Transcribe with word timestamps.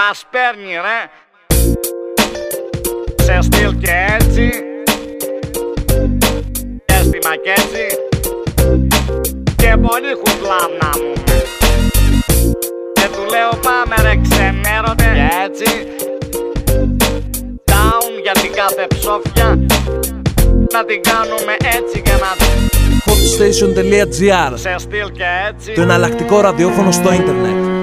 Μας 0.00 0.24
παίρνει 0.30 0.72
ρε. 0.86 1.00
Σε 3.22 3.38
στυλ 3.40 3.78
και 3.78 3.94
έτσι. 4.18 4.50
Και 6.84 6.94
στη 6.94 7.18
μακέτσι 7.28 7.86
Και 9.56 9.76
πολύ 9.86 10.12
χουκλάμνα 10.20 10.90
μου. 11.00 11.12
Και 12.92 13.06
του 13.12 13.24
λέω 13.30 13.50
πάμε 13.62 13.94
ρε 14.02 14.20
ξενέρωτε 14.22 15.10
Και 15.14 15.28
έτσι. 15.44 15.86
Down 17.64 18.12
για 18.22 18.32
την 18.32 18.52
κάθε 18.52 18.86
ψόφια. 18.88 19.58
Να 20.72 20.84
την 20.84 21.00
κάνουμε 21.02 21.54
έτσι 21.76 22.02
και 22.02 22.12
να 22.12 22.30
hotstation.gr 23.06 24.52
Σε 24.54 24.74
στυλ 24.78 25.12
και 25.12 25.24
έτσι. 25.48 25.72
Το 25.72 25.80
εναλλακτικό 25.80 26.40
ραδιόφωνο 26.40 26.90
στο 26.90 27.12
ίντερνετ 27.12 27.80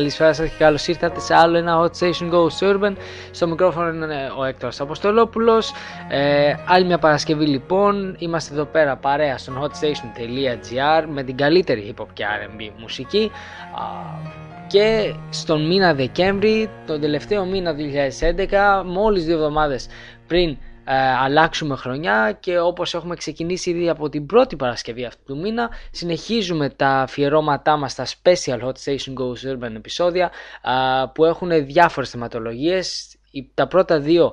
καλησπέρα 0.00 0.32
σας 0.32 0.48
και 0.48 0.54
καλώς 0.58 0.86
ήρθατε 0.86 1.20
σε 1.20 1.34
άλλο 1.34 1.56
ένα 1.56 1.80
Hot 1.80 1.90
Station 1.98 2.30
Go 2.32 2.46
Urban. 2.60 2.92
Στο 3.30 3.48
μικρόφωνο 3.48 3.88
είναι 3.88 4.32
ο 4.38 4.44
Έκτορος 4.44 4.80
Αποστολόπουλος. 4.80 5.72
Ε, 6.08 6.54
άλλη 6.66 6.84
μια 6.86 6.98
Παρασκευή 6.98 7.46
λοιπόν, 7.46 8.16
είμαστε 8.18 8.54
εδώ 8.54 8.64
πέρα 8.64 8.96
παρέα 8.96 9.38
στον 9.38 9.62
hotstation.gr 9.62 11.04
με 11.08 11.22
την 11.22 11.36
καλύτερη 11.36 11.94
hip 11.96 12.02
hop 12.02 12.06
και 12.12 12.24
R&B 12.24 12.70
μουσική. 12.78 13.30
Και 14.66 15.14
στον 15.30 15.66
μήνα 15.66 15.94
Δεκέμβρη, 15.94 16.70
τον 16.86 17.00
τελευταίο 17.00 17.44
μήνα 17.44 17.74
2011, 17.74 18.82
μόλις 18.84 19.24
δύο 19.24 19.34
εβδομάδες 19.34 19.88
πριν 20.26 20.48
ε, 20.50 20.56
αλλάξουμε 21.22 21.76
χρονιά 21.76 22.36
και 22.40 22.58
όπως 22.58 22.94
έχουμε 22.94 23.16
ξεκινήσει 23.16 23.70
ήδη 23.70 23.88
από 23.88 24.08
την 24.08 24.26
πρώτη 24.26 24.56
Παρασκευή 24.56 25.04
αυτού 25.04 25.22
του 25.24 25.38
μήνα 25.38 25.70
συνεχίζουμε 25.90 26.68
τα 26.70 26.88
αφιερώματά 26.88 27.76
μας 27.76 27.92
στα 27.92 28.06
Special 28.06 28.60
Hot 28.60 28.72
Station 28.84 29.14
Goes 29.14 29.54
Urban 29.54 29.74
επεισόδια 29.76 30.30
που 31.14 31.24
έχουν 31.24 31.66
διάφορες 31.66 32.10
θεματολογίες. 32.10 33.14
Τα 33.54 33.66
πρώτα 33.66 34.00
δύο 34.00 34.32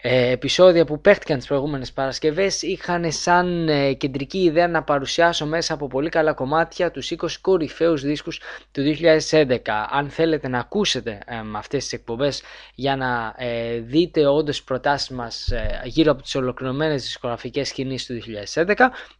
ε, 0.00 0.30
επεισόδια 0.30 0.84
που 0.84 1.00
παίχτηκαν 1.00 1.38
τις 1.38 1.46
προηγούμενες 1.46 1.92
Παρασκευές 1.92 2.62
είχαν 2.62 3.12
σαν 3.12 3.68
ε, 3.68 3.92
κεντρική 3.92 4.38
ιδέα 4.38 4.68
να 4.68 4.82
παρουσιάσω 4.82 5.46
μέσα 5.46 5.74
από 5.74 5.86
πολύ 5.86 6.08
καλά 6.08 6.32
κομμάτια 6.32 6.90
τους 6.90 7.12
20 7.16 7.26
κορυφαίους 7.40 8.02
δίσκους 8.02 8.40
του 8.72 8.82
2011. 9.30 9.58
Αν 9.90 10.10
θέλετε 10.10 10.48
να 10.48 10.58
ακούσετε 10.58 11.10
ε, 11.26 11.34
αυτές 11.56 11.82
τις 11.82 11.92
εκπομπές 11.92 12.42
για 12.74 12.96
να 12.96 13.34
ε, 13.36 13.78
δείτε 13.78 14.26
όντως 14.26 14.56
τις 14.56 14.64
προτάσεις 14.64 15.08
μας 15.08 15.48
ε, 15.48 15.80
γύρω 15.84 16.12
από 16.12 16.22
τις 16.22 16.34
ολοκληρωμένες 16.34 17.02
δισκογραφικές 17.02 17.68
σκηνές 17.68 18.06
του 18.06 18.18
2011 18.54 18.64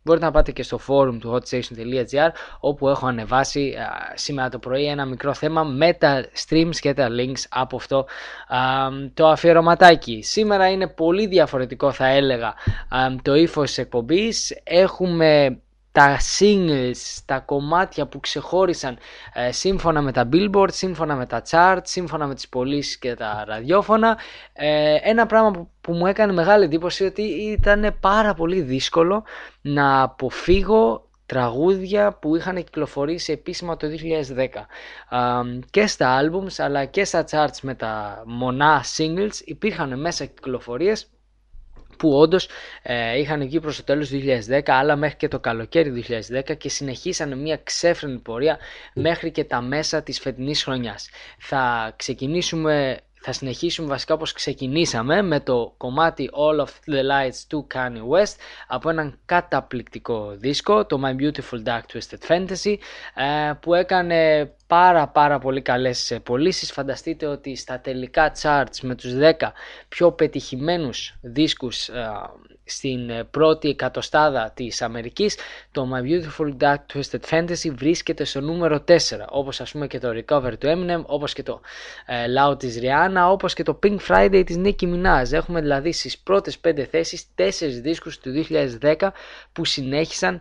μπορείτε 0.02 0.24
να 0.24 0.30
πάτε 0.30 0.52
και 0.52 0.62
στο 0.62 0.80
forum 0.88 1.18
του 1.20 1.32
hotstation.gr 1.34 2.28
όπου 2.60 2.88
έχω 2.88 3.06
ανεβάσει 3.06 3.74
σήμερα 4.14 4.48
το 4.48 4.58
πρωί 4.58 4.86
ένα 4.86 5.04
μικρό 5.04 5.34
θέμα 5.34 5.62
με 5.62 5.92
τα 5.92 6.24
streams 6.46 6.76
και 6.80 6.94
τα 6.94 7.08
links 7.10 7.42
από 7.48 7.76
αυτό 7.76 8.06
το 9.14 9.28
αφιερωματάκι. 9.28 10.22
Σήμερα 10.22 10.67
είναι 10.70 10.88
πολύ 10.88 11.26
διαφορετικό 11.26 11.92
θα 11.92 12.06
έλεγα 12.06 12.54
το 13.22 13.34
ύφος 13.34 13.66
της 13.66 13.78
εκπομπής. 13.78 14.60
Έχουμε 14.64 15.58
τα 15.92 16.16
singles, 16.38 17.18
τα 17.24 17.38
κομμάτια 17.38 18.06
που 18.06 18.20
ξεχώρισαν 18.20 18.98
ε, 19.34 19.52
σύμφωνα 19.52 20.02
με 20.02 20.12
τα 20.12 20.28
billboard, 20.32 20.72
σύμφωνα 20.72 21.14
με 21.14 21.26
τα 21.26 21.42
chart, 21.50 21.80
σύμφωνα 21.82 22.26
με 22.26 22.34
τις 22.34 22.48
πωλήσεις 22.48 22.98
και 22.98 23.14
τα 23.14 23.44
ραδιόφωνα. 23.46 24.18
Ε, 24.52 24.94
ένα 25.02 25.26
πράγμα 25.26 25.50
που, 25.50 25.70
που 25.80 25.92
μου 25.92 26.06
έκανε 26.06 26.32
μεγάλη 26.32 26.64
εντύπωση 26.64 27.04
ότι 27.04 27.22
ήταν 27.22 27.96
πάρα 28.00 28.34
πολύ 28.34 28.60
δύσκολο 28.60 29.24
να 29.60 30.02
αποφύγω 30.02 31.07
τραγούδια 31.28 32.12
που 32.12 32.36
είχαν 32.36 32.56
κυκλοφορήσει 32.56 33.32
επίσημα 33.32 33.76
το 33.76 33.86
2010 35.10 35.62
και 35.70 35.86
στα 35.86 36.20
albums 36.22 36.54
αλλά 36.56 36.84
και 36.84 37.04
στα 37.04 37.24
charts 37.30 37.58
με 37.62 37.74
τα 37.74 38.22
μονά 38.26 38.84
singles 38.96 39.34
υπήρχαν 39.44 40.00
μέσα 40.00 40.24
κυκλοφορίες 40.24 41.06
που 41.98 42.18
όντως 42.18 42.48
ε, 42.82 43.18
είχαν 43.18 43.40
βγει 43.40 43.60
προς 43.60 43.76
το 43.76 43.84
τέλος 43.84 44.08
του 44.08 44.20
2010 44.48 44.60
αλλά 44.66 44.96
μέχρι 44.96 45.16
και 45.16 45.28
το 45.28 45.40
καλοκαίρι 45.40 45.92
του 45.92 46.02
2010 46.48 46.56
και 46.58 46.68
συνεχίσαν 46.68 47.40
μια 47.40 47.60
ξέφρενη 47.64 48.18
πορεία 48.18 48.58
μέχρι 48.94 49.30
και 49.30 49.44
τα 49.44 49.60
μέσα 49.60 50.02
της 50.02 50.20
φετινής 50.20 50.64
χρονιάς. 50.64 51.08
Θα 51.38 51.92
ξεκινήσουμε 51.96 52.98
θα 53.20 53.32
συνεχίσουμε 53.32 53.88
βασικά 53.88 54.14
όπως 54.14 54.32
ξεκινήσαμε 54.32 55.22
με 55.22 55.40
το 55.40 55.74
κομμάτι 55.76 56.30
All 56.32 56.60
of 56.60 56.92
the 56.92 57.00
Lights 57.10 57.42
του 57.48 57.66
Kanye 57.74 58.16
West 58.16 58.36
από 58.66 58.90
έναν 58.90 59.18
καταπληκτικό 59.24 60.34
δίσκο, 60.36 60.86
το 60.86 61.00
My 61.04 61.22
Beautiful 61.22 61.62
Dark 61.64 61.80
Twisted 61.92 62.28
Fantasy 62.28 62.74
ε, 63.14 63.52
που 63.60 63.74
έκανε 63.74 64.50
πάρα 64.66 65.08
πάρα 65.08 65.38
πολύ 65.38 65.62
καλές 65.62 66.10
ε, 66.10 66.18
πωλήσεις. 66.18 66.72
Φανταστείτε 66.72 67.26
ότι 67.26 67.56
στα 67.56 67.80
τελικά 67.80 68.32
charts 68.42 68.80
με 68.82 68.94
τους 68.94 69.12
10 69.20 69.32
πιο 69.88 70.12
πετυχημένους 70.12 71.14
δίσκους 71.20 71.88
ε, 71.88 72.10
στην 72.68 73.10
ε, 73.10 73.24
πρώτη 73.24 73.68
εκατοστάδα 73.68 74.52
της 74.54 74.82
Αμερικής 74.82 75.36
το 75.72 75.88
My 75.94 76.02
Beautiful 76.02 76.56
Dark 76.60 76.94
Twisted 76.94 77.20
Fantasy 77.30 77.70
βρίσκεται 77.74 78.24
στο 78.24 78.40
νούμερο 78.40 78.84
4 78.88 78.92
όπως 79.28 79.60
ας 79.60 79.70
πούμε 79.70 79.86
και 79.86 79.98
το 79.98 80.08
Recover 80.08 80.52
του 80.58 80.66
Eminem 80.66 81.02
όπως 81.06 81.32
και 81.32 81.42
το 81.42 81.60
uh, 82.06 82.50
Loud 82.50 82.58
της 82.58 82.78
Rihanna 82.82 83.30
όπως 83.30 83.54
και 83.54 83.62
το 83.62 83.78
Pink 83.82 83.96
Friday 84.08 84.42
της 84.46 84.56
Nicki 84.58 84.84
Minaj. 84.84 85.32
Έχουμε 85.32 85.60
δηλαδή 85.60 85.92
στις 85.92 86.18
πρώτες 86.18 86.58
5 86.68 86.86
θέσεις 86.90 87.26
4 87.36 87.42
δίσκους 87.82 88.18
του 88.18 88.46
2010 88.80 89.08
που 89.52 89.64
συνέχισαν 89.64 90.40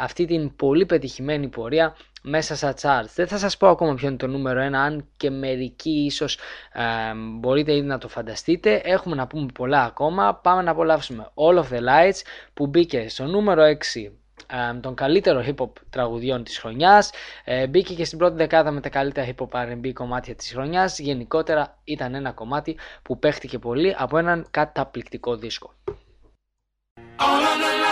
αυτή 0.00 0.24
την 0.24 0.56
πολύ 0.56 0.86
πετυχημένη 0.86 1.48
πορεία 1.48 1.96
μέσα 2.26 2.56
στα 2.56 2.74
charts. 2.80 3.10
Δεν 3.14 3.26
θα 3.26 3.38
σας 3.38 3.56
πω 3.56 3.68
ακόμα 3.68 3.94
ποιο 3.94 4.08
είναι 4.08 4.16
το 4.16 4.26
νούμερο 4.26 4.60
1, 4.68 4.72
αν 4.72 5.06
και 5.16 5.30
μερικοί 5.30 6.04
ίσως 6.04 6.38
ε, 6.72 6.80
μπορείτε 7.14 7.74
ήδη 7.76 7.86
να 7.86 7.98
το 7.98 8.08
φανταστείτε. 8.08 8.80
Έχουμε 8.84 9.14
να 9.14 9.26
πούμε 9.26 9.46
πολλά 9.54 9.84
ακόμα. 9.84 10.34
Πάμε 10.34 10.62
να 10.62 10.70
απολαύσουμε 10.70 11.30
All 11.34 11.58
of 11.58 11.62
the 11.62 11.78
Lights 11.78 12.20
που 12.54 12.66
μπήκε 12.66 13.08
στο 13.08 13.24
νούμερο 13.24 13.62
6 13.62 14.10
ε, 14.46 14.78
των 14.80 14.94
καλύτερων 14.94 15.44
hip 15.46 15.64
hop 15.64 15.70
τραγουδιών 15.90 16.44
της 16.44 16.58
χρονιάς 16.58 17.10
ε, 17.44 17.66
μπήκε 17.66 17.94
και 17.94 18.04
στην 18.04 18.18
πρώτη 18.18 18.36
δεκάδα 18.36 18.70
με 18.70 18.80
τα 18.80 18.88
καλύτερα 18.88 19.26
hip 19.26 19.46
hop 19.46 19.70
R&B 19.70 19.92
κομμάτια 19.92 20.34
της 20.34 20.52
χρονιάς 20.52 20.98
γενικότερα 20.98 21.78
ήταν 21.84 22.14
ένα 22.14 22.32
κομμάτι 22.32 22.76
που 23.02 23.18
παίχτηκε 23.18 23.58
πολύ 23.58 23.94
από 23.98 24.18
έναν 24.18 24.46
καταπληκτικό 24.50 25.36
δίσκο 25.36 25.74
All 27.18 27.83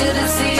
you 0.00 0.12
to 0.12 0.28
see. 0.28 0.57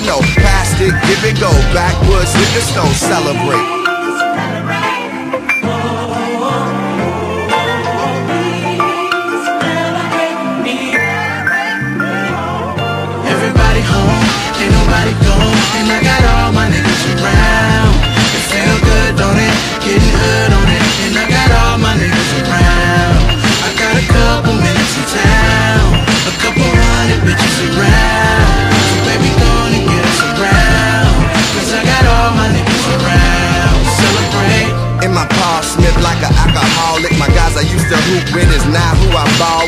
original. 0.00 0.20
Plastic, 0.34 0.92
give 1.08 1.24
it 1.24 1.40
go. 1.40 1.50
Backwoods, 1.74 2.32
the 2.32 2.60
stone, 2.60 2.94
celebrate. 2.94 3.79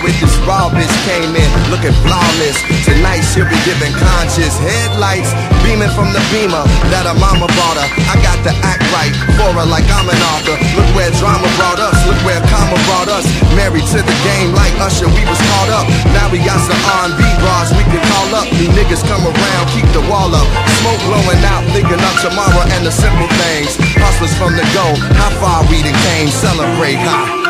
with 0.02 0.18
this 0.18 0.34
raw 0.42 0.66
bitch 0.68 0.90
came 1.06 1.30
in 1.30 1.50
looking 1.70 1.94
flawless. 2.02 2.58
Tonight 2.82 3.22
she'll 3.30 3.46
be 3.46 3.58
giving 3.62 3.94
conscious 3.94 4.58
headlights 4.58 5.30
beaming 5.62 5.90
from 5.94 6.10
the 6.10 6.22
beamer 6.34 6.66
that 6.90 7.06
her 7.06 7.16
mama 7.16 7.46
bought 7.54 7.78
her. 7.78 7.88
I 8.10 8.18
got 8.18 8.38
to 8.42 8.52
act 8.66 8.82
right 8.90 9.14
for 9.38 9.50
her 9.54 9.66
like 9.66 9.86
I'm 9.86 10.10
an 10.10 10.18
author. 10.34 10.58
Look 10.74 10.90
where 10.98 11.10
drama 11.22 11.46
brought 11.56 11.78
us, 11.78 11.94
look 12.04 12.18
where 12.26 12.42
karma 12.50 12.76
brought 12.90 13.08
us. 13.14 13.24
Married 13.54 13.86
to 13.94 14.02
the 14.02 14.16
game 14.26 14.50
like 14.58 14.74
Usher, 14.82 15.06
we 15.06 15.22
was 15.24 15.40
caught 15.54 15.70
up. 15.70 15.86
Now 16.10 16.26
we 16.34 16.42
got 16.42 16.58
some 16.66 16.78
R&B 17.06 17.22
bras 17.38 17.70
we 17.78 17.86
can 17.86 18.02
call 18.10 18.42
up. 18.42 18.46
These 18.58 18.74
niggas 18.74 19.06
come 19.06 19.22
around, 19.22 19.64
keep 19.70 19.86
the 19.94 20.02
wall 20.10 20.34
up. 20.34 20.48
Smoke 20.82 21.02
blowing 21.06 21.42
out, 21.46 21.62
thinking 21.70 22.02
of 22.02 22.14
tomorrow 22.18 22.66
and 22.74 22.82
the 22.82 22.92
simple 22.92 23.30
things. 23.38 23.78
Hustlers 24.02 24.34
from 24.34 24.58
the 24.58 24.66
go, 24.74 24.86
how 25.14 25.30
far 25.38 25.62
we 25.70 25.78
done 25.86 25.94
came, 26.10 26.28
celebrate, 26.28 26.98
huh? 26.98 27.41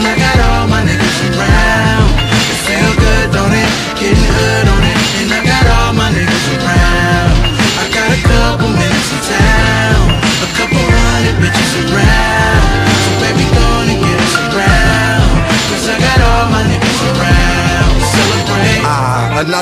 My 0.00 0.14
God. 0.16 0.37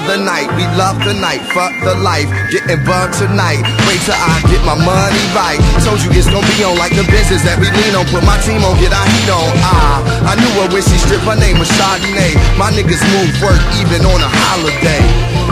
the 0.07 0.17
night, 0.23 0.47
we 0.55 0.63
love 0.79 1.03
the 1.03 1.13
night, 1.19 1.43
fuck 1.51 1.75
the 1.83 1.95
life, 1.99 2.31
getting 2.55 2.79
bugged 2.87 3.19
tonight. 3.19 3.61
Wait 3.91 3.99
till 4.07 4.15
I 4.15 4.39
get 4.47 4.63
my 4.63 4.79
money 4.79 5.25
right. 5.35 5.59
Told 5.83 5.99
you 6.01 6.11
it's 6.15 6.31
gonna 6.31 6.47
be 6.55 6.63
on 6.63 6.79
like 6.79 6.95
the 6.95 7.03
business 7.11 7.43
that 7.43 7.59
we 7.59 7.67
lean 7.67 7.99
on. 7.99 8.07
Put 8.15 8.23
my 8.23 8.39
team 8.47 8.63
on, 8.63 8.79
get 8.79 8.95
our 8.95 9.03
heat 9.03 9.31
on. 9.31 9.51
Ah, 9.67 9.99
I 10.31 10.39
knew 10.39 10.53
her 10.63 10.71
when 10.71 10.83
she 10.87 10.97
stripped, 11.03 11.27
her 11.27 11.35
name 11.35 11.59
was 11.59 11.69
Chardonnay. 11.75 12.39
My 12.55 12.71
niggas 12.71 13.03
move 13.19 13.35
work 13.43 13.59
even 13.83 14.07
on 14.07 14.23
a 14.23 14.31
holiday. 14.47 15.03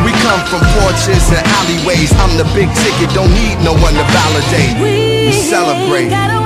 We 0.06 0.14
come 0.23 0.42
from 0.46 0.62
porches 0.78 1.26
and 1.34 1.42
alleyways. 1.42 2.14
I'm 2.23 2.38
the 2.38 2.46
big 2.54 2.70
ticket, 2.78 3.11
don't 3.11 3.34
need 3.34 3.58
no 3.66 3.75
one 3.75 3.94
to 3.99 4.06
validate. 4.06 4.78
We, 4.78 5.30
we 5.30 5.34
celebrate. 5.34 6.43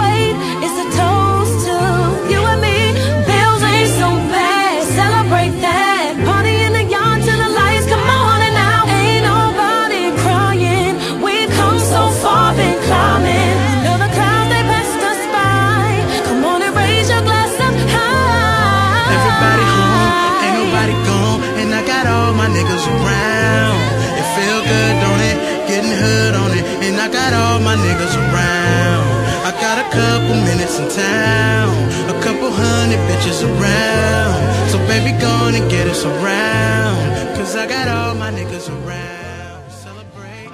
couple 30.67 30.67
minutes 30.67 30.79
in 30.79 30.87
town, 30.89 31.71
a 32.09 32.21
couple 32.21 32.51
hundred 32.51 32.99
bitches 33.07 33.39
around. 33.43 34.69
So 34.71 34.77
baby, 34.87 35.11
go 35.19 35.29
on 35.45 35.55
and 35.55 35.69
get 35.71 35.87
us 35.87 36.03
around. 36.05 37.35
Cause 37.35 37.55
I 37.55 37.65
got 37.67 37.87
all 37.87 38.15
my 38.15 38.31
niggas 38.31 38.67
around. 38.69 39.71
Celebrate. 39.85 40.51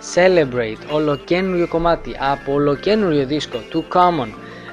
Celebrate, 0.00 0.78
ολοκένουργιο 0.90 1.68
κομμάτι 1.68 2.16
από 2.18 2.52
ολοκένουργιο 2.52 3.26
δίσκο 3.26 3.58
του 3.70 3.84
Common 3.92 4.28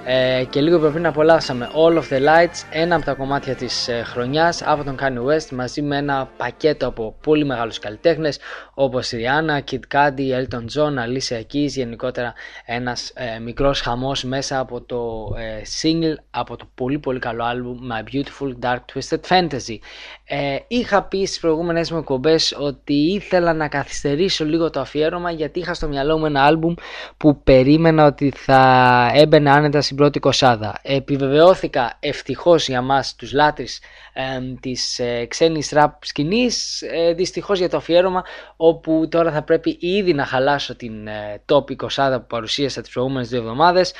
ε, 0.06 0.44
και 0.50 0.61
λίγο 0.61 0.90
πριν 0.90 1.06
απολαύσαμε 1.06 1.70
All 1.75 1.92
of 1.92 2.12
the 2.12 2.26
Lights, 2.26 2.66
ένα 2.70 2.96
από 2.96 3.04
τα 3.04 3.14
κομμάτια 3.14 3.54
της 3.54 3.88
ε, 3.88 4.02
χρονιάς 4.02 4.62
από 4.62 4.84
τον 4.84 4.96
Kanye 5.00 5.32
West 5.32 5.49
μαζί 5.50 5.82
με 5.82 5.96
ένα 5.96 6.30
πακέτο 6.37 6.87
από 6.87 7.16
πολύ 7.23 7.44
μεγάλους 7.44 7.78
καλλιτέχνες 7.78 8.38
όπως 8.75 9.12
η 9.12 9.25
Rihanna, 9.25 9.70
Kid 9.70 9.80
Cudi, 9.94 10.44
Elton 10.44 10.64
John, 10.76 10.94
Alicia 11.06 11.40
Keys, 11.52 11.68
γενικότερα 11.68 12.34
ένας 12.64 13.12
ε, 13.14 13.38
μικρός 13.38 13.80
χαμός 13.80 14.25
μέσα 14.25 14.58
από 14.58 14.80
το 14.80 15.32
ε, 15.38 15.62
single 15.82 16.14
από 16.30 16.56
το 16.56 16.68
πολύ 16.75 16.99
πολύ 16.99 17.18
καλό 17.18 17.44
album 17.44 17.92
My 17.92 18.14
Beautiful 18.14 18.54
Dark 18.62 18.80
Twisted 18.94 19.20
Fantasy. 19.28 19.78
Ε, 20.26 20.56
είχα 20.68 21.02
πει 21.02 21.26
στις 21.26 21.40
προηγούμενες 21.40 21.90
μου 21.90 21.98
εκπομπές 21.98 22.56
ότι 22.58 22.94
ήθελα 22.94 23.52
να 23.54 23.68
καθυστερήσω 23.68 24.44
λίγο 24.44 24.70
το 24.70 24.80
αφιέρωμα 24.80 25.30
γιατί 25.30 25.58
είχα 25.58 25.74
στο 25.74 25.88
μυαλό 25.88 26.18
μου 26.18 26.26
ένα 26.26 26.44
άλμπουμ 26.44 26.74
που 27.16 27.42
περίμενα 27.42 28.06
ότι 28.06 28.32
θα 28.36 29.10
έμπαινε 29.14 29.50
άνετα 29.50 29.80
στην 29.80 29.96
πρώτη 29.96 30.18
κοσάδα. 30.18 30.78
Επιβεβαιώθηκα 30.82 31.96
ευτυχώς 32.00 32.68
για 32.68 32.82
μας 32.82 33.14
τους 33.16 33.32
λάτρεις 33.32 33.80
ε, 34.12 34.40
της 34.60 34.98
ε, 34.98 35.26
ξένης 35.26 35.70
ραπ 35.70 36.04
σκηνής, 36.04 36.82
ε, 36.82 37.12
δυστυχώς 37.12 37.58
για 37.58 37.68
το 37.68 37.76
αφιέρωμα 37.76 38.24
όπου 38.56 39.08
τώρα 39.10 39.32
θα 39.32 39.42
πρέπει 39.42 39.76
ήδη 39.80 40.14
να 40.14 40.24
χαλάσω 40.24 40.76
την 40.76 41.06
ε, 41.06 41.42
top 41.52 41.76
κοσάδα 41.76 42.20
που 42.20 42.26
παρουσίασα 42.26 42.80
τις 42.80 42.90
προηγούμενες 42.90 43.28
δύο 43.28 43.38
εβδομάδες 43.38 43.92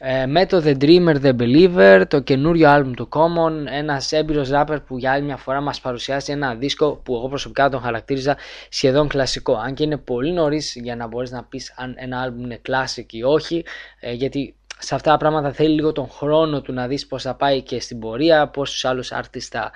ε, 0.00 0.26
με 0.26 0.46
το 0.46 0.62
The 0.64 0.76
Dreamer 0.80 1.16
The 1.22 1.36
Believer, 1.36 2.02
το 2.08 2.20
καινούριο 2.20 2.68
άλμπουμ 2.68 2.92
του 2.92 3.08
Common, 3.12 3.72
ένας 3.72 4.12
έμπειρος 4.12 4.48
rapper 4.52 4.78
που 4.86 4.98
για 4.98 5.12
άλλη 5.12 5.24
μια 5.24 5.36
φορά 5.36 5.60
μας 5.60 5.80
παρουσιάσει 5.80 6.32
ένα 6.32 6.54
δίσκο 6.54 7.00
που 7.04 7.14
εγώ 7.14 7.28
προσωπικά 7.28 7.68
τον 7.68 7.80
χαρακτήριζα 7.80 8.36
σχεδόν 8.68 9.08
κλασικό. 9.08 9.54
Αν 9.54 9.74
και 9.74 9.82
είναι 9.84 9.96
πολύ 9.96 10.32
νωρίς 10.32 10.74
για 10.74 10.96
να 10.96 11.06
μπορείς 11.06 11.30
να 11.30 11.44
πεις 11.44 11.74
αν 11.76 11.94
ένα 11.98 12.20
άλμπουμ 12.20 12.44
είναι 12.44 12.60
classic 12.68 13.12
ή 13.12 13.22
όχι, 13.22 13.64
ε, 14.00 14.12
γιατί 14.12 14.54
σε 14.78 14.94
αυτά 14.94 15.10
τα 15.10 15.16
πράγματα 15.16 15.52
θέλει 15.52 15.74
λίγο 15.74 15.92
τον 15.92 16.08
χρόνο 16.08 16.60
του 16.60 16.72
να 16.72 16.86
δεις 16.86 17.06
πώς 17.06 17.22
θα 17.22 17.34
πάει 17.34 17.62
και 17.62 17.80
στην 17.80 17.98
πορεία, 17.98 18.48
πόσους 18.48 18.84
άλλους 18.84 19.12
artists 19.12 19.48
θα 19.50 19.70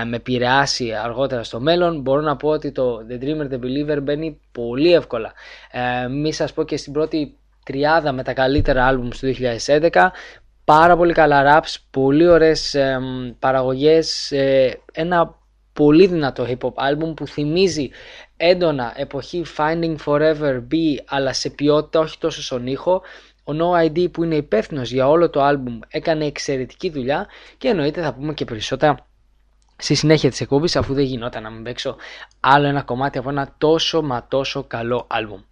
ε, 0.00 0.04
με 0.04 0.16
επηρεάσει 0.16 0.92
αργότερα 0.92 1.42
στο 1.42 1.60
μέλλον. 1.60 2.00
Μπορώ 2.00 2.20
να 2.20 2.36
πω 2.36 2.48
ότι 2.48 2.72
το 2.72 3.06
The 3.10 3.24
Dreamer 3.24 3.52
The 3.52 3.58
Believer 3.58 4.02
μπαίνει 4.02 4.40
πολύ 4.52 4.92
εύκολα. 4.92 5.32
Ε, 5.70 6.08
μη 6.08 6.32
σας 6.32 6.52
πω 6.52 6.64
και 6.64 6.76
στην 6.76 6.92
πρώτη 6.92 7.38
τριάδα 7.68 8.12
με 8.12 8.22
τα 8.22 8.32
καλύτερα 8.32 8.86
άλμπουμς 8.86 9.18
του 9.18 9.34
2011 9.66 10.08
πάρα 10.64 10.96
πολύ 10.96 11.12
καλά 11.12 11.60
raps, 11.60 11.74
πολύ 11.90 12.28
ωραίες 12.28 12.74
ε, 12.74 12.98
παραγωγές, 13.38 14.32
ε, 14.32 14.80
ένα 14.92 15.38
πολύ 15.72 16.06
δυνατό 16.06 16.46
hip 16.48 16.58
hop 16.58 16.72
album 16.90 17.16
που 17.16 17.26
θυμίζει 17.26 17.90
έντονα 18.36 18.92
εποχή 18.96 19.44
Finding 19.56 19.96
Forever 20.04 20.62
B 20.72 20.74
αλλά 21.06 21.32
σε 21.32 21.50
ποιότητα 21.50 22.00
όχι 22.00 22.18
τόσο 22.18 22.42
στον 22.42 22.66
ήχο 22.66 23.02
ο 23.44 23.52
No 23.52 23.86
ID 23.86 24.10
που 24.12 24.24
είναι 24.24 24.34
υπεύθυνος 24.34 24.90
για 24.90 25.08
όλο 25.08 25.30
το 25.30 25.48
album 25.48 25.78
έκανε 25.88 26.24
εξαιρετική 26.24 26.90
δουλειά 26.90 27.26
και 27.58 27.68
εννοείται 27.68 28.02
θα 28.02 28.14
πούμε 28.14 28.34
και 28.34 28.44
περισσότερα 28.44 29.06
στη 29.76 29.94
συνέχεια 29.94 30.30
της 30.30 30.40
εκπομπής 30.40 30.76
αφού 30.76 30.94
δεν 30.94 31.04
γινόταν 31.04 31.42
να 31.42 31.50
μην 31.50 31.62
παίξω 31.62 31.96
άλλο 32.40 32.66
ένα 32.66 32.82
κομμάτι 32.82 33.18
από 33.18 33.30
ένα 33.30 33.54
τόσο 33.58 34.02
μα 34.02 34.26
τόσο 34.28 34.64
καλό 34.64 35.06
album. 35.10 35.42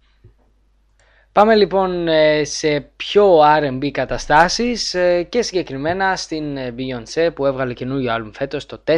Πάμε 1.37 1.55
λοιπόν 1.55 2.07
ε, 2.07 2.43
σε 2.43 2.79
πιο 2.95 3.39
R&B 3.41 3.89
καταστάσεις 3.91 4.93
ε, 4.93 5.23
και 5.23 5.41
συγκεκριμένα 5.41 6.15
στην 6.15 6.57
ε, 6.57 6.75
Beyoncé 6.77 7.29
που 7.35 7.45
έβγαλε 7.45 7.73
καινούργιο 7.73 8.13
άλμπουμ 8.13 8.31
φέτος 8.31 8.65
το 8.65 8.81
4 8.85 8.93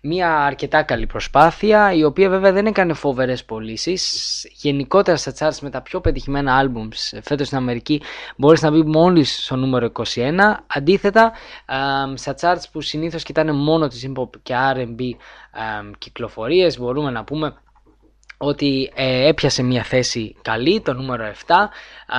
μια 0.00 0.36
αρκετά 0.36 0.82
καλή 0.82 1.06
προσπάθεια 1.06 1.92
η 1.92 2.04
οποία 2.04 2.28
βέβαια 2.28 2.52
δεν 2.52 2.66
έκανε 2.66 2.92
φοβερές 2.92 3.44
πωλήσεις. 3.44 4.44
γενικότερα 4.52 5.16
στα 5.16 5.32
charts 5.38 5.58
με 5.60 5.70
τα 5.70 5.80
πιο 5.82 6.00
πετυχημένα 6.00 6.62
albums 6.62 7.18
φέτος 7.22 7.46
στην 7.46 7.58
Αμερική 7.58 8.02
μπορείς 8.36 8.62
να 8.62 8.70
μπει 8.70 8.82
μόλις 8.82 9.44
στο 9.44 9.56
νούμερο 9.56 9.92
21 10.14 10.38
αντίθετα 10.66 11.32
στα 12.14 12.34
charts 12.40 12.62
που 12.72 12.80
συνήθως 12.80 13.22
κοιτάνε 13.22 13.52
μόνο 13.52 13.88
τις 13.88 14.10
hip 14.16 14.28
και 14.42 14.54
R&B 14.74 15.00
κυκλοφορίες 15.98 16.78
μπορούμε 16.78 17.10
να 17.10 17.24
πούμε 17.24 17.54
ότι 18.44 18.92
ε, 18.94 19.28
έπιασε 19.28 19.62
μια 19.62 19.82
θέση 19.82 20.36
καλή, 20.42 20.80
το 20.80 20.92
νούμερο 20.92 21.32
7. 21.46 21.54
Α, 21.54 22.18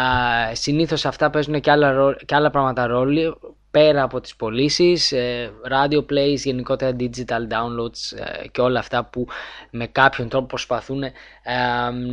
συνήθως 0.51 1.05
αυτά 1.05 1.29
παίζουν 1.29 1.59
και 1.59 1.71
άλλα, 1.71 2.15
και 2.25 2.35
άλλα 2.35 2.49
πράγματα 2.49 2.85
ρόλο, 2.85 3.39
πέρα 3.73 4.03
από 4.03 4.21
τις 4.21 4.35
πωλήσεις, 4.35 5.11
ε, 5.11 5.51
radio 5.71 5.97
plays, 5.97 6.35
γενικότερα 6.35 6.95
digital 6.99 7.41
downloads 7.53 8.17
ε, 8.41 8.47
και 8.47 8.61
όλα 8.61 8.79
αυτά 8.79 9.05
που 9.05 9.27
με 9.69 9.87
κάποιον 9.87 10.29
τρόπο 10.29 10.45
προσπαθούν 10.45 11.03
ε, 11.03 11.11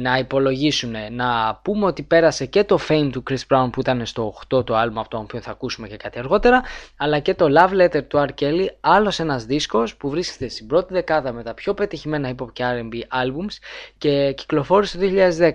να 0.01 0.19
υπολογίσουν. 0.19 0.95
Να 1.11 1.61
πούμε 1.63 1.87
ότι 1.87 2.03
πέρασε 2.03 2.47
και 2.47 2.65
το 2.65 2.79
Fame 2.89 3.09
του 3.13 3.23
Chris 3.31 3.39
Brown 3.49 3.69
που 3.73 3.81
ήταν 3.81 4.07
στο 4.07 4.35
8 4.55 4.67
το 4.67 4.77
άλμα 4.77 5.01
αυτό 5.01 5.25
που 5.29 5.41
θα 5.41 5.51
ακούσουμε 5.51 5.89
και 5.89 5.97
κάτι 5.97 6.19
αργότερα, 6.19 6.63
αλλά 6.97 7.19
και 7.19 7.35
το 7.35 7.47
Love 7.57 7.81
Letter 7.81 8.05
του 8.09 8.27
R. 8.29 8.43
Kelly, 8.43 8.67
άλλος 8.81 9.19
ένας 9.19 9.45
δίσκος 9.45 9.97
που 9.97 10.11
βρίσκεται 10.11 10.49
στην 10.49 10.67
πρώτη 10.67 10.93
δεκάδα 10.93 11.33
με 11.33 11.43
τα 11.43 11.55
πιο 11.55 11.75
πετυχημένα 11.75 12.35
hip 12.35 12.45
hop 12.45 12.53
και 12.53 12.65
R&B 12.67 12.95
albums 12.95 13.55
και 13.99 14.33
κυκλοφόρησε 14.37 14.99
το 14.99 15.07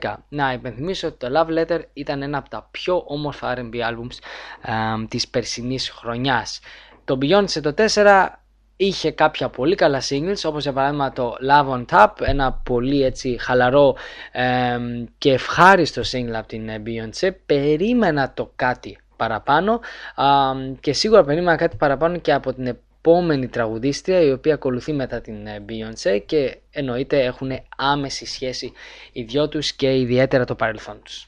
2010. 0.02 0.14
Να 0.30 0.54
υπενθυμίσω 0.54 1.08
ότι 1.08 1.18
το 1.18 1.28
Love 1.36 1.60
Letter 1.60 1.80
ήταν 1.94 2.22
ένα 2.22 2.38
από 2.38 2.50
τα 2.50 2.68
πιο 2.72 3.04
όμορφα 3.08 3.56
R&B 3.58 3.76
albums 3.76 4.18
ε, 4.62 5.06
της 5.08 5.28
περσινής 5.28 5.94
χρονιάς. 5.96 6.60
Το 7.06 7.18
Beyoncé 7.22 7.62
το 7.62 7.74
4 7.94 8.28
είχε 8.78 9.12
κάποια 9.12 9.50
πολύ 9.50 9.76
καλά 9.76 10.02
singles 10.10 10.42
όπως 10.44 10.64
για 10.64 10.74
παράδειγμα 10.74 11.12
το 11.12 11.36
Love 11.50 11.70
on 11.70 11.86
Top 11.86 12.12
ένα 12.22 12.54
πολύ 12.54 13.04
έτσι 13.04 13.38
χαλαρό 13.40 13.96
και 15.18 15.32
ευχάριστο 15.32 16.02
single 16.02 16.34
από 16.34 16.48
την 16.48 16.70
ε, 16.70 16.82
Beyoncé 16.86 17.30
περίμενα 17.46 18.34
το 18.34 18.52
κάτι 18.56 18.98
παραπάνω 19.16 19.80
και 20.80 20.94
σίγουρα 20.94 21.24
περίμενα 21.24 21.56
κάτι 21.56 21.78
παραπάνω 21.78 22.18
και 22.18 22.34
από 22.34 22.54
την 22.54 22.68
επόμενη 22.68 23.48
τραγουδίστρια 23.48 24.22
η 24.22 24.32
οποία 24.32 24.54
ακολουθεί 24.54 24.94
μετά 24.94 25.22
την 25.22 25.48
ε, 25.48 25.66
Beyoncé 25.70 26.22
και 26.26 26.58
εννοείται 26.72 27.24
έχουν 27.24 27.52
άμεση 27.78 28.26
σχέση 28.26 28.72
οι 29.12 29.24
δυο 29.24 29.50
τους 29.50 29.74
και 29.74 30.00
ιδιαίτερα 30.00 30.46
το 30.46 30.56
παρελθόν 30.56 31.02
τους. 31.04 31.28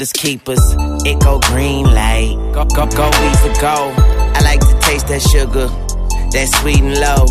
finders 0.00 0.12
keepers. 0.12 0.60
It 1.04 1.20
go 1.20 1.38
green 1.40 1.84
light. 1.84 2.34
Go, 2.54 2.64
go, 2.64 2.86
go, 2.86 3.10
weeds 3.20 3.60
go. 3.60 3.92
I 4.34 4.40
like 4.42 4.60
to 4.60 4.78
taste 4.80 5.08
that 5.08 5.20
sugar, 5.20 5.66
that 6.32 6.48
sweet 6.60 6.80
and 6.80 6.96
low. 6.96 7.26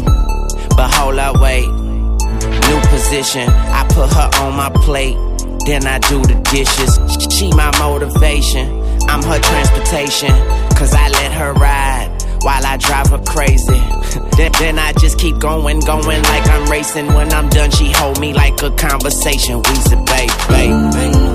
But 0.75 0.91
hold 0.93 1.17
up, 1.17 1.41
wait. 1.41 1.67
New 1.67 2.79
position, 2.89 3.49
I 3.49 3.85
put 3.89 4.13
her 4.13 4.29
on 4.43 4.55
my 4.55 4.69
plate. 4.85 5.17
Then 5.65 5.85
I 5.87 5.99
do 5.99 6.21
the 6.21 6.37
dishes. 6.51 6.99
She 7.33 7.49
my 7.51 7.71
motivation, 7.79 8.67
I'm 9.09 9.23
her 9.23 9.39
transportation. 9.39 10.29
Cause 10.77 10.93
I 10.93 11.09
let 11.09 11.31
her 11.33 11.53
ride 11.53 12.09
while 12.41 12.65
I 12.65 12.77
drive 12.77 13.07
her 13.09 13.23
crazy. 13.25 13.79
then, 14.37 14.51
then, 14.59 14.79
I 14.79 14.93
just 14.93 15.17
keep 15.19 15.39
going, 15.39 15.79
going 15.81 16.21
like 16.23 16.47
I'm 16.47 16.69
racing. 16.69 17.07
When 17.07 17.33
I'm 17.33 17.49
done, 17.49 17.71
she 17.71 17.91
hold 17.91 18.19
me 18.19 18.33
like 18.33 18.61
a 18.61 18.71
conversation. 18.71 19.57
We 19.57 19.75
a 19.91 20.03
babe, 20.05 20.31
babe, 20.47 20.93
babe. 20.93 21.28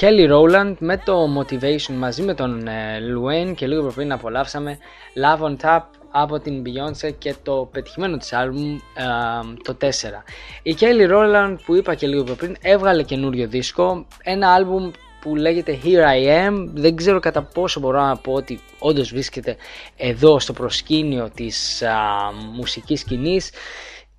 Kelly 0.00 0.30
Rowland 0.30 0.74
με 0.78 0.96
το 0.96 1.38
Motivation 1.38 1.94
μαζί 1.94 2.22
με 2.22 2.34
τον 2.34 2.66
ε, 2.66 2.98
Luane 2.98 3.54
και 3.54 3.66
λίγο 3.66 3.92
πριν 3.94 4.12
απολαύσαμε 4.12 4.78
Love 5.24 5.44
on 5.44 5.56
Tap 5.56 5.80
από 6.10 6.38
την 6.38 6.62
Beyoncé 6.66 7.10
και 7.18 7.34
το 7.42 7.68
πετυχημένο 7.72 8.16
της 8.16 8.32
άλμπουμ 8.32 8.74
ε, 8.74 8.80
το 9.62 9.76
4. 9.80 9.84
Η 10.62 10.76
Kelly 10.80 11.10
Rowland 11.10 11.56
που 11.64 11.74
είπα 11.74 11.94
και 11.94 12.06
λίγο 12.06 12.34
πριν 12.34 12.56
έβγαλε 12.60 13.02
καινούριο 13.02 13.48
δίσκο, 13.48 14.06
ένα 14.22 14.52
άλμπουμ 14.54 14.90
που 15.20 15.36
λέγεται 15.36 15.78
Here 15.84 16.04
I 16.04 16.48
Am, 16.48 16.66
δεν 16.74 16.96
ξέρω 16.96 17.20
κατά 17.20 17.42
πόσο 17.42 17.80
μπορώ 17.80 18.00
να 18.00 18.16
πω 18.16 18.32
ότι 18.32 18.60
όντως 18.78 19.10
βρίσκεται 19.10 19.56
εδώ 19.96 20.38
στο 20.38 20.52
προσκήνιο 20.52 21.30
της 21.34 21.82
α, 21.82 21.96
μουσικής 22.54 23.00
σκηνής 23.00 23.50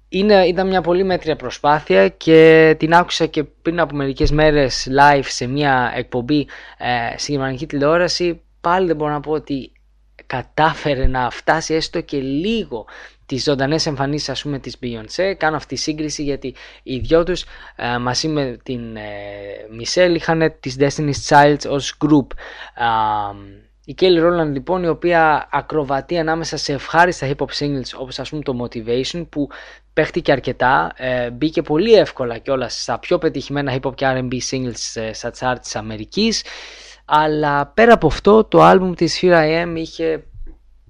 είναι, 0.09 0.45
ήταν 0.45 0.67
μια 0.67 0.81
πολύ 0.81 1.03
μέτρια 1.03 1.35
προσπάθεια 1.35 2.09
και 2.09 2.75
την 2.79 2.93
άκουσα 2.93 3.25
και 3.25 3.43
πριν 3.43 3.79
από 3.79 3.95
μερικές 3.95 4.31
μέρες 4.31 4.87
live 4.99 5.23
σε 5.23 5.47
μια 5.47 5.93
εκπομπή 5.95 6.47
ε, 6.77 7.17
στη 7.17 7.31
γερμανική 7.31 7.67
τηλεόραση. 7.67 8.41
Πάλι 8.61 8.87
δεν 8.87 8.95
μπορώ 8.95 9.11
να 9.11 9.19
πω 9.19 9.31
ότι 9.31 9.71
κατάφερε 10.25 11.07
να 11.07 11.29
φτάσει 11.29 11.73
έστω 11.73 12.01
και 12.01 12.17
λίγο 12.17 12.85
τις 13.25 13.43
ζωντανές 13.43 13.85
εμφανίσεις, 13.85 14.29
ας 14.29 14.41
πούμε, 14.41 14.59
της 14.59 14.77
Beyoncé. 14.81 15.33
Κάνω 15.37 15.55
αυτή 15.55 15.75
τη 15.75 15.81
σύγκριση 15.81 16.23
γιατί 16.23 16.55
οι 16.83 16.97
δυο 16.97 17.23
τους 17.23 17.45
ε, 17.75 17.97
μαζί 17.97 18.27
με 18.27 18.57
την 18.63 18.95
ε, 18.95 19.01
Michelle 19.79 20.15
είχαν 20.15 20.53
τις 20.59 20.77
Destiny's 20.79 21.27
Child 21.27 21.57
ως 21.69 21.97
group. 22.05 22.27
Η 23.85 23.95
Kelly 23.99 24.23
Rowland 24.23 24.51
λοιπόν 24.51 24.83
η 24.83 24.87
οποία 24.87 25.47
ακροβατεί 25.51 26.17
ανάμεσα 26.17 26.57
σε 26.57 26.73
ευχάριστα 26.73 27.27
hip 27.27 27.45
hop 27.45 27.63
singles 27.63 27.99
όπως 27.99 28.19
ας 28.19 28.29
πούμε 28.29 28.41
το 28.41 28.53
Motivation 28.63 29.25
που 29.29 29.47
παίχτηκε 29.99 30.31
αρκετά, 30.31 30.91
ε, 30.95 31.29
μπήκε 31.29 31.61
πολύ 31.61 31.93
εύκολα 31.93 32.37
κιόλας 32.37 32.81
στα 32.81 32.99
πιο 32.99 33.17
πετυχημένα 33.17 33.73
hip 33.73 33.87
hop 33.87 33.95
και 33.95 34.05
R&B 34.09 34.33
singles 34.49 35.01
ε, 35.01 35.13
στα 35.13 35.31
chart 35.39 35.57
της 35.61 35.75
Αμερικής 35.75 36.43
αλλά 37.05 37.65
πέρα 37.65 37.93
από 37.93 38.07
αυτό 38.07 38.43
το 38.43 38.61
άλμπουμ 38.61 38.93
της 38.93 39.19
Here 39.21 39.33
I 39.33 39.63
Am 39.63 39.73
είχε 39.75 40.23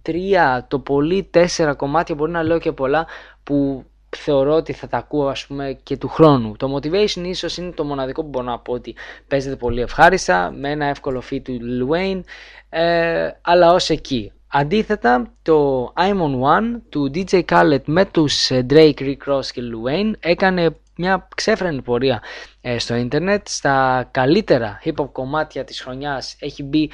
τρία, 0.02 0.66
το 0.70 0.80
πολύ 0.80 1.24
τέσσερα 1.24 1.74
κομμάτια, 1.74 2.16
μπορεί 2.16 2.32
να 2.32 2.44
λέω 2.44 2.60
και 2.60 2.72
πολλά 2.72 3.08
που 3.44 3.86
θεωρώ 4.18 4.54
ότι 4.54 4.74
θα 4.74 4.88
τα 4.88 4.98
ακούω 4.98 5.28
ας 5.28 5.46
πούμε 5.46 5.80
και 5.84 5.98
του 5.98 6.08
χρόνου. 6.08 6.56
Το 6.58 6.76
Motivation 6.76 7.24
ίσως 7.24 7.58
είναι 7.58 7.72
το 7.72 7.84
μοναδικό 7.84 8.22
που 8.22 8.30
μπορώ 8.30 8.46
να 8.46 8.60
πω 8.60 8.74
ότι 8.74 8.96
παίζεται 9.28 9.56
πολύ 9.56 9.82
ευχάριστα 9.82 10.52
με 10.52 10.70
ένα 10.70 10.86
εύκολο 10.86 11.24
feed 11.32 11.42
του 11.44 11.58
Lil 11.62 11.96
Wayne 11.96 12.22
ε, 12.70 13.30
αλλά 13.42 13.74
ως 13.74 13.90
εκεί. 13.90 14.32
Αντίθετα, 14.52 15.34
το 15.42 15.86
I'm 15.98 16.18
on 16.18 16.40
One 16.42 16.82
του 16.90 17.12
DJ 17.14 17.44
Khaled 17.46 17.84
με 17.86 18.06
τους 18.06 18.50
ε, 18.50 18.66
Drake, 18.70 19.00
Rick 19.00 19.34
Ross 19.34 19.46
και 19.54 19.62
Lil 19.62 19.90
Wayne 19.90 20.12
έκανε 20.20 20.76
μια 20.96 21.28
ξέφρενη 21.36 21.82
πορεία 21.82 22.22
ε, 22.62 22.80
στο 22.80 22.96
ίντερνετ. 22.96 23.48
Στα 23.48 24.08
καλύτερα 24.12 24.80
hip 24.86 24.94
hop 24.96 25.10
κομμάτια 25.12 25.64
της 25.64 25.82
χρονιάς 25.82 26.36
έχει 26.40 26.64
μπει 26.64 26.92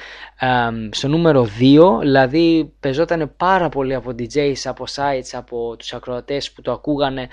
στο 0.90 1.08
νούμερο 1.08 1.48
2, 1.60 1.98
δηλαδή 2.00 2.74
πεζόταν 2.80 3.32
πάρα 3.36 3.68
πολύ 3.68 3.94
από 3.94 4.10
DJs, 4.18 4.60
από 4.64 4.84
sites, 4.94 5.30
από 5.32 5.76
τους 5.76 5.92
ακροατές 5.92 6.52
που 6.52 6.62
το 6.62 6.72
ακούγανε. 6.72 7.28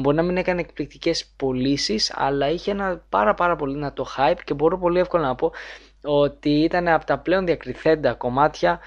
μπορεί 0.00 0.16
να 0.16 0.22
μην 0.22 0.36
έκανε 0.36 0.60
εκπληκτικές 0.60 1.32
πωλήσεις, 1.36 2.12
αλλά 2.14 2.50
είχε 2.50 2.70
ένα 2.70 3.02
πάρα 3.08 3.34
πάρα 3.34 3.56
πολύ 3.56 3.76
να 3.76 3.92
το 3.92 4.06
hype 4.16 4.38
και 4.44 4.54
μπορώ 4.54 4.78
πολύ 4.78 4.98
εύκολα 4.98 5.26
να 5.26 5.34
πω 5.34 5.52
ότι 6.04 6.50
ήταν 6.50 6.88
από 6.88 7.04
τα 7.04 7.18
πλέον 7.18 7.46
διακριθέντα 7.46 8.14
κομμάτια 8.14 8.80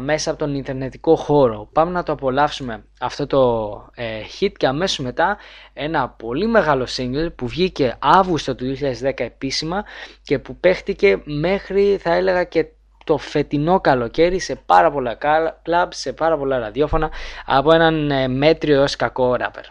μέσα 0.00 0.30
από 0.30 0.38
τον 0.38 0.54
Ιντερνετικό 0.54 1.16
χώρο. 1.16 1.68
Πάμε 1.72 1.90
να 1.90 2.02
το 2.02 2.12
απολαύσουμε 2.12 2.84
αυτό 3.00 3.26
το 3.26 3.90
ε, 3.94 4.20
hit 4.40 4.52
και 4.56 4.66
αμέσως 4.66 4.98
μετά 4.98 5.36
ένα 5.72 6.08
πολύ 6.08 6.46
μεγάλο 6.46 6.86
single 6.96 7.32
που 7.36 7.46
βγήκε 7.46 7.96
Αύγουστο 7.98 8.54
του 8.54 8.76
2010 9.02 9.12
επίσημα 9.16 9.84
και 10.22 10.38
που 10.38 10.56
παίχτηκε 10.56 11.20
μέχρι 11.24 11.98
θα 12.00 12.14
έλεγα 12.14 12.44
και 12.44 12.66
το 13.04 13.18
φετινό 13.18 13.80
καλοκαίρι 13.80 14.38
σε 14.38 14.54
πάρα 14.66 14.90
πολλά 14.90 15.18
κλαμπ, 15.62 15.90
σε 15.92 16.12
πάρα 16.12 16.38
πολλά 16.38 16.58
ραδιόφωνα 16.58 17.10
από 17.46 17.74
έναν 17.74 18.10
ε, 18.10 18.28
μέτριο 18.28 18.76
έως 18.76 18.96
κακό 18.96 19.34
ράπερ. 19.34 19.64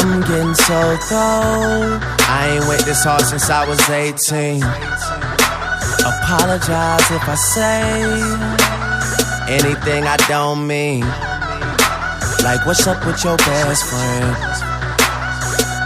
I'm 0.00 0.22
getting 0.22 0.54
so 0.54 0.96
cold. 1.12 2.00
I 2.24 2.56
ain't 2.56 2.64
wait 2.68 2.80
this 2.88 3.04
hard 3.04 3.20
since 3.20 3.50
I 3.50 3.68
was 3.68 3.78
18. 3.88 4.62
Apologize 6.00 7.04
if 7.12 7.28
I 7.28 7.34
say 7.36 7.92
anything 9.52 10.04
I 10.08 10.16
don't 10.26 10.66
mean. 10.66 11.04
Like, 12.42 12.64
what's 12.64 12.86
up 12.86 13.04
with 13.04 13.22
your 13.22 13.36
best 13.36 13.84
friend? 13.92 14.36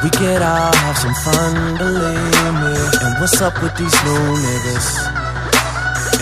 We 0.04 0.10
could 0.10 0.42
all 0.42 0.74
have 0.74 0.96
some 0.96 1.14
fun, 1.26 1.76
believe 1.76 2.54
me. 2.62 2.74
And 3.02 3.18
what's 3.18 3.42
up 3.42 3.60
with 3.62 3.74
these 3.74 3.98
new 4.06 4.24
niggas? 4.46 5.10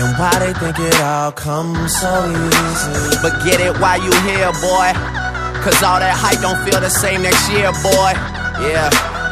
And 0.01 0.17
why 0.17 0.33
they 0.39 0.53
think 0.57 0.79
it 0.79 0.99
all 0.99 1.31
comes 1.31 1.93
so 2.01 2.09
easy? 2.25 3.21
But 3.21 3.45
get 3.45 3.61
it 3.61 3.77
while 3.79 4.01
you 4.01 4.11
here, 4.25 4.51
boy. 4.65 5.22
Cause 5.63 5.81
all 5.81 5.97
that 5.99 6.11
hype 6.13 6.41
don't 6.41 6.59
feel 6.69 6.81
the 6.81 6.89
same 6.89 7.21
next 7.21 7.49
year, 7.49 7.71
boy. 7.81 8.11
Yeah. 8.67 9.12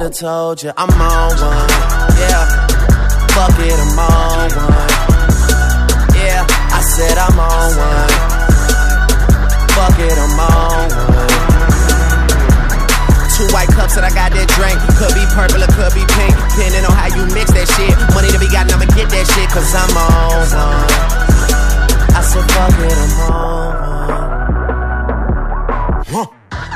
should've 0.00 0.18
told 0.18 0.62
you 0.62 0.72
I'm 0.76 0.88
on 0.88 1.30
one. 1.36 1.68
Yeah. 2.16 2.46
Fuck 3.36 3.58
it, 3.60 3.76
I'm 3.76 3.98
on 3.98 4.48
one. 4.48 4.88
Yeah. 6.16 6.46
I 6.48 6.80
said 6.80 7.18
I'm 7.18 7.38
on 7.38 7.76
one. 7.76 8.10
Fuck 9.76 9.98
it, 10.00 10.16
I'm 10.16 10.40
on 10.40 10.88
one. 10.88 11.28
Two 13.36 13.46
white 13.52 13.68
cups 13.68 13.94
that 13.96 14.04
I 14.04 14.12
got 14.14 14.32
that 14.32 14.48
drink. 14.56 14.80
Could 14.96 15.12
be 15.12 15.24
purple 15.36 15.62
or 15.62 15.70
could 15.76 15.92
be 15.92 16.04
pink. 16.16 16.34
Depending 16.56 16.84
on 16.84 16.92
how 16.96 17.08
you 17.12 17.26
mix 17.34 17.52
that 17.52 17.68
shit. 17.68 17.92
Money 18.14 18.28
to 18.32 18.38
be 18.38 18.48
got, 18.48 18.72
I'ma 18.72 18.88
get 18.96 19.08
that 19.10 19.26
shit. 19.28 19.48
Cause 19.52 19.68
I'm 19.76 19.96
on 19.96 20.48
one. 20.48 20.88
I 22.16 22.22
said, 22.24 22.44
fuck 22.52 22.72
it, 22.72 22.96
I'm 22.96 23.32
on 23.32 23.80
one. 23.80 23.89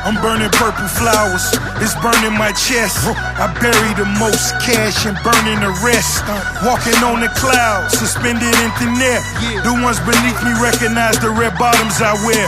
I'm 0.05 0.21
burning 0.21 0.53
purple 0.53 0.85
flowers, 0.85 1.49
it's 1.81 1.97
burning 2.05 2.37
my 2.37 2.53
chest. 2.53 3.09
I 3.41 3.49
bury 3.57 3.93
the 3.97 4.05
most 4.21 4.53
cash 4.61 5.09
and 5.09 5.17
burning 5.25 5.65
the 5.65 5.73
rest. 5.81 6.21
Walking 6.61 7.01
on 7.01 7.25
the 7.25 7.33
clouds, 7.41 7.97
suspended 7.97 8.53
in 8.61 8.71
thin 8.77 9.01
air. 9.01 9.25
The 9.65 9.73
ones 9.81 9.97
beneath 10.05 10.37
me 10.45 10.53
recognize 10.61 11.17
the 11.25 11.33
red 11.33 11.57
bottoms 11.57 12.05
I 12.05 12.13
wear. 12.29 12.45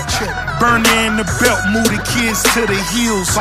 Burning 0.61 0.85
in 1.09 1.17
the 1.17 1.25
belt, 1.41 1.65
move 1.73 1.89
the 1.89 2.01
kids 2.13 2.45
to 2.53 2.69
the 2.69 2.77
heels. 2.93 3.33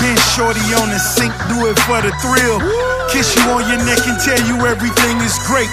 Been 0.00 0.16
shorty 0.32 0.64
on 0.80 0.88
the 0.88 0.96
sink, 0.96 1.36
do 1.52 1.68
it 1.68 1.76
for 1.84 2.00
the 2.00 2.12
thrill. 2.24 2.64
Kiss 3.12 3.36
you 3.36 3.44
on 3.52 3.68
your 3.68 3.84
neck 3.84 4.00
and 4.08 4.16
tell 4.16 4.40
you 4.48 4.64
everything 4.64 5.20
is 5.20 5.36
great. 5.44 5.68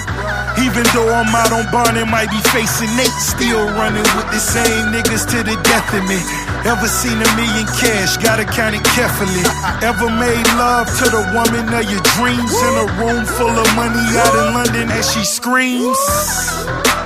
Even 0.64 0.84
though 0.96 1.12
I'm 1.12 1.28
out 1.36 1.52
on 1.52 1.68
bond 1.70 1.96
and 2.00 2.10
might 2.10 2.30
be 2.32 2.40
facing 2.52 2.88
Nate, 2.96 3.12
still 3.20 3.68
running 3.76 4.06
with 4.16 4.28
the 4.32 4.40
same 4.40 4.88
niggas 4.88 5.28
to 5.32 5.44
the 5.44 5.56
death 5.62 5.92
of 5.92 6.04
me. 6.08 6.16
Ever 6.64 6.88
seen 6.88 7.20
a 7.20 7.28
million 7.36 7.68
cash, 7.76 8.16
gotta 8.16 8.44
count 8.44 8.74
it 8.74 8.84
carefully. 8.96 9.44
Ever 9.84 10.08
made 10.08 10.46
love 10.56 10.88
to 10.98 11.06
the 11.12 11.22
woman 11.36 11.68
of 11.68 11.84
your 11.84 12.02
dreams 12.16 12.56
in 12.56 12.74
a 12.80 12.86
room 12.96 13.24
full 13.36 13.52
of 13.52 13.68
money 13.76 14.00
out 14.16 14.34
in 14.34 14.54
London 14.56 14.90
as 14.90 15.12
she 15.12 15.22
screams? 15.24 15.98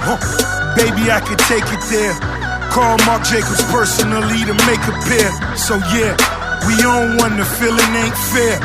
Huh. 0.07 0.17
Baby, 0.77 1.11
I 1.11 1.21
could 1.21 1.43
take 1.51 1.67
it 1.67 1.83
there. 1.91 2.15
Call 2.71 2.97
Mark 3.05 3.27
Jacobs 3.27 3.63
personally 3.69 4.47
to 4.47 4.55
make 4.71 4.83
a 4.87 4.95
pair. 5.11 5.57
So 5.57 5.77
yeah. 5.93 6.40
We 6.67 6.75
on 6.85 7.17
one, 7.17 7.37
the 7.37 7.45
feeling 7.59 7.93
ain't 7.97 8.19
fair. 8.33 8.57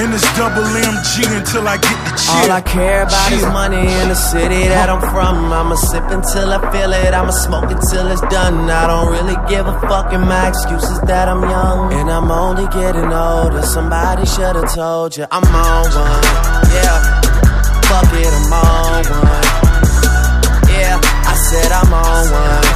And 0.00 0.12
it's 0.12 0.24
double 0.36 0.64
MG 0.64 1.24
until 1.36 1.68
I 1.68 1.76
get 1.76 1.98
the 2.06 2.12
cheer. 2.16 2.34
All 2.34 2.50
I 2.50 2.60
care 2.60 3.02
about 3.02 3.32
is 3.32 3.42
money 3.52 3.84
in 4.00 4.08
the 4.08 4.14
city 4.14 4.66
that 4.68 4.88
I'm 4.88 5.00
from. 5.12 5.52
I'ma 5.52 5.76
sip 5.76 6.04
until 6.08 6.52
I 6.52 6.58
feel 6.72 6.92
it. 6.92 7.12
I'ma 7.14 7.30
smoke 7.30 7.70
until 7.70 8.08
it's 8.10 8.20
done. 8.32 8.70
I 8.70 8.86
don't 8.86 9.12
really 9.12 9.36
give 9.48 9.66
a 9.66 9.76
fuck, 9.88 10.12
and 10.12 10.24
my 10.24 10.48
excuse 10.48 10.84
is 10.84 11.00
that 11.02 11.28
I'm 11.28 11.42
young. 11.42 11.92
And 11.92 12.10
I'm 12.10 12.30
only 12.30 12.66
getting 12.68 13.12
older. 13.12 13.62
Somebody 13.62 14.24
should've 14.26 14.72
told 14.74 15.16
you 15.16 15.26
I'm 15.30 15.44
on 15.44 15.84
one. 15.84 16.24
Yeah. 16.74 16.98
fuck 17.88 18.10
it, 18.12 18.32
I'm 18.32 18.52
on 18.52 19.04
one. 19.04 19.44
Yeah, 20.74 20.98
I 21.00 21.34
said 21.48 21.70
I'm 21.70 21.92
on 21.92 22.24
one. 22.32 22.66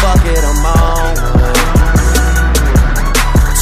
Fuck 0.00 0.24
it, 0.26 0.44
I'm 0.44 0.65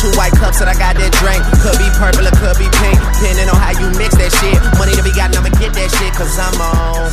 Two 0.04 0.12
white 0.20 0.36
cups 0.36 0.60
that 0.60 0.68
I 0.68 0.76
got 0.76 1.00
that 1.00 1.16
drink. 1.16 1.40
Could 1.64 1.80
be 1.80 1.88
purple 1.96 2.28
or 2.28 2.36
could 2.36 2.60
be 2.60 2.68
pink. 2.76 3.00
Depending 3.16 3.48
on 3.48 3.56
how 3.56 3.72
you 3.72 3.88
mix 3.96 4.12
that 4.20 4.28
shit. 4.36 4.52
Money 4.76 4.92
to 4.92 5.00
be 5.00 5.08
gotten, 5.16 5.32
I'ma 5.32 5.48
get 5.56 5.72
that 5.72 5.88
shit, 5.96 6.12
cause 6.12 6.36
I'm 6.36 6.60
on. 6.60 7.08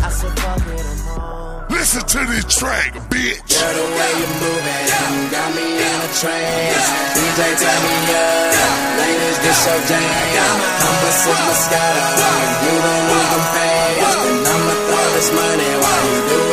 I 0.00 0.08
said, 0.08 0.32
fuck 0.40 0.64
it, 0.72 0.88
I'm 0.88 1.20
on. 1.20 1.68
Listen 1.68 2.00
to 2.00 2.20
this 2.32 2.48
track, 2.48 2.96
bitch. 3.12 3.44
Girl, 3.44 3.76
the 3.76 3.86
way 3.92 4.10
you 4.24 4.28
moving, 4.40 4.84
you 4.88 5.28
got 5.28 5.52
me 5.52 5.68
in 5.68 5.98
a 6.00 6.10
trance. 6.16 6.86
DJ, 7.12 7.40
turn 7.60 7.76
me 7.76 7.96
up. 8.08 8.96
Ladies, 8.96 9.38
this 9.44 9.60
your 9.68 9.80
jam. 9.84 10.00
I'ma 10.00 11.10
sip 11.12 11.36
Moscato. 11.44 12.08
You 12.08 12.72
don't 12.72 13.04
need 13.04 13.28
them 13.36 13.44
fast. 13.52 14.16
And 14.32 14.48
I'ma 14.48 14.74
throw 14.80 15.06
this 15.12 15.28
money 15.36 15.72
while 15.76 16.04
you 16.08 16.20
do 16.24 16.47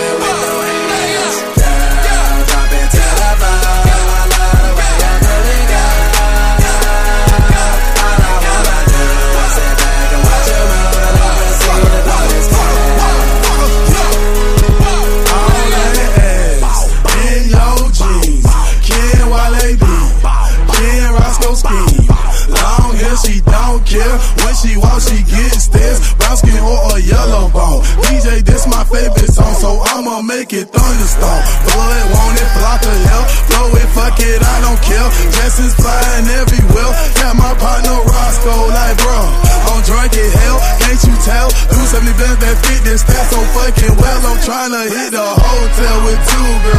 working 43.66 43.96
well, 43.98 44.22
I'm 44.28 44.42
trying 44.44 44.72
to 44.72 44.84
hit 44.96 45.14
a 45.14 45.26
hotel 45.26 46.06
with 46.06 46.20
two 46.30 46.70
girls. 46.70 46.75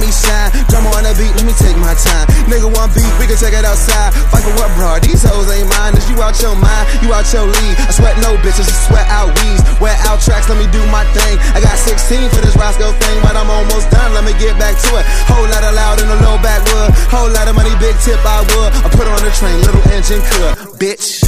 Let 0.00 0.08
me 0.08 0.16
shine. 0.16 0.48
Drum 0.72 0.88
on 0.96 1.04
the 1.04 1.12
beat. 1.12 1.28
Let 1.36 1.44
me 1.44 1.52
take 1.60 1.76
my 1.76 1.92
time. 1.92 2.24
Nigga 2.48 2.72
one 2.72 2.88
beat. 2.96 3.04
We 3.20 3.28
can 3.28 3.36
check 3.36 3.52
it 3.52 3.68
outside. 3.68 4.16
Fight 4.32 4.48
for 4.48 4.56
what, 4.56 4.72
bro? 4.72 4.96
These 4.96 5.20
hoes 5.28 5.52
ain't 5.52 5.68
mine. 5.76 5.92
Is 5.92 6.08
you 6.08 6.16
out 6.24 6.40
your 6.40 6.56
mind? 6.56 6.88
You 7.04 7.12
out 7.12 7.28
your 7.28 7.44
league. 7.44 7.76
I 7.76 7.92
sweat 7.92 8.16
no 8.24 8.32
bitches. 8.40 8.64
I 8.64 8.76
sweat 8.88 9.04
out 9.12 9.28
weeds. 9.44 9.60
Wear 9.76 9.92
out 10.08 10.24
tracks. 10.24 10.48
Let 10.48 10.56
me 10.56 10.64
do 10.72 10.80
my 10.88 11.04
thing. 11.12 11.36
I 11.52 11.60
got 11.60 11.76
16 11.76 12.32
for 12.32 12.40
this 12.40 12.56
Roscoe 12.56 12.96
thing. 12.96 13.16
But 13.20 13.36
I'm 13.36 13.52
almost 13.52 13.92
done. 13.92 14.16
Let 14.16 14.24
me 14.24 14.32
get 14.40 14.56
back 14.56 14.80
to 14.88 14.88
it. 14.96 15.04
Whole 15.28 15.44
lot 15.44 15.68
of 15.68 15.76
loud 15.76 16.00
in 16.00 16.08
the 16.08 16.16
low 16.24 16.40
backwood. 16.40 16.96
Whole 17.12 17.28
lot 17.28 17.44
of 17.44 17.52
money. 17.52 17.76
Big 17.76 17.92
tip 18.00 18.24
I 18.24 18.40
would. 18.56 18.72
I 18.80 18.88
put 18.88 19.04
on 19.04 19.20
the 19.20 19.28
train. 19.36 19.60
Little 19.68 19.84
engine 19.92 20.24
could. 20.24 20.80
Bitch. 20.80 21.20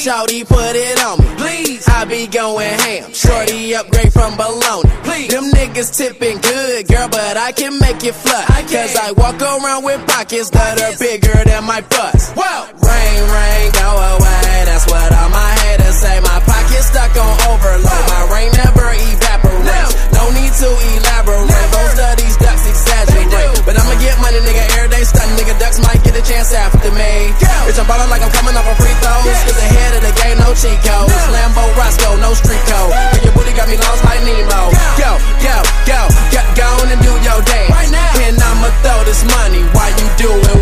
Shorty, 0.00 0.44
put 0.48 0.72
it 0.72 0.96
on 1.04 1.20
me. 1.20 1.28
Please. 1.36 1.84
I 1.86 2.08
be 2.08 2.24
going 2.26 2.72
ham. 2.88 3.12
Shorty 3.12 3.76
upgrade 3.76 4.10
from 4.10 4.32
baloney. 4.32 4.88
Please. 5.04 5.28
Them 5.28 5.52
niggas 5.52 5.92
tipping 5.92 6.40
good, 6.40 6.88
girl, 6.88 7.08
but 7.12 7.36
I 7.36 7.52
can 7.52 7.76
make 7.78 8.00
it 8.00 8.16
flush. 8.16 8.48
Cause 8.72 8.96
I 8.96 9.12
walk 9.12 9.36
around 9.44 9.84
with 9.84 10.00
pockets 10.08 10.48
that 10.56 10.80
are 10.80 10.96
bigger 10.96 11.36
than 11.44 11.68
my 11.68 11.84
bust. 11.84 12.32
Whoa. 12.32 12.64
Rain, 12.80 13.20
rain, 13.28 13.66
go 13.76 13.90
away. 13.92 14.64
That's 14.64 14.88
what 14.88 15.04
all 15.04 15.28
my 15.28 15.52
haters 15.68 16.00
say. 16.00 16.16
My 16.24 16.40
pocket's 16.48 16.88
stuck 16.88 17.12
on 17.20 17.34
overload. 17.52 18.04
My 18.08 18.24
rain 18.32 18.50
never 18.56 18.88
evaporates. 18.96 19.92
No 20.16 20.32
need 20.32 20.52
to 20.64 20.68
elaborate. 20.96 21.44
Most 21.76 22.00
of 22.00 22.12
these 22.16 22.36
ducks 22.40 22.64
exaggerate. 22.64 23.68
But 23.68 23.76
I'ma 23.76 24.00
get 24.00 24.16
money, 24.24 24.40
nigga, 24.48 24.64
every 24.80 24.96
day 24.96 25.04
stunning. 25.04 25.36
Nigga, 25.36 25.60
ducks 25.60 25.76
might 25.84 26.00
get 26.00 26.16
a 26.16 26.24
chance 26.24 26.56
after 26.56 26.88
me. 26.88 27.36
Bitch, 27.70 27.78
I'm 27.78 27.86
ballin' 27.86 28.10
like 28.10 28.18
I'm 28.18 28.34
coming 28.34 28.58
off 28.58 28.66
a 28.66 28.74
free 28.82 28.90
throws. 28.98 29.30
Cause 29.46 29.54
ahead 29.62 29.94
of 29.94 30.02
the 30.02 30.10
game, 30.18 30.34
no 30.42 30.50
cheat 30.58 30.74
codes. 30.82 31.14
Lambo 31.30 31.62
Roscoe, 31.78 32.18
no 32.18 32.34
street 32.34 32.58
code. 32.66 32.90
But 33.14 33.22
your 33.22 33.30
booty 33.30 33.54
got 33.54 33.70
me 33.70 33.78
lost 33.78 34.02
like 34.02 34.18
Nemo. 34.26 34.74
Go, 34.98 35.14
go, 35.38 35.62
go, 35.86 36.02
go, 36.34 36.42
go 36.58 36.66
on 36.82 36.90
and 36.90 36.98
do 36.98 37.14
your 37.22 37.38
dance. 37.46 37.70
Right 37.70 37.86
now. 37.94 38.26
And 38.26 38.42
I'ma 38.42 38.74
throw 38.82 39.06
this 39.06 39.22
money 39.22 39.62
while 39.70 39.94
you 40.02 40.06
do 40.18 40.59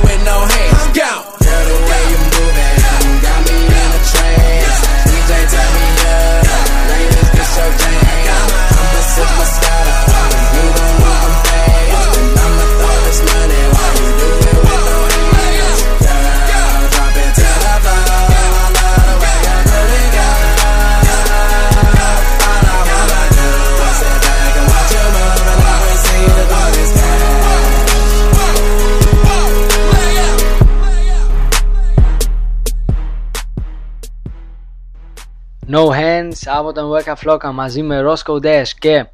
από 36.59 36.73
τον 36.73 36.91
Weka 36.93 37.15
Flocka 37.15 37.51
μαζί 37.53 37.83
με 37.83 38.05
Roscoe 38.07 38.45
Dash 38.45 38.69
και 38.79 38.95
ε, 38.95 39.07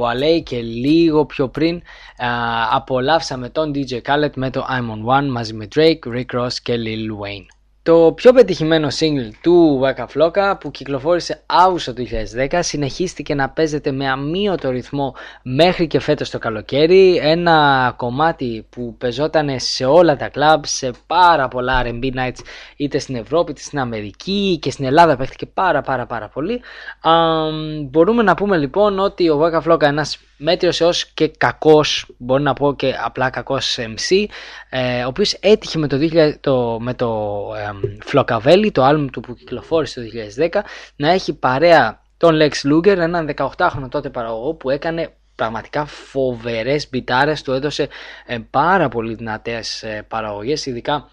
Wale 0.00 0.42
και 0.42 0.60
λίγο 0.60 1.26
πιο 1.26 1.48
πριν 1.48 1.76
ε, 2.16 2.26
απολαύσαμε 2.70 3.48
τον 3.48 3.72
DJ 3.74 4.00
Khaled 4.02 4.32
με 4.34 4.50
το 4.50 4.66
I'm 4.70 4.90
on 4.90 5.18
One 5.18 5.28
μαζί 5.30 5.54
με 5.54 5.68
Drake, 5.74 5.98
Rick 6.06 6.40
Ross 6.40 6.52
και 6.62 6.74
Lil 6.74 7.24
Wayne. 7.24 7.59
Το 7.82 8.12
πιο 8.12 8.32
πετυχημένο 8.32 8.88
single 8.98 9.30
του 9.42 9.80
Waka 9.82 10.04
Flocka 10.04 10.54
που 10.60 10.70
κυκλοφόρησε 10.70 11.42
Αύγουστο 11.46 11.92
του 11.92 12.06
2010 12.50 12.58
συνεχίστηκε 12.62 13.34
να 13.34 13.48
παίζεται 13.48 13.92
με 13.92 14.08
αμύωτο 14.08 14.70
ρυθμό 14.70 15.14
μέχρι 15.42 15.86
και 15.86 16.00
φέτος 16.00 16.30
το 16.30 16.38
καλοκαίρι. 16.38 17.16
Ένα 17.16 17.92
κομμάτι 17.96 18.66
που 18.70 18.94
πεζόταν 18.98 19.60
σε 19.60 19.84
όλα 19.84 20.16
τα 20.16 20.28
κλαμπ, 20.28 20.64
σε 20.64 20.90
πάρα 21.06 21.48
πολλά 21.48 21.82
R&B 21.84 22.14
nights 22.14 22.40
είτε 22.76 22.98
στην 22.98 23.14
Ευρώπη 23.14 23.50
είτε 23.50 23.60
στην 23.60 23.78
Αμερική 23.78 24.58
και 24.62 24.70
στην 24.70 24.84
Ελλάδα 24.84 25.16
παίχτηκε 25.16 25.46
πάρα 25.46 25.82
πάρα 25.82 26.06
πάρα 26.06 26.28
πολύ. 26.28 26.60
Α, 27.00 27.12
μπορούμε 27.90 28.22
να 28.22 28.34
πούμε 28.34 28.56
λοιπόν 28.56 28.98
ότι 28.98 29.28
ο 29.28 29.40
Waka 29.42 29.62
Flocka 29.62 29.82
ένας 29.82 30.18
μέτριος 30.40 30.80
έως 30.80 31.06
και 31.06 31.28
κακός, 31.28 32.06
μπορεί 32.16 32.42
να 32.42 32.52
πω 32.52 32.74
και 32.74 32.94
απλά 33.04 33.30
κακός 33.30 33.78
MC, 33.78 34.24
ε, 34.70 35.04
ο 35.04 35.08
οποίος 35.08 35.32
έτυχε 35.40 35.78
με 35.78 35.86
το, 35.86 35.96
2000, 36.00 36.34
το, 36.40 36.78
με 36.80 36.94
το 36.94 37.42
ε, 38.62 38.70
το 38.70 38.82
άλμπουμ 38.82 39.06
του 39.06 39.20
που 39.20 39.34
κυκλοφόρησε 39.34 40.00
το 40.00 40.06
2010, 40.52 40.60
να 40.96 41.10
έχει 41.10 41.34
παρέα 41.34 42.02
τον 42.16 42.38
Lex 42.40 42.72
Luger, 42.72 42.86
έναν 42.86 43.30
18χρονο 43.36 43.88
τότε 43.90 44.10
παραγωγό 44.10 44.54
που 44.54 44.70
έκανε 44.70 45.14
πραγματικά 45.34 45.84
φοβερές 45.84 46.88
μπιτάρες, 46.90 47.42
του 47.42 47.52
έδωσε 47.52 47.88
ε, 48.26 48.38
πάρα 48.50 48.88
πολύ 48.88 49.14
δυνατές 49.14 49.82
ε, 49.82 50.04
παραγωγές, 50.08 50.66
ειδικά 50.66 51.10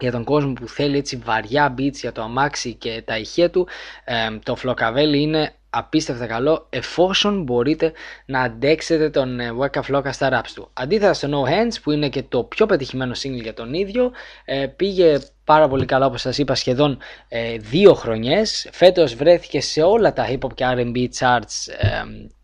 για 0.00 0.10
τον 0.10 0.24
κόσμο 0.24 0.52
που 0.52 0.68
θέλει 0.68 0.96
έτσι 0.96 1.16
βαριά 1.16 1.74
beats 1.78 1.94
για 1.94 2.12
το 2.12 2.22
αμάξι 2.22 2.74
και 2.74 3.02
τα 3.04 3.18
ηχεία 3.18 3.50
του, 3.50 3.68
ε, 4.04 4.38
το 4.42 4.56
Φλοκαβέλι 4.56 5.20
είναι 5.20 5.52
απίστευτα 5.70 6.26
καλό 6.26 6.66
εφόσον 6.70 7.42
μπορείτε 7.42 7.92
να 8.26 8.40
αντέξετε 8.40 9.10
τον 9.10 9.40
ε, 9.40 9.50
Waka 9.60 9.80
Flocka 9.80 10.08
στα 10.10 10.28
raps 10.32 10.50
του. 10.54 10.70
Αντίθετα 10.72 11.12
στο 11.12 11.28
No 11.30 11.48
Hands 11.50 11.76
που 11.82 11.90
είναι 11.90 12.08
και 12.08 12.22
το 12.22 12.44
πιο 12.44 12.66
πετυχημένο 12.66 13.12
single 13.22 13.42
για 13.42 13.54
τον 13.54 13.74
ίδιο 13.74 14.12
ε, 14.44 14.66
πήγε 14.66 15.18
πάρα 15.44 15.68
πολύ 15.68 15.84
καλά 15.84 16.06
όπως 16.06 16.20
σας 16.20 16.38
είπα 16.38 16.54
σχεδόν 16.54 16.98
ε, 17.28 17.56
δύο 17.56 17.94
χρονιές. 17.94 18.68
Φέτος 18.72 19.14
βρέθηκε 19.14 19.60
σε 19.60 19.82
όλα 19.82 20.12
τα 20.12 20.26
hip 20.28 20.38
hop 20.38 20.54
και 20.54 20.64
R&B 20.76 21.06
charts 21.18 21.72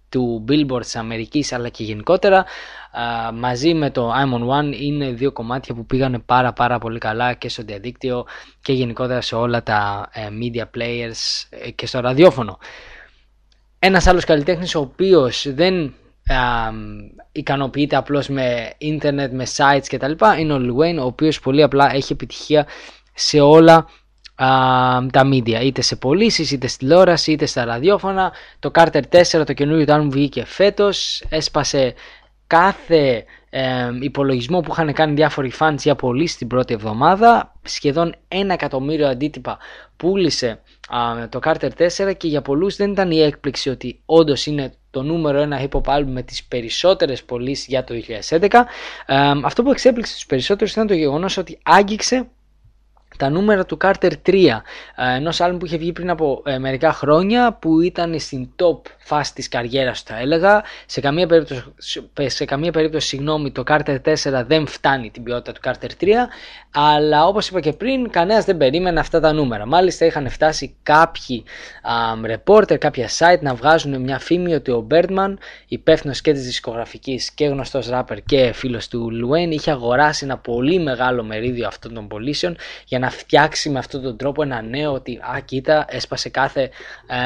του 0.09 0.45
Billboard 0.49 0.81
της 0.81 0.97
Αμερικής 0.97 1.53
αλλά 1.53 1.69
και 1.69 1.85
γενικότερα 1.85 2.45
μαζί 3.35 3.75
με 3.75 3.91
το 3.91 4.13
I'm 4.13 4.35
on 4.35 4.49
One 4.49 4.81
είναι 4.81 5.11
δύο 5.11 5.33
κομμάτια 5.33 5.75
που 5.75 5.87
πήγανε 5.87 6.19
πάρα 6.19 6.53
πάρα 6.53 6.79
πολύ 6.79 6.99
καλά 6.99 7.35
και 7.35 7.49
στο 7.49 7.63
διαδίκτυο 7.63 8.27
και 8.63 8.73
γενικότερα 8.73 9.21
σε 9.21 9.35
όλα 9.35 9.63
τα 9.63 10.09
media 10.15 10.65
players 10.79 11.49
και 11.75 11.87
στο 11.87 12.01
ραδιόφωνο. 12.01 12.59
Ένας 13.87 14.07
άλλος 14.07 14.25
καλλιτέχνης 14.25 14.75
ο 14.75 14.81
οποίος 14.81 15.47
δεν 15.55 15.94
α, 16.27 16.70
ικανοποιείται 17.33 17.97
απλώς 17.97 18.29
με 18.29 18.73
ίντερνετ, 18.79 19.33
με 19.33 19.47
sites 19.57 19.87
κτλ. 19.88 20.12
είναι 20.38 20.53
ο 20.53 20.57
Lil 20.61 20.83
Wayne 20.83 20.99
ο 21.01 21.05
οποίος 21.05 21.40
πολύ 21.40 21.62
απλά 21.62 21.94
έχει 21.94 22.12
επιτυχία 22.12 22.66
σε 23.14 23.40
όλα 23.40 23.75
α, 23.75 24.47
τα 25.12 25.29
media 25.33 25.61
είτε 25.62 25.83
σε 25.83 25.97
πωλήσεις, 25.97 26.51
είτε 26.51 26.66
στη 26.66 26.79
τηλεόραση, 26.79 27.33
είτε 27.33 27.47
στα 27.47 27.64
ραδιόφωνα. 27.64 28.33
Το 28.59 28.70
Carter 28.75 29.01
4 29.11 29.44
το 29.47 29.53
καινούριο 29.53 29.85
του 29.85 30.11
βγήκε 30.11 30.44
φέτος, 30.44 31.25
έσπασε 31.29 31.94
κάθε 32.47 33.25
ε, 33.57 33.90
υπολογισμό 34.01 34.61
που 34.61 34.73
είχαν 34.73 34.93
κάνει 34.93 35.14
διάφοροι 35.14 35.53
fans 35.59 35.77
για 35.79 35.95
πωλήσει 35.95 36.37
την 36.37 36.47
πρώτη 36.47 36.75
εβδομάδα. 36.75 37.53
Σχεδόν 37.62 38.14
ένα 38.29 38.53
εκατομμύριο 38.53 39.09
αντίτυπα 39.09 39.59
πούλησε 39.97 40.61
το 41.29 41.38
Carter 41.45 41.69
4 41.79 42.12
και 42.17 42.29
για 42.29 42.43
πολλούς 42.43 42.77
δεν 42.77 42.90
ήταν 42.90 43.11
η 43.11 43.21
έκπληξη 43.21 43.71
ότι 43.71 44.01
όντως 44.07 44.47
είναι 44.47 44.73
το 44.90 45.03
νούμερο 45.03 45.40
ένα 45.40 45.61
hip 45.61 45.81
hop 45.81 45.99
album 45.99 46.07
με 46.07 46.23
τις 46.23 46.45
περισσότερες 46.45 47.25
πωλήσεις 47.25 47.67
για 47.67 47.85
το 47.85 47.95
2011. 48.29 48.49
αυτό 49.45 49.62
που 49.62 49.71
εξέπληξε 49.71 50.14
τους 50.14 50.27
περισσότερους 50.27 50.73
ήταν 50.73 50.87
το 50.87 50.95
γεγονός 50.95 51.37
ότι 51.37 51.59
άγγιξε 51.62 52.29
τα 53.19 53.31
νούμερα 53.31 53.64
του 53.64 53.77
Carter 53.81 54.12
3, 54.27 54.47
ενός 55.17 55.40
άλλου 55.40 55.57
που 55.57 55.67
είχε 55.67 55.77
βγει 55.77 55.93
πριν 55.93 56.11
από 56.11 56.43
ε, 56.45 56.59
μερικά 56.59 56.93
χρόνια 56.93 57.57
που 57.61 57.81
ήταν 57.81 58.19
στην 58.19 58.49
top 58.62 58.81
φάση 59.05 59.35
της 59.35 59.49
καριέρας 59.49 60.01
θα 60.01 60.19
έλεγα. 60.19 60.62
Σε 60.87 61.01
καμία 61.01 61.27
περίπτωση, 61.27 61.64
σε 62.27 62.45
καμία 62.45 62.73
περίπτωση 62.73 63.07
συγγνώμη, 63.07 63.51
το 63.51 63.62
Carter 63.67 63.99
4 64.05 64.45
δεν 64.47 64.67
φτάνει 64.67 65.11
την 65.11 65.23
ποιότητα 65.23 65.53
του 65.53 65.61
Carter 65.64 66.05
3, 66.05 66.07
αλλά 66.71 67.27
όπως 67.27 67.49
είπα 67.49 67.61
και 67.61 67.73
πριν, 67.73 68.11
κανένας 68.11 68.45
δεν 68.45 68.57
περίμενε 68.57 69.01
αυτά 69.01 69.21
τα 69.21 69.33
νούμερα. 69.33 69.67
Μάλιστα 69.67 70.07
είχαν 70.07 70.29
φτάσει 70.29 70.77
κάποιοι 70.83 71.45
um, 71.83 72.35
reporter, 72.35 72.79
κάποια 72.79 73.09
site 73.19 73.40
να 73.40 73.55
βγάζουν 73.55 74.01
μια 74.01 74.19
φήμη 74.19 74.55
ότι 74.55 74.71
ο 74.71 74.87
Birdman, 74.90 75.35
υπεύθυνος 75.69 76.21
και 76.21 76.33
της 76.33 76.45
δισκογραφικής 76.45 77.31
και 77.31 77.47
γνωστός 77.47 77.88
rapper 77.93 78.17
και 78.27 78.53
φίλος 78.55 78.88
του 78.88 79.11
Λουέν, 79.11 79.51
είχε 79.51 79.71
αγοράσει 79.71 80.25
ένα 80.25 80.38
πολύ 80.38 80.79
μεγάλο 80.79 81.23
μερίδιο 81.23 81.67
αυτών 81.67 81.95
των 81.95 82.09
πωλήσεων 82.09 82.57
για 82.87 82.99
να 82.99 83.11
φτιάξει 83.11 83.71
με 83.71 83.79
αυτόν 83.79 84.03
τον 84.03 84.17
τρόπο 84.17 84.43
ένα 84.43 84.62
νέο 84.62 84.93
ότι 84.93 85.17
α 85.17 85.40
κοίτα 85.45 85.85
έσπασε 85.88 86.29
κάθε 86.29 86.71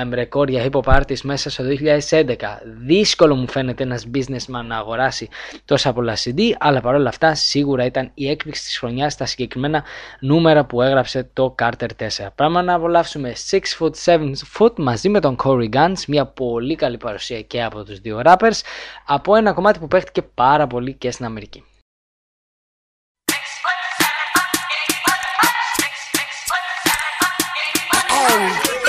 um, 0.02 0.08
ρεκόρ 0.12 0.48
για 0.48 0.64
hip 0.64 0.80
hop 0.80 1.00
artist 1.00 1.20
μέσα 1.20 1.50
στο 1.50 1.62
2011. 1.68 2.34
Δύσκολο 2.84 3.34
μου 3.34 3.48
φαίνεται 3.50 3.82
ένας 3.82 4.06
businessman 4.14 4.64
να 4.66 4.76
αγοράσει 4.76 5.28
τόσα 5.64 5.92
πολλά 5.92 6.16
CD, 6.16 6.40
αλλά 6.58 6.80
παρόλα 6.80 7.08
αυτά 7.08 7.34
σίγουρα 7.34 7.84
ήταν 7.84 8.10
η 8.14 8.30
έκπληξη 8.30 8.62
της 8.64 8.78
χρονιάς 8.78 9.12
στα 9.12 9.26
συγκεκριμένα 9.26 9.84
νούμερα 10.20 10.64
που 10.64 10.82
έγραψε 10.82 11.28
το 11.32 11.54
Carter 11.62 11.88
4. 11.98 12.26
Πράγμα 12.34 12.62
να 12.62 12.74
απολαύσουμε 12.74 13.32
6 13.50 13.58
foot 13.78 13.90
7 14.04 14.32
foot 14.58 14.72
μαζί 14.76 15.08
με 15.08 15.20
τον 15.20 15.36
Corey 15.44 15.68
Guns, 15.70 16.04
μια 16.08 16.26
πολύ 16.26 16.74
καλή 16.74 16.96
παρουσία 16.96 17.42
και 17.42 17.62
από 17.62 17.84
τους 17.84 18.00
δύο 18.00 18.20
rappers, 18.24 18.60
από 19.06 19.34
ένα 19.34 19.52
κομμάτι 19.52 19.78
που 19.78 19.88
παίχτηκε 19.88 20.22
πάρα 20.22 20.66
πολύ 20.66 20.92
και 20.92 21.10
στην 21.10 21.24
Αμερική. 21.24 21.64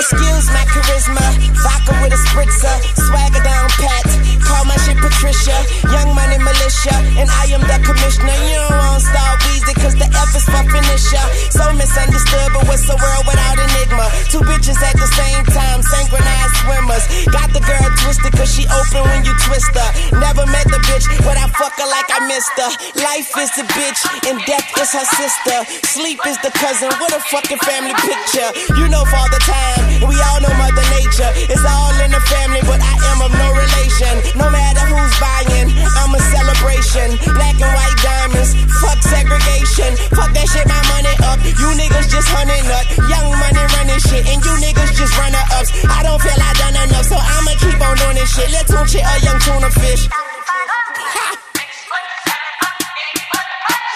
Excuse 0.00 0.48
my 0.48 0.64
charisma, 0.72 1.20
vodka 1.60 1.92
with 2.00 2.16
a 2.16 2.20
spritzer, 2.32 2.72
swagger 3.04 3.44
down 3.44 3.68
pat. 3.76 4.08
Call 4.40 4.64
my 4.64 4.72
shit 4.80 4.96
Patricia, 4.96 5.52
young 5.92 6.16
money 6.16 6.40
militia, 6.40 6.96
and 7.20 7.28
I 7.28 7.52
am 7.52 7.60
the 7.60 7.76
commissioner. 7.84 8.32
You 8.32 8.64
don't 8.64 8.80
want 8.80 9.04
star 9.04 9.36
Weezy, 9.44 9.76
cause 9.76 9.92
the 10.00 10.08
F 10.08 10.32
is 10.32 10.48
for 10.48 10.64
finisher. 10.72 11.24
So 11.52 11.68
misunderstood, 11.76 12.48
but 12.56 12.64
what's 12.64 12.88
the 12.88 12.96
world 12.96 13.28
without 13.28 13.60
enigma? 13.60 14.08
Two 14.32 14.40
bitches 14.40 14.80
at 14.80 14.96
the 14.96 15.04
same 15.04 15.44
time, 15.52 15.84
synchronized 15.84 16.56
swimmers. 16.64 17.04
Got 17.28 17.52
the 17.52 17.60
girl 17.60 17.84
twisted, 18.00 18.32
cause 18.32 18.48
she 18.48 18.64
open 18.72 19.04
when 19.04 19.20
you 19.28 19.36
twist 19.44 19.68
her. 19.76 20.16
Never 20.16 20.48
met 20.48 20.64
the 20.72 20.80
bitch, 20.88 21.04
but 21.28 21.36
I 21.36 21.44
fuck 21.60 21.76
her 21.76 21.88
like 21.92 22.08
I 22.08 22.24
missed 22.24 22.56
her. 22.56 22.72
Life 23.04 23.36
is 23.36 23.52
the 23.52 23.68
bitch, 23.76 24.00
and 24.32 24.40
death 24.48 24.64
is 24.80 24.96
her 24.96 25.06
sister. 25.20 25.56
Sleep 25.92 26.24
is 26.24 26.40
the 26.40 26.50
cousin, 26.56 26.88
what 27.04 27.12
a 27.12 27.20
fucking 27.28 27.60
family 27.68 27.92
picture. 28.00 28.48
You 28.80 28.88
know 28.88 29.04
Father 29.12 29.38
Time, 29.44 29.89
we 30.06 30.14
all 30.20 30.38
know 30.40 30.54
Mother 30.56 30.86
Nature. 30.94 31.30
It's 31.50 31.64
all 31.64 31.94
in 32.04 32.10
the 32.10 32.22
family, 32.30 32.62
but 32.64 32.80
I 32.80 32.94
am 33.10 33.18
of 33.26 33.32
no 33.34 33.48
relation. 33.52 34.14
No 34.38 34.46
matter 34.50 34.84
who's 34.86 35.14
buying, 35.18 35.68
I'm 35.98 36.12
a 36.14 36.20
celebration. 36.30 37.18
Black 37.34 37.56
and 37.58 37.72
white 37.74 37.98
diamonds, 38.00 38.54
fuck 38.80 38.98
segregation. 39.02 39.90
Fuck 40.14 40.30
that 40.32 40.46
shit, 40.48 40.66
my 40.66 40.80
money 40.94 41.14
up. 41.26 41.38
You 41.44 41.68
niggas 41.76 42.08
just 42.08 42.28
hunting 42.30 42.66
up. 42.70 42.84
Young 43.10 43.28
money 43.34 43.64
running 43.76 44.00
shit, 44.06 44.24
and 44.26 44.38
you 44.44 44.54
niggas 44.62 44.92
just 44.96 45.14
runner 45.18 45.44
ups. 45.58 45.70
I 45.88 46.02
don't 46.02 46.20
feel 46.22 46.38
I 46.38 46.52
done 46.56 46.76
enough, 46.88 47.06
so 47.06 47.16
I'ma 47.18 47.52
keep 47.60 47.78
on 47.80 47.96
doing 47.98 48.16
this 48.16 48.30
shit. 48.32 48.50
Let's 48.52 48.70
tune 48.70 48.86
shit 48.86 49.04
a 49.04 49.14
young 49.24 49.38
tuna 49.40 49.70
fish. 49.70 50.08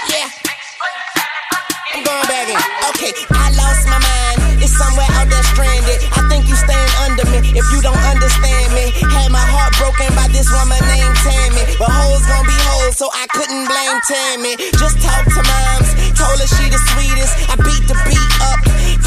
Yeah. 0.05 0.29
I'm 1.95 2.05
going 2.05 2.27
back 2.29 2.49
in. 2.49 2.61
Okay, 2.91 3.13
I 3.31 3.51
lost 3.57 3.87
my 3.87 3.99
mind. 3.99 4.24
Somewhere 4.75 5.07
out 5.15 5.31
there 5.31 5.47
stranded. 5.55 6.03
I 6.19 6.27
think 6.27 6.51
you 6.51 6.57
stand 6.59 6.91
under 7.07 7.23
me 7.31 7.55
if 7.55 7.67
you 7.71 7.79
don't 7.79 8.03
understand 8.11 8.75
me. 8.75 8.91
Had 9.07 9.31
my 9.31 9.39
heart 9.39 9.71
broken 9.79 10.11
by 10.19 10.27
this 10.35 10.51
woman 10.51 10.83
named 10.91 11.15
Tammy. 11.23 11.63
But 11.79 11.95
hoes 11.95 12.27
gon' 12.27 12.43
be 12.43 12.59
hoes, 12.59 12.99
so 12.99 13.07
I 13.15 13.31
couldn't 13.31 13.71
blame 13.71 13.99
Tammy. 14.03 14.59
Just 14.75 14.99
talk 14.99 15.23
to 15.31 15.43
moms, 15.47 15.91
told 16.19 16.43
her 16.43 16.51
she 16.51 16.67
the 16.67 16.81
sweetest. 16.91 17.39
I 17.47 17.55
beat 17.63 17.87
the 17.87 17.95
beat 18.03 18.33
up, 18.51 18.64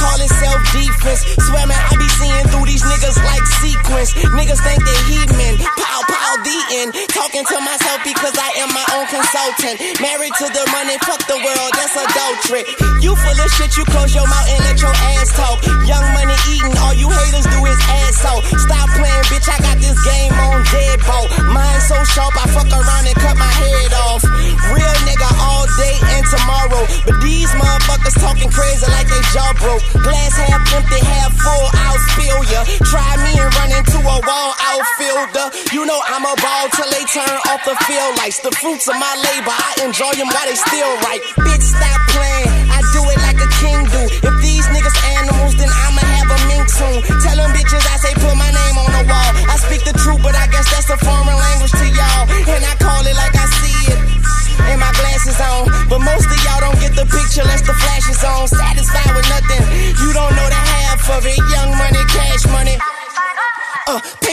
call 0.07 0.19
it 0.23 0.31
self 0.31 0.61
defense. 0.71 1.21
Swear 1.35 1.67
I 1.67 1.91
be 1.99 2.07
seeing 2.15 2.47
through 2.47 2.67
these 2.71 2.83
niggas 2.83 3.19
like 3.27 3.45
sequence. 3.59 4.15
Niggas 4.31 4.61
think 4.63 4.79
they 4.79 4.99
heathen. 5.11 5.59
Pow, 5.59 6.01
pow, 6.07 6.31
the 6.47 6.57
end. 6.79 6.89
Talking 7.11 7.43
to 7.43 7.57
myself 7.59 7.99
because 8.07 8.35
I 8.39 8.49
am 8.63 8.69
my 8.71 8.87
own 8.95 9.05
consultant. 9.11 9.75
Married 9.99 10.33
to 10.39 10.47
the 10.47 10.63
money, 10.71 10.95
fuck 11.03 11.19
the 11.27 11.35
world, 11.35 11.71
that's 11.75 11.95
adultery. 11.99 12.63
You 13.03 13.11
full 13.19 13.37
of 13.37 13.49
shit, 13.59 13.75
you 13.75 13.83
close 13.91 14.15
your 14.15 14.27
mouth 14.27 14.47
and 14.47 14.61
let 14.63 14.79
your 14.79 14.95
ass 15.17 15.35
talk. 15.35 15.59
Young 15.83 16.07
money 16.15 16.37
eating, 16.47 16.75
all 16.79 16.95
you 16.95 17.09
haters 17.11 17.47
do 17.51 17.59
is 17.67 17.79
ass 18.07 18.23
out. 18.23 18.41
Stop 18.63 18.87
playing, 18.95 19.25
bitch, 19.27 19.47
I 19.51 19.57
got 19.59 19.77
this 19.83 19.97
game 20.07 20.33
on 20.39 20.63
deadbolt. 20.71 21.27
Mine 21.51 21.81
so 21.83 21.97
sharp, 22.15 22.33
I 22.39 22.47
fuck 22.55 22.69
around 22.71 23.05
and 23.05 23.17
cut 23.19 23.35
my 23.35 23.51
head 23.51 23.91
off. 24.07 24.23
Real 24.71 24.97
nigga 25.07 25.29
all 25.41 25.65
day 25.77 25.95
and 26.15 26.25
tomorrow. 26.27 26.83
But 27.05 27.21
these 27.21 27.51
motherfuckers 27.55 28.17
talking 28.19 28.49
crazy 28.51 28.85
like 28.91 29.07
they 29.07 29.23
jaw 29.33 29.51
broke. 29.57 29.96
Glass 30.03 30.33
half 30.37 30.63
empty, 30.73 31.01
half 31.01 31.33
full, 31.33 31.65
I'll 31.73 32.01
spill 32.13 32.41
ya. 32.51 32.61
Try 32.87 33.09
me 33.23 33.31
and 33.39 33.49
run 33.57 33.71
into 33.73 33.97
a 33.99 34.17
wall 34.25 34.51
I'll 34.57 34.77
outfielder. 34.77 35.47
You 35.73 35.85
know 35.85 35.99
I'm 36.05 36.25
a 36.25 36.35
ball 36.37 36.65
till 36.73 36.89
they 36.91 37.03
turn 37.09 37.37
off 37.49 37.61
the 37.65 37.75
field 37.85 38.13
lights. 38.17 38.39
The 38.39 38.51
fruits 38.61 38.87
of 38.87 38.95
my 38.95 39.13
labor, 39.25 39.53
I 39.53 39.85
enjoy 39.85 40.13
them 40.13 40.29
while 40.29 40.47
they 40.47 40.57
still 40.57 40.93
right. 41.07 41.21
Bitch, 41.41 41.65
stop 41.65 41.99
playing. 42.13 42.51
I 42.69 42.79
do 42.93 43.01
it 43.09 43.19
like 43.25 43.39
a 43.41 43.49
king 43.61 43.81
do. 43.89 44.01
If 44.27 44.35
these 44.41 44.65
niggas 44.69 44.97
animals, 45.17 45.53
then 45.57 45.69
I'ma 45.69 46.03
have 46.03 46.29
a 46.29 46.39
mink 46.47 46.67
soon. 46.69 46.97
Tell 47.25 47.37
them 47.37 47.51
bitches 47.57 47.85
I 47.85 47.97
say 47.97 48.13
put 48.15 48.35
my 48.37 48.51
name 48.51 48.75
on 48.77 48.89
the 48.93 49.03
wall. 49.09 49.31
I 49.49 49.55
speak 49.57 49.83
the 49.83 49.95
truth, 49.97 50.21
but 50.21 50.35
I 50.35 50.47
guess 50.47 50.69
that's 50.69 50.89
a 50.89 50.97
foreign 50.97 51.37
language 51.37 51.71
to 51.71 51.85
y'all. 51.89 51.96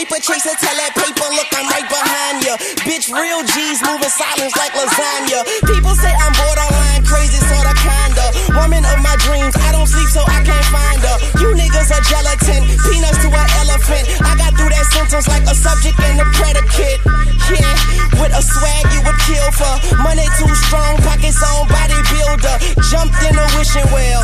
Paper 0.05 0.21
chaser, 0.21 0.53
tell 0.61 0.77
that 0.77 0.93
paper, 0.93 1.27
look, 1.33 1.49
I'm 1.49 1.65
right 1.73 1.89
behind 1.89 2.45
ya. 2.45 2.53
Bitch, 2.85 3.09
real 3.09 3.41
G's 3.41 3.81
moving 3.81 4.13
silence 4.13 4.53
like 4.53 4.73
lasagna. 4.77 5.41
People 5.65 5.93
say 5.97 6.13
I'm 6.13 6.33
borderline 6.37 7.01
crazy, 7.05 7.41
sorta 7.49 7.73
kinda. 7.73 8.25
Woman 8.53 8.85
of 8.85 9.01
my 9.01 9.17
dreams, 9.25 9.57
I 9.65 9.73
don't 9.73 9.89
sleep 9.89 10.09
so 10.13 10.21
I 10.21 10.45
can't 10.45 10.69
find 10.69 11.01
her. 11.01 11.17
You 11.41 11.57
niggas 11.57 11.89
are 11.89 12.05
gelatin, 12.05 12.61
peanuts 12.85 13.17
to 13.25 13.29
an 13.33 13.49
elephant. 13.65 14.05
I 14.21 14.37
got 14.37 14.53
through 14.53 14.69
that 14.69 14.85
sentence 14.93 15.25
like 15.25 15.45
a 15.49 15.55
subject 15.57 15.97
and 15.97 16.21
a 16.21 16.27
predicate. 16.37 17.01
Yeah, 17.49 17.73
with 18.21 18.33
a 18.33 18.41
swag 18.45 18.85
you 18.93 19.01
would 19.05 19.19
kill 19.25 19.49
for. 19.57 19.73
Money 20.05 20.25
too 20.37 20.53
strong, 20.69 21.01
pockets 21.01 21.41
on 21.41 21.65
bodybuilder. 21.65 22.55
Jumped 22.93 23.17
in 23.25 23.33
a 23.33 23.45
wishing 23.57 23.89
well. 23.89 24.21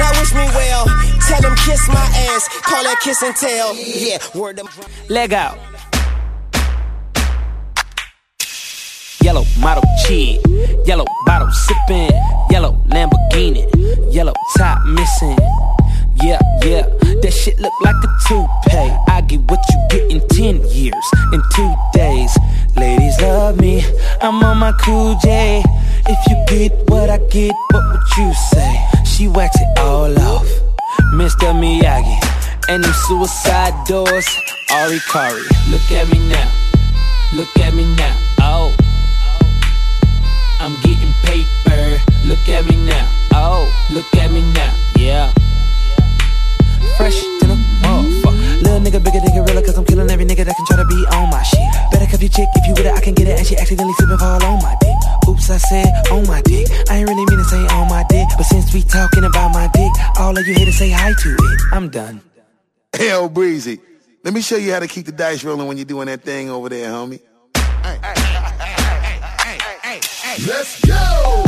Now 0.00 0.08
wish 0.16 0.32
me 0.32 0.48
well. 0.56 1.07
Them 1.40 1.54
kiss 1.56 1.86
my 1.88 1.94
ass, 1.94 2.48
call 2.62 2.82
that 2.82 3.00
kiss 3.02 3.22
and 3.22 3.34
tell. 3.36 3.74
Yeah, 3.76 4.18
word 4.34 4.56
them. 4.56 4.68
Leg 5.08 5.32
out. 5.32 5.58
Yellow 9.22 9.44
model 9.60 9.82
chick, 10.06 10.40
yellow 10.86 11.04
bottle 11.26 11.50
sipping, 11.50 12.10
yellow 12.50 12.80
Lamborghini, 12.88 13.66
yellow 14.12 14.32
top 14.56 14.84
missing. 14.86 15.36
Yeah, 16.22 16.40
yeah, 16.64 16.82
that 17.22 17.32
shit 17.32 17.58
look 17.60 17.72
like 17.82 17.96
a 17.96 18.08
toupee. 18.26 18.96
I 19.08 19.20
get 19.28 19.40
what 19.50 19.60
you 19.70 19.86
get 19.90 20.10
in 20.10 20.26
10 20.28 20.68
years, 20.70 21.06
in 21.32 21.42
two 21.54 21.74
days. 21.92 22.36
Ladies 22.76 23.20
love 23.20 23.60
me, 23.60 23.84
I'm 24.20 24.42
on 24.42 24.58
my 24.58 24.72
cool 24.80 25.16
J. 25.22 25.62
If 26.06 26.18
you 26.28 26.44
get 26.48 26.90
what 26.90 27.10
I 27.10 27.18
get, 27.28 27.52
what 27.70 27.84
would 27.90 28.16
you 28.16 28.32
say? 28.34 28.86
She 29.04 29.28
wax 29.28 29.56
it 29.60 29.78
all 29.78 30.18
off, 30.18 30.48
Mr. 31.12 31.52
Miyagi. 31.54 32.18
And 32.68 32.84
them 32.84 32.92
suicide 33.06 33.74
doors, 33.86 34.28
Ari 34.70 35.00
Kari. 35.10 35.42
Look 35.70 35.90
at 35.92 36.08
me 36.12 36.18
now, 36.28 36.50
look 37.34 37.48
at 37.58 37.72
me 37.74 37.84
now. 37.96 38.16
Oh, 38.40 38.74
I'm 40.60 40.74
getting 40.82 41.12
paper. 41.24 41.98
Look 42.26 42.46
at 42.48 42.68
me 42.68 42.76
now. 42.84 43.08
Oh, 43.32 43.64
look 43.90 44.12
at 44.16 44.30
me 44.30 44.42
now. 44.52 44.74
Yeah. 44.96 45.32
Fresh 46.98 47.22
nigga 48.88 49.04
bigger 49.04 49.20
than 49.20 49.32
gorilla, 49.34 49.62
cause 49.62 49.76
I'm 49.76 49.84
killing 49.84 50.10
every 50.10 50.24
nigga 50.24 50.44
that 50.44 50.56
can 50.56 50.66
try 50.66 50.76
to 50.76 50.84
be 50.84 51.04
on 51.12 51.28
my 51.30 51.42
shit. 51.42 51.60
Better 51.92 52.06
cuff 52.06 52.20
your 52.20 52.30
chick 52.30 52.48
if 52.56 52.66
you 52.66 52.72
with 52.72 52.86
it, 52.86 52.94
I 52.94 53.00
can 53.00 53.14
get 53.14 53.28
it. 53.28 53.38
And 53.38 53.46
she 53.46 53.56
accidentally 53.56 53.92
slip 53.94 54.10
and 54.10 54.18
fall 54.18 54.42
on 54.42 54.62
my 54.62 54.76
dick. 54.80 54.96
Oops, 55.28 55.50
I 55.50 55.58
said 55.58 55.92
on 56.10 56.26
my 56.26 56.40
dick. 56.42 56.66
I 56.88 56.98
ain't 56.98 57.08
really 57.08 57.24
mean 57.28 57.38
to 57.38 57.44
say 57.44 57.60
on 57.68 57.88
my 57.88 58.04
dick. 58.08 58.26
But 58.36 58.44
since 58.44 58.72
we 58.72 58.82
talking 58.82 59.24
about 59.24 59.52
my 59.52 59.68
dick, 59.74 59.92
all 60.18 60.36
of 60.36 60.46
you 60.46 60.54
here 60.54 60.66
to 60.66 60.72
say 60.72 60.90
hi 60.90 61.12
to 61.12 61.28
it. 61.28 61.60
I'm 61.72 61.90
done. 61.90 62.22
Hell, 62.94 63.28
Breezy. 63.28 63.80
Let 64.24 64.34
me 64.34 64.40
show 64.40 64.56
you 64.56 64.72
how 64.72 64.80
to 64.80 64.88
keep 64.88 65.06
the 65.06 65.12
dice 65.12 65.44
rolling 65.44 65.68
when 65.68 65.76
you're 65.76 65.86
doing 65.86 66.06
that 66.06 66.22
thing 66.22 66.50
over 66.50 66.68
there, 66.68 66.90
homie. 66.90 67.20
Let's 70.46 70.84
go! 70.84 71.47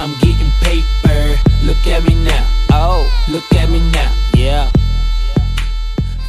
I'm 0.00 0.12
getting 0.24 0.50
paper. 0.66 1.20
Look 1.68 1.82
at 1.94 2.02
me 2.08 2.14
now. 2.32 2.44
Oh. 2.70 3.00
Look 3.34 3.52
at 3.60 3.68
me 3.70 3.80
now. 3.92 4.12
Yeah. 4.34 4.70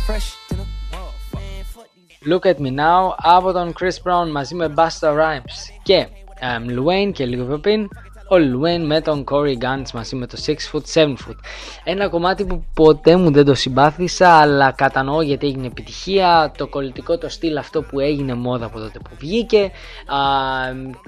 Fresh 0.06 0.36
to 0.50 0.56
the 0.56 0.66
motherfucker. 0.92 2.26
Look 2.26 2.46
at 2.46 2.60
me 2.60 2.70
now 2.70 3.16
από 3.18 3.52
τον 3.52 3.74
Chris 3.74 3.98
Brown 4.04 4.32
μαζί 4.32 4.56
με 4.56 4.74
Busta 4.76 5.10
Rhymes 5.14 5.80
και 5.84 6.08
um, 6.42 6.78
Luane 6.78 7.12
και 7.14 7.26
λίγο 7.26 7.46
πιο 7.46 7.60
πριν 7.60 7.88
ο 8.29 8.37
Luane 8.37 8.85
με 8.87 9.01
τον 9.01 9.25
Corey 9.31 9.65
Guns 9.65 9.91
μαζί 9.95 10.17
με 10.17 10.27
το 10.27 10.39
6 10.47 10.51
foot 10.51 11.03
7 11.03 11.09
foot. 11.09 11.37
Ένα 11.85 12.09
κομμάτι 12.09 12.45
που 12.45 12.65
ποτέ 12.75 13.17
μου 13.17 13.31
δεν 13.31 13.45
το 13.45 13.55
συμπάθησα 13.55 14.29
αλλά 14.29 14.73
κατανοώ 14.73 15.23
γιατί 15.23 15.47
έγινε 15.47 15.67
επιτυχία. 15.67 16.53
Το 16.57 16.67
κολλητικό 16.67 17.19
το 17.19 17.29
στυλ 17.29 17.57
αυτό 17.57 17.83
που 17.83 18.01
έγινε 18.01 18.35
μόδα 18.35 18.67
από 18.67 18.79
τότε 18.79 18.99
που 18.99 19.11
βγήκε. 19.19 19.63
Α, 20.07 20.19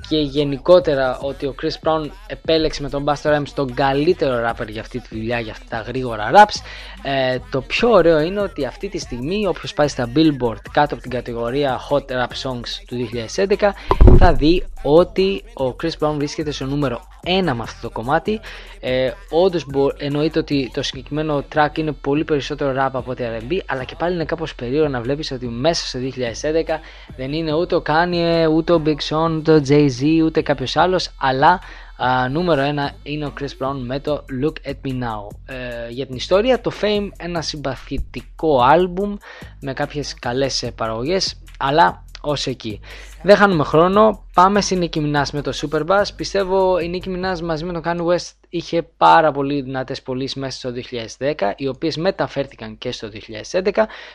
και 0.09 0.19
γενικότερα 0.19 1.19
ότι 1.23 1.47
ο 1.47 1.55
Chris 1.63 1.89
Brown 1.89 2.11
επέλεξε 2.27 2.83
με 2.83 2.89
τον 2.89 3.05
Busta 3.05 3.35
Rhymes 3.35 3.51
τον 3.55 3.75
καλύτερο 3.75 4.49
rapper 4.49 4.69
για 4.69 4.81
αυτή 4.81 5.01
τη 5.01 5.09
δουλειά 5.11 5.41
για 5.41 5.53
αυτά 5.53 5.77
τα 5.77 5.83
γρήγορα 5.83 6.31
raps 6.35 6.61
ε, 7.03 7.39
το 7.51 7.61
πιο 7.61 7.91
ωραίο 7.91 8.21
είναι 8.21 8.41
ότι 8.41 8.65
αυτή 8.65 8.89
τη 8.89 8.99
στιγμή 8.99 9.47
όποιος 9.47 9.75
πάει 9.75 9.89
στα 9.89 10.13
Billboard 10.15 10.61
κάτω 10.73 10.95
από 10.95 11.03
την 11.03 11.11
κατηγορία 11.11 11.81
Hot 11.91 12.11
Rap 12.11 12.43
Songs 12.43 12.69
του 12.87 13.09
2011 13.37 13.71
θα 14.19 14.33
δει 14.33 14.65
ότι 14.83 15.45
ο 15.55 15.77
Chris 15.83 15.91
Brown 16.01 16.15
βρίσκεται 16.17 16.51
στο 16.51 16.65
νούμερο 16.65 17.01
1 17.27 17.43
με 17.43 17.63
αυτό 17.63 17.81
το 17.81 17.91
κομμάτι. 17.91 18.41
Ε, 18.81 19.11
όντως 19.31 19.67
μπο, 19.67 19.89
εννοείται 19.97 20.39
ότι 20.39 20.71
το 20.75 20.83
συγκεκριμένο 20.83 21.45
track 21.55 21.79
είναι 21.79 21.93
πολύ 21.93 22.25
περισσότερο 22.25 22.73
rap 22.73 22.91
από 22.93 23.11
ότι 23.11 23.25
R&B 23.27 23.59
αλλά 23.67 23.85
και 23.85 23.95
πάλι 23.99 24.15
είναι 24.15 24.25
κάπως 24.25 24.55
περίεργο 24.55 24.89
να 24.89 25.01
βλέπεις 25.01 25.31
ότι 25.31 25.47
μέσα 25.47 25.87
στο 25.87 25.99
2011 25.99 26.03
δεν 27.17 27.33
είναι 27.33 27.55
ούτε 27.55 27.75
ο 27.75 27.83
Kanye, 27.87 28.49
ούτε 28.53 28.73
ο 28.73 28.83
Big 28.87 28.97
Sean, 29.09 29.31
ούτε 29.37 29.53
ο 29.53 29.63
Jay-Z, 29.69 30.25
ούτε 30.25 30.43
κάποιος 30.43 30.77
άλλος 30.77 31.11
αλλά 31.21 31.61
Α, 32.01 32.29
νούμερο 32.29 32.63
1 32.63 32.95
είναι 33.03 33.27
ο 33.27 33.33
Chris 33.41 33.67
Brown 33.67 33.77
με 33.87 34.01
το 34.01 34.25
Look 34.43 34.69
At 34.69 34.75
Me 34.85 34.93
Now. 34.93 35.27
Ε, 35.47 35.89
για 35.89 36.07
την 36.07 36.17
ιστορία, 36.17 36.61
το 36.61 36.71
Fame 36.81 37.09
ένα 37.19 37.43
συμπαθητικό 37.43 38.61
άλμπουμ 38.63 39.17
με 39.61 39.73
κάποιες 39.73 40.15
καλές 40.15 40.63
ε, 40.63 40.71
παραγωγές, 40.71 41.41
αλλά 41.59 42.05
ως 42.21 42.47
εκεί. 42.47 42.81
Δεν 43.23 43.37
χάνουμε 43.37 43.65
χρόνο, 43.65 44.25
πάμε 44.35 44.61
στην 44.61 44.83
Nicki 44.83 44.99
Minaj 44.99 45.25
με 45.33 45.43
το 45.43 45.53
Superbass. 45.55 46.05
Πιστεύω 46.17 46.79
η 46.79 46.91
Nicki 46.95 47.09
Minaj 47.09 47.41
μαζί 47.41 47.65
με 47.65 47.73
τον 47.73 47.83
Kanye 47.85 48.15
West 48.15 48.33
είχε 48.49 48.83
πάρα 48.97 49.33
πολύ 49.33 49.61
δυνατές 49.61 50.03
πωλήσεις 50.03 50.35
μέσα 50.37 50.59
στο 50.59 50.73
2010, 51.19 51.35
οι 51.57 51.69
οποίες 51.69 51.97
μεταφέρθηκαν 51.97 52.79
και 52.79 52.93
στο 52.93 53.09
2011. 53.53 53.71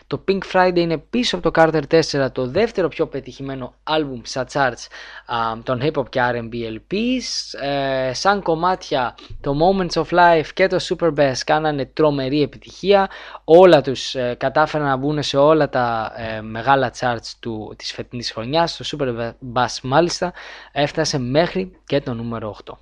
Το 0.08 0.24
Pink 0.28 0.40
Friday 0.54 0.76
είναι 0.76 0.98
πίσω 0.98 1.36
από 1.36 1.52
το 1.52 1.62
Carter 1.62 2.02
4, 2.24 2.28
το 2.32 2.48
δεύτερο 2.48 2.88
πιο 2.88 3.08
πετυχημένο 3.08 3.74
άλμπουμ 3.84 4.22
στα 4.24 4.46
charts 4.54 4.88
α, 5.26 5.38
των 5.64 5.82
hip 5.84 5.94
hop 5.94 6.10
και 6.10 6.20
R&B 6.32 6.54
LPs. 6.54 7.60
Ε, 7.62 8.14
σαν 8.14 8.42
κομμάτια 8.42 9.16
το 9.42 9.56
Moments 9.60 10.04
of 10.04 10.18
Life 10.20 10.48
και 10.54 10.68
το 10.68 10.78
Superbass 10.90 11.34
κάνανε 11.46 11.86
τρομερή 11.86 12.42
επιτυχία. 12.42 13.10
Όλα 13.44 13.82
τους 13.82 14.16
ε, 14.16 14.36
κατάφεραν 14.40 14.88
να 14.88 14.96
μπουν 14.96 15.24
σε 15.24 15.38
όλα 15.38 15.70
τα 15.70 16.14
ε, 16.16 16.42
μεγάλα 16.42 16.94
charts 17.00 17.32
του, 17.40 17.74
της 17.78 17.92
φετινής 17.92 18.32
χρονιάς. 18.32 18.78
Το 18.78 18.93
Superbass 18.94 19.80
μάλιστα 19.82 20.34
έφτασε 20.72 21.20
μέχρι 21.20 21.72
και 21.86 22.02
το 22.02 22.14
νούμερο 22.14 22.56
8. 22.66 22.74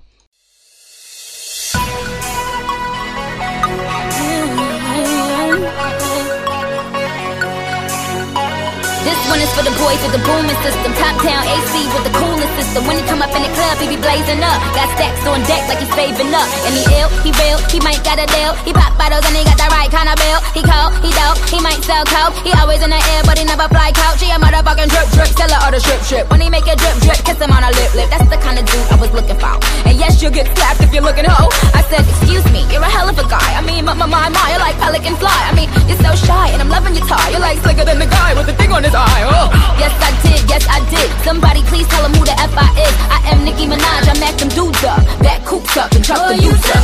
One 9.32 9.40
is 9.40 9.48
for 9.56 9.64
the 9.64 9.72
boys 9.80 9.96
with 10.04 10.12
the 10.12 10.20
booming 10.28 10.60
system. 10.60 10.92
Top 11.00 11.16
town 11.24 11.40
AC 11.48 11.72
with 11.96 12.04
the 12.04 12.12
coolest 12.12 12.52
system. 12.52 12.84
When 12.84 13.00
he 13.00 13.04
come 13.08 13.24
up 13.24 13.32
in 13.32 13.40
the 13.40 13.52
club, 13.56 13.80
he 13.80 13.88
be 13.88 13.96
blazing 13.96 14.44
up. 14.44 14.60
Got 14.76 14.92
stacks 14.92 15.24
on 15.24 15.40
deck 15.48 15.64
like 15.72 15.80
he's 15.80 15.88
saving 15.96 16.28
up. 16.36 16.44
And 16.68 16.76
he 16.76 16.84
ill, 17.00 17.08
he 17.24 17.32
real, 17.40 17.56
he 17.72 17.80
might 17.80 18.04
got 18.04 18.20
a 18.20 18.28
deal. 18.28 18.52
He 18.68 18.76
pop 18.76 18.92
bottles 19.00 19.24
and 19.24 19.32
he 19.32 19.40
got 19.48 19.56
the 19.56 19.72
right 19.72 19.88
kind 19.88 20.12
of 20.12 20.20
bill. 20.20 20.40
He 20.52 20.60
cold, 20.60 20.92
he 21.00 21.08
dope, 21.16 21.40
he 21.48 21.64
might 21.64 21.80
sell 21.80 22.04
coke. 22.04 22.36
He 22.44 22.52
always 22.60 22.84
in 22.84 22.92
the 22.92 23.00
air, 23.16 23.24
but 23.24 23.40
he 23.40 23.48
never 23.48 23.64
fly 23.72 23.88
couch. 23.96 24.20
He 24.20 24.28
a 24.28 24.36
motherfucking 24.36 24.92
drip 24.92 25.08
drip, 25.16 25.32
seller 25.32 25.60
or 25.64 25.72
the 25.72 25.80
strip 25.80 26.04
strip. 26.04 26.28
When 26.28 26.44
he 26.44 26.52
make 26.52 26.68
a 26.68 26.76
drip 26.76 27.00
drip, 27.00 27.24
kiss 27.24 27.40
him 27.40 27.56
on 27.56 27.64
a 27.64 27.72
lip 27.72 27.96
lip. 27.96 28.12
That's 28.12 28.28
the 28.28 28.36
kind 28.36 28.60
of 28.60 28.68
dude 28.68 28.84
I 28.92 29.00
was 29.00 29.16
looking 29.16 29.40
for. 29.40 29.56
And 29.88 29.96
yes, 29.96 30.20
you'll 30.20 30.36
get 30.36 30.52
slapped 30.52 30.84
if 30.84 30.92
you're 30.92 31.06
looking 31.08 31.24
hoe. 31.24 31.48
I 31.72 31.80
said, 31.88 32.04
excuse 32.04 32.44
me, 32.52 32.68
you're 32.68 32.84
a 32.84 32.92
hell 32.92 33.08
of 33.08 33.16
a 33.16 33.24
guy. 33.24 33.48
I 33.56 33.64
mean, 33.64 33.88
my 33.88 33.96
my 33.96 34.04
my, 34.04 34.28
my 34.28 34.44
you're 34.52 34.60
like 34.60 34.76
pelican 34.76 35.16
fly. 35.16 35.40
I 35.48 35.56
mean, 35.56 35.72
you're 35.88 36.04
so 36.04 36.12
shy, 36.20 36.52
and 36.52 36.60
I'm 36.60 36.68
loving 36.68 36.92
your 36.92 37.08
tie. 37.08 37.32
You're 37.32 37.40
like 37.40 37.64
slicker 37.64 37.88
than 37.88 37.96
the 37.96 38.10
guy 38.12 38.36
with 38.36 38.44
the 38.44 38.56
thing 38.60 38.76
on 38.76 38.84
his 38.84 38.92
eye. 38.92 39.21
Oh. 39.24 39.48
Yes, 39.78 39.94
I 40.02 40.10
did, 40.22 40.42
yes, 40.50 40.66
I 40.68 40.80
did. 40.90 41.08
Somebody 41.22 41.62
please 41.70 41.86
tell 41.88 42.04
him 42.04 42.12
who 42.12 42.24
the 42.24 42.34
F 42.38 42.54
I 42.56 42.68
is. 42.82 42.94
I 43.10 43.18
am 43.30 43.44
Nicki 43.44 43.66
Minaj, 43.66 44.08
I 44.10 44.14
mack 44.18 44.36
them 44.38 44.48
dudes 44.50 44.82
up. 44.84 44.98
Back 45.22 45.44
coops 45.44 45.76
up 45.76 45.92
and 45.92 46.04
chuck 46.04 46.26
the 46.28 46.36
youths 46.42 46.70
up. 46.70 46.82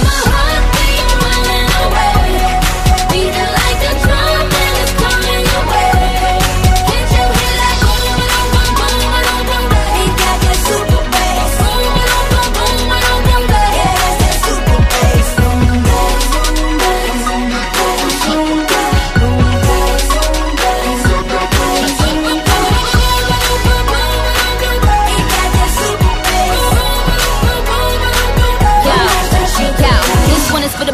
Beating 3.11 3.33
like 3.33 3.43
a 3.43 3.48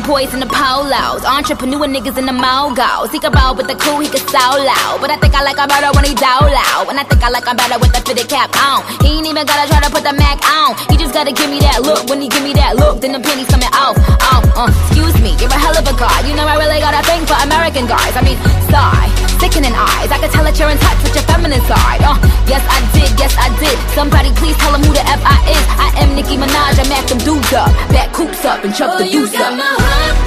boys 0.04 0.32
in 0.36 0.40
the 0.40 0.46
polos, 0.46 1.24
entrepreneur 1.24 1.88
niggas 1.88 2.16
in 2.20 2.26
the 2.28 2.36
mogos. 2.36 3.10
He 3.10 3.18
can 3.18 3.32
roll 3.32 3.56
with 3.56 3.66
the 3.66 3.74
cool, 3.74 4.00
he 4.00 4.08
can 4.08 4.20
so 4.28 4.38
loud. 4.38 5.00
But 5.00 5.10
I 5.10 5.16
think 5.16 5.34
I 5.34 5.42
like 5.42 5.56
him 5.56 5.68
better 5.68 5.90
when 5.96 6.04
he 6.04 6.14
down 6.14 6.44
loud. 6.44 6.92
And 6.92 7.00
I 7.00 7.04
think 7.04 7.24
I 7.24 7.32
like 7.32 7.48
him 7.48 7.56
better 7.56 7.78
with 7.80 7.92
the 7.92 8.00
fitted 8.04 8.28
cap 8.28 8.52
on. 8.60 8.84
He 9.00 9.18
ain't 9.18 9.26
even 9.26 9.44
gotta 9.48 9.64
try 9.68 9.80
to 9.80 9.90
put 9.90 10.04
the 10.04 10.12
Mac 10.12 10.44
on. 10.44 10.76
He 10.92 10.96
just 11.00 11.12
gotta 11.16 11.32
give 11.32 11.48
me 11.48 11.58
that 11.64 11.80
look. 11.82 12.04
When 12.08 12.20
he 12.20 12.28
give 12.28 12.44
me 12.44 12.52
that 12.54 12.76
look, 12.76 13.00
then 13.00 13.12
the 13.12 13.20
pennies 13.20 13.48
coming 13.48 13.72
off. 13.72 13.96
Oh, 14.28 14.44
uh, 14.56 14.68
excuse 14.68 15.16
me, 15.24 15.32
you're 15.40 15.52
a 15.52 15.58
hell 15.58 15.76
of 15.76 15.88
a 15.88 15.96
guy. 15.96 16.20
You 16.28 16.36
know 16.36 16.44
I 16.44 16.60
really 16.60 16.80
got 16.84 16.92
a 16.92 17.02
thing 17.08 17.24
for 17.24 17.36
American 17.40 17.88
guys. 17.88 18.12
I 18.12 18.22
mean, 18.22 18.38
sigh, 18.68 19.08
sickening 19.38 19.74
eyes. 19.74 20.10
I 20.10 20.18
can 20.18 20.30
tell 20.30 20.44
that 20.44 20.58
you're 20.58 20.70
in 20.70 20.78
touch 20.78 21.00
with 21.02 21.14
your 21.14 21.24
feminine 21.24 21.62
side. 21.66 22.02
Uh, 22.02 22.18
yes 22.46 22.62
I 22.66 22.80
did, 22.94 23.10
yes 23.18 23.34
I 23.38 23.48
did. 23.58 23.76
Somebody 23.94 24.30
please 24.38 24.56
tell 24.58 24.74
him 24.74 24.82
who 24.82 24.92
the 24.92 25.04
F 25.04 25.22
I 25.24 25.38
is. 25.50 25.64
I 25.78 25.88
am 26.02 26.14
Nicki 26.14 26.36
Minaj, 26.36 26.78
I 26.80 26.84
mack 26.88 27.06
them 27.06 27.18
dudes 27.18 27.52
up. 27.52 27.70
Back 27.90 28.12
coops 28.12 28.44
up 28.44 28.64
and 28.64 28.74
chuck 28.74 28.98
the 28.98 29.04
deuce 29.08 29.34
up. 29.36 29.54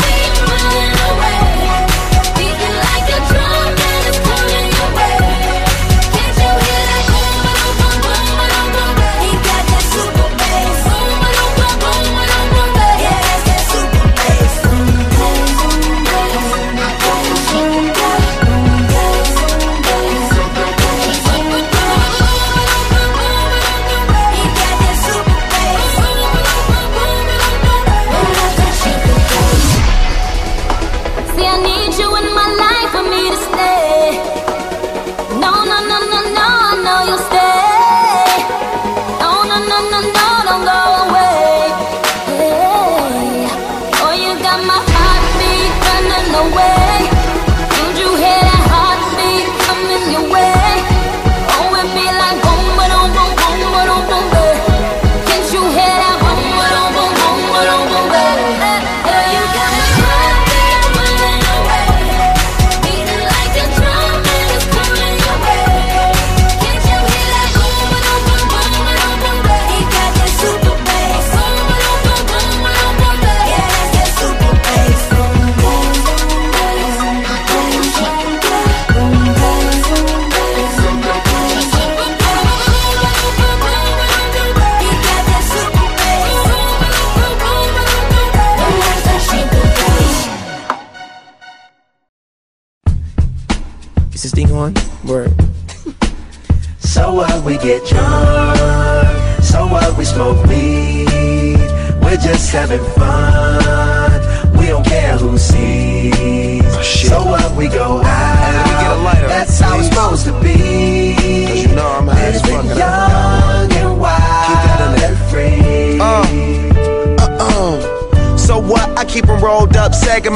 See, 0.03 1.56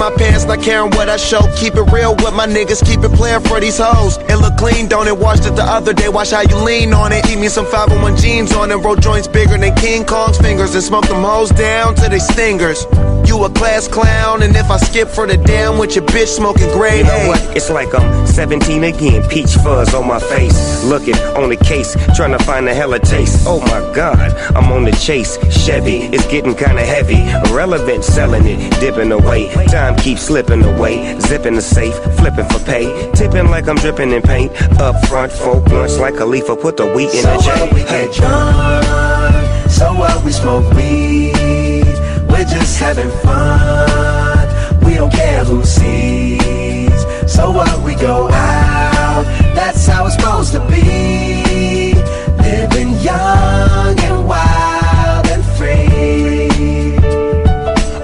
my 0.01 0.09
pants, 0.17 0.45
not 0.45 0.59
caring 0.63 0.89
what 0.97 1.09
I 1.09 1.17
show. 1.17 1.41
Keep 1.55 1.75
it 1.75 1.91
real 1.93 2.15
with 2.15 2.33
my 2.33 2.47
niggas, 2.47 2.83
keep 2.83 3.01
it 3.03 3.13
playing 3.13 3.41
for 3.41 3.59
these 3.59 3.77
hoes. 3.77 4.17
It 4.17 4.37
look 4.37 4.57
clean, 4.57 4.87
don't 4.87 5.07
it? 5.07 5.15
Watched 5.15 5.45
it 5.45 5.55
the 5.55 5.63
other 5.63 5.93
day, 5.93 6.09
watch 6.09 6.31
how 6.31 6.41
you 6.41 6.57
lean 6.57 6.91
on 6.91 7.11
it. 7.11 7.29
Eat 7.29 7.37
me 7.37 7.49
some 7.49 7.67
501 7.67 8.17
jeans 8.17 8.51
on 8.53 8.71
it, 8.71 8.77
roll 8.77 8.95
joints 8.95 9.27
bigger 9.27 9.59
than 9.59 9.75
King 9.75 10.03
Kong's 10.03 10.39
fingers, 10.39 10.73
and 10.73 10.83
smoke 10.83 11.07
them 11.07 11.21
hoes 11.21 11.51
down 11.51 11.93
to 11.95 12.09
they 12.09 12.17
stingers. 12.17 12.87
You 13.25 13.43
a 13.45 13.49
class 13.49 13.87
clown, 13.87 14.43
and 14.43 14.55
if 14.55 14.69
I 14.69 14.77
skip 14.77 15.07
for 15.07 15.25
the 15.27 15.37
damn 15.37 15.77
with 15.77 15.95
your 15.95 16.05
bitch 16.05 16.27
smoking 16.27 16.69
grade 16.71 16.99
You 16.99 17.03
know 17.05 17.27
what? 17.27 17.41
It's 17.55 17.69
like 17.69 17.93
I'm 17.93 18.27
17 18.27 18.83
again. 18.83 19.27
Peach 19.29 19.55
fuzz 19.63 19.93
on 19.93 20.07
my 20.07 20.19
face. 20.19 20.83
Looking 20.85 21.15
on 21.35 21.49
the 21.49 21.57
case, 21.57 21.95
trying 22.15 22.37
to 22.37 22.43
find 22.43 22.67
a 22.67 22.73
hella 22.73 22.99
taste. 22.99 23.45
Oh 23.47 23.59
my 23.61 23.81
god, 23.95 24.19
I'm 24.55 24.71
on 24.71 24.83
the 24.83 24.91
chase. 24.91 25.37
Chevy, 25.65 25.99
it's 26.13 26.25
getting 26.27 26.55
kinda 26.55 26.83
heavy. 26.83 27.21
Irrelevant, 27.49 28.03
selling 28.03 28.45
it, 28.45 28.79
dipping 28.79 29.11
away. 29.11 29.53
Time 29.67 29.95
keeps 29.97 30.23
slipping 30.23 30.63
away. 30.63 31.19
Zipping 31.19 31.55
the 31.55 31.61
safe, 31.61 31.95
flipping 32.17 32.45
for 32.45 32.59
pay. 32.65 33.11
Tipping 33.13 33.49
like 33.49 33.67
I'm 33.67 33.77
dripping 33.77 34.11
in 34.11 34.21
paint. 34.21 34.51
Up 34.79 34.95
front, 35.05 35.31
folk 35.31 35.65
blunts 35.65 35.97
like 35.97 36.19
a 36.19 36.25
leaf. 36.25 36.49
I 36.49 36.55
put 36.55 36.77
the 36.77 36.87
wheat 36.87 37.13
in 37.13 37.23
So 37.23 37.31
the 37.31 37.37
what 37.37 37.73
we 37.73 37.81
get 37.83 38.13
drunk, 38.13 39.69
so 39.69 39.93
what 39.93 40.23
we 40.23 40.31
smoke 40.31 40.73
weed, 40.73 41.10
having 42.81 43.11
fun. 43.21 44.47
We 44.83 44.95
don't 44.95 45.13
care 45.13 45.43
who 45.45 45.63
sees. 45.63 46.99
So 47.31 47.51
what 47.51 47.83
we 47.85 47.93
go 47.95 48.27
out, 48.29 49.23
that's 49.53 49.85
how 49.85 50.07
it's 50.07 50.15
supposed 50.15 50.51
to 50.53 50.59
be. 50.61 51.93
Living 52.41 52.91
young 52.99 53.99
and 54.07 54.27
wild 54.27 55.27
and 55.33 55.43
free. 55.57 56.97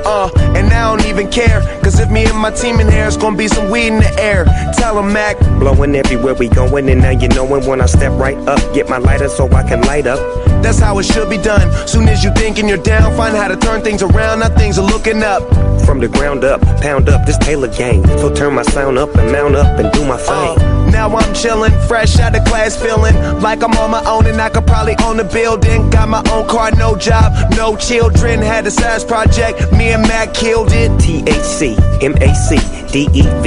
Uh, 0.05 0.29
and 0.55 0.71
I 0.71 0.95
don't 0.95 1.05
even 1.07 1.29
care. 1.29 1.76
If 2.07 2.13
me 2.13 2.23
and 2.23 2.37
my 2.37 2.51
team 2.51 2.79
in 2.79 2.89
here, 2.89 3.05
it's 3.05 3.17
gonna 3.17 3.35
be 3.35 3.49
some 3.49 3.69
weed 3.69 3.87
in 3.87 3.99
the 3.99 4.13
air. 4.17 4.45
Tell 4.77 4.97
'em, 4.97 5.11
Mac. 5.11 5.37
Blowing 5.59 5.93
everywhere 5.93 6.35
we 6.35 6.47
going, 6.47 6.87
and 6.87 7.01
now 7.01 7.09
you 7.09 7.27
knowin' 7.27 7.65
when 7.67 7.81
I 7.81 7.85
step 7.85 8.13
right 8.15 8.37
up. 8.47 8.61
Get 8.73 8.87
my 8.87 8.97
lighter 8.97 9.27
so 9.27 9.49
I 9.53 9.63
can 9.63 9.81
light 9.81 10.07
up. 10.07 10.19
That's 10.63 10.79
how 10.79 10.97
it 10.99 11.03
should 11.03 11.29
be 11.29 11.37
done. 11.37 11.67
Soon 11.85 12.07
as 12.07 12.23
you 12.23 12.31
thinking 12.33 12.69
you're 12.69 12.77
down, 12.93 13.13
find 13.17 13.35
how 13.35 13.49
to 13.49 13.57
turn 13.57 13.81
things 13.81 14.01
around. 14.01 14.39
Now 14.39 14.47
things 14.47 14.79
are 14.79 14.87
looking 14.87 15.21
up. 15.21 15.43
From 15.85 15.99
the 15.99 16.07
ground 16.07 16.45
up, 16.45 16.61
pound 16.79 17.09
up 17.09 17.25
this 17.25 17.37
Taylor 17.39 17.67
gang. 17.67 18.07
So 18.19 18.29
turn 18.29 18.53
my 18.53 18.63
sound 18.63 18.97
up 18.97 19.13
and 19.17 19.29
mount 19.29 19.57
up 19.57 19.77
and 19.77 19.91
do 19.91 20.05
my 20.05 20.15
thing. 20.15 20.55
Uh, 20.61 20.76
now 20.97 21.15
I'm 21.15 21.33
chillin', 21.33 21.75
fresh 21.87 22.17
out 22.19 22.35
of 22.35 22.43
class, 22.45 22.75
feeling 22.75 23.15
like 23.39 23.61
I'm 23.61 23.75
on 23.83 23.91
my 23.91 24.03
own 24.05 24.25
and 24.25 24.41
I 24.41 24.49
could 24.49 24.65
probably 24.65 24.95
own 25.03 25.19
a 25.19 25.23
building. 25.23 25.89
Got 25.91 26.09
my 26.09 26.23
own 26.31 26.47
car, 26.47 26.71
no 26.71 26.95
job, 26.95 27.27
no 27.55 27.75
children. 27.77 28.41
Had 28.41 28.65
a 28.65 28.71
size 28.71 29.03
project, 29.03 29.71
me 29.73 29.91
and 29.95 30.01
Mac 30.07 30.33
killed 30.33 30.71
it. 30.71 30.89
THC, 31.03 31.77
MAC, 32.13 32.49
DEV, 32.93 33.45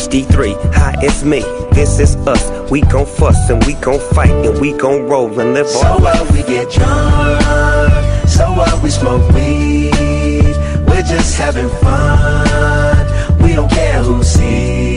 HD3, 0.00 0.74
hi, 0.74 0.94
it's 1.02 1.22
me. 1.22 1.40
This 1.72 2.00
is 2.00 2.16
us. 2.32 2.44
We 2.70 2.80
gon' 2.80 3.04
fuss 3.04 3.50
and 3.50 3.62
we 3.66 3.74
gon' 3.74 4.00
fight 4.14 4.36
and 4.46 4.58
we 4.58 4.72
gon' 4.72 5.06
roll 5.06 5.28
and 5.38 5.52
live 5.52 5.68
So 5.68 5.86
our 5.86 6.00
what 6.00 6.32
we 6.32 6.42
get 6.44 6.70
drunk, 6.72 8.28
so 8.28 8.44
what 8.58 8.82
we 8.82 8.88
smoke 8.88 9.26
weed. 9.34 10.56
We're 10.88 11.08
just 11.14 11.36
having 11.36 11.68
fun. 11.84 13.42
We 13.42 13.52
don't 13.52 13.70
care 13.70 14.02
who 14.02 14.22
sees. 14.22 14.96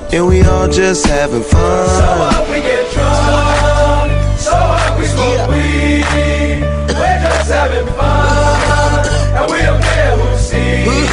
and 0.13 0.27
we 0.27 0.41
all 0.43 0.67
just 0.67 1.05
having 1.05 1.43
fun. 1.43 1.87
So 1.87 2.19
what 2.19 2.49
we 2.49 2.61
get 2.61 2.91
drunk, 2.91 4.11
so 4.37 4.51
what 4.51 4.99
we 4.99 5.05
smoke 5.05 5.49
weed. 5.49 6.61
We're 6.99 7.19
just 7.23 7.51
having 7.51 7.87
fun, 7.95 9.05
and 9.37 9.51
we 9.51 9.59
don't 9.61 9.81
care 9.81 10.17
who 10.17 10.37
sees. 10.37 11.09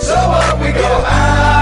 So 0.06 0.14
what 0.14 0.60
we 0.60 0.70
go 0.72 0.86
out, 0.86 1.55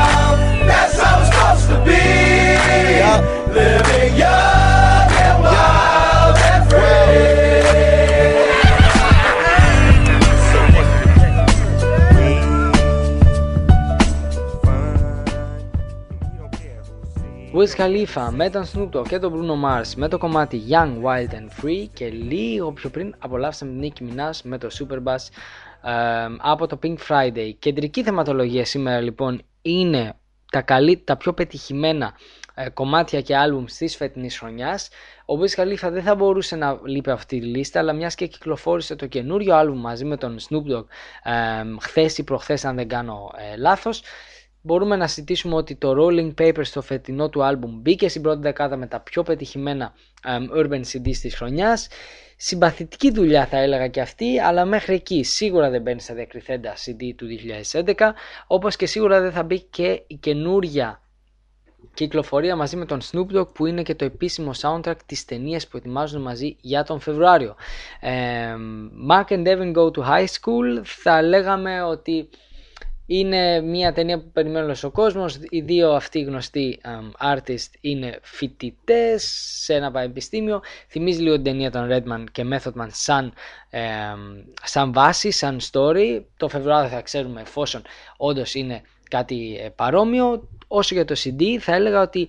Wiz 17.65 17.77
Khalifa 17.77 18.29
με 18.31 18.51
τον 18.51 18.65
Snoop 18.73 18.91
Dogg 18.91 19.09
και 19.09 19.19
τον 19.19 19.33
Bruno 19.35 19.69
Mars 19.69 19.93
με 19.97 20.09
το 20.09 20.19
κομμάτι 20.19 20.63
Young, 20.71 21.03
Wild 21.03 21.31
and 21.35 21.65
Free 21.65 21.87
και 21.93 22.09
λίγο 22.09 22.73
πιο 22.73 22.91
πριν 22.91 23.15
απολαύσαμε 23.19 23.73
την 23.81 23.93
Nicki 23.93 24.03
Minaj 24.03 24.33
με 24.43 24.59
το 24.59 24.69
Superbass 24.79 25.29
ε, 25.83 25.93
από 26.39 26.67
το 26.67 26.79
Pink 26.83 26.97
Friday. 27.09 27.53
Κεντρική 27.59 28.03
θεματολογία 28.03 28.65
σήμερα 28.65 29.01
λοιπόν 29.01 29.43
είναι 29.63 30.15
τα, 30.51 30.61
καλύ, 30.61 31.03
τα 31.05 31.17
πιο 31.17 31.33
πετυχημένα 31.33 32.15
ε, 32.55 32.69
κομμάτια 32.69 33.21
και 33.21 33.37
άλμπουμ 33.37 33.65
της 33.79 33.97
φετινής 33.97 34.39
χρονιάς. 34.39 34.89
Ο 35.27 35.35
Wiz 35.41 35.61
Khalifa 35.63 35.91
δεν 35.91 36.03
θα 36.03 36.15
μπορούσε 36.15 36.57
να 36.57 36.81
λείπει 36.85 37.11
από 37.11 37.19
αυτή 37.19 37.39
τη 37.39 37.47
λίστα, 37.47 37.79
αλλά 37.79 37.93
μιας 37.93 38.15
και 38.15 38.27
κυκλοφόρησε 38.27 38.97
το 38.97 39.07
καινούριο 39.07 39.55
άλμπουμ 39.55 39.81
μαζί 39.81 40.05
με 40.05 40.17
τον 40.17 40.37
Snoop 40.39 40.77
Dogg 40.77 40.85
ε, 41.23 41.33
χθες 41.81 42.19
ή 42.19 42.25
προχθές 42.25 42.65
αν 42.65 42.77
δεν 42.77 42.89
κάνω 42.89 43.31
ε, 43.53 43.57
λάθος, 43.57 44.03
μπορούμε 44.67 44.97
να 44.97 45.07
συζητήσουμε 45.07 45.55
ότι 45.55 45.75
το 45.75 45.95
Rolling 45.99 46.35
Papers 46.41 46.65
στο 46.65 46.83
φετινό 46.83 47.29
του 47.29 47.45
άλμπουμ 47.45 47.81
μπήκε 47.81 48.09
στην 48.09 48.23
πρώτη 48.23 48.41
δεκάδα 48.41 48.77
με 48.77 48.87
τα 48.87 49.01
πιο 49.01 49.23
πετυχημένα 49.23 49.95
εμ, 50.25 50.47
urban 50.57 50.81
CDs 50.81 51.17
της 51.17 51.35
χρονιάς. 51.35 51.89
Συμπαθητική 52.37 53.11
δουλειά 53.11 53.47
θα 53.47 53.57
έλεγα 53.57 53.89
και 53.89 54.01
αυτή, 54.01 54.39
αλλά 54.39 54.65
μέχρι 54.65 54.95
εκεί 54.95 55.23
σίγουρα 55.23 55.71
δεν 55.71 55.83
μπαίνει 55.83 56.01
στα 56.01 56.15
διακριθέντα 56.15 56.75
CD 56.75 57.13
του 57.17 57.27
2011, 57.73 57.95
όπως 58.47 58.77
και 58.77 58.87
σίγουρα 58.87 59.21
δεν 59.21 59.33
θα 59.33 59.43
μπει 59.43 59.61
και 59.61 60.03
η 60.07 60.17
καινούρια 60.17 61.03
κυκλοφορία 61.95 62.57
μαζί 62.57 62.77
με 62.77 62.87
τον 62.87 63.01
Snoop 63.03 63.39
Dogg 63.39 63.55
που 63.55 63.67
είναι 63.67 63.83
και 63.83 63.95
το 63.95 64.05
επίσημο 64.05 64.51
soundtrack 64.61 64.97
της 65.07 65.25
ταινίας 65.25 65.69
που 65.69 65.77
ετοιμάζουν 65.77 66.23
μαζί 66.23 66.57
για 66.61 66.85
τον 66.85 67.01
Φεβρουάριο. 67.01 67.57
Ε, 68.01 68.55
Mark 69.11 69.33
and 69.33 69.47
Devin 69.47 69.75
Go 69.75 69.91
to 69.91 70.03
High 70.03 70.27
School 70.27 70.81
θα 70.85 71.23
λέγαμε 71.23 71.83
ότι 71.83 72.29
είναι 73.07 73.61
μια 73.61 73.93
ταινία 73.93 74.19
που 74.19 74.31
περιμένει 74.33 74.65
όλος 74.65 74.85
ο 74.85 74.91
κόσμος. 74.91 75.39
Οι 75.49 75.61
δύο 75.61 75.93
αυτοί 75.93 76.21
γνωστοί 76.21 76.81
um, 76.85 77.35
artist 77.35 77.69
είναι 77.81 78.19
φοιτητές 78.23 79.23
σε 79.63 79.75
ένα 79.75 79.91
πανεπιστήμιο. 79.91 80.63
Θυμίζει 80.89 81.23
λίγο 81.23 81.35
την 81.35 81.45
ταινία 81.45 81.71
των 81.71 81.89
Redman 81.91 82.25
και 82.33 82.45
Method 82.53 82.83
Man 82.83 82.89
σαν, 82.91 83.33
εμ, 83.71 84.43
σαν 84.63 84.93
βάση, 84.93 85.31
σαν 85.31 85.61
story. 85.73 86.23
Το 86.37 86.49
Φεβρουάριο 86.49 86.91
θα 86.91 87.01
ξέρουμε 87.01 87.41
εφόσον 87.41 87.83
όντως 88.17 88.55
είναι 88.55 88.83
κάτι 89.11 89.61
ε, 89.65 89.69
παρόμοιο. 89.69 90.49
Όσο 90.69 90.95
για 90.95 91.05
το 91.05 91.15
CD 91.25 91.57
θα 91.61 91.75
έλεγα 91.75 92.01
ότι 92.01 92.29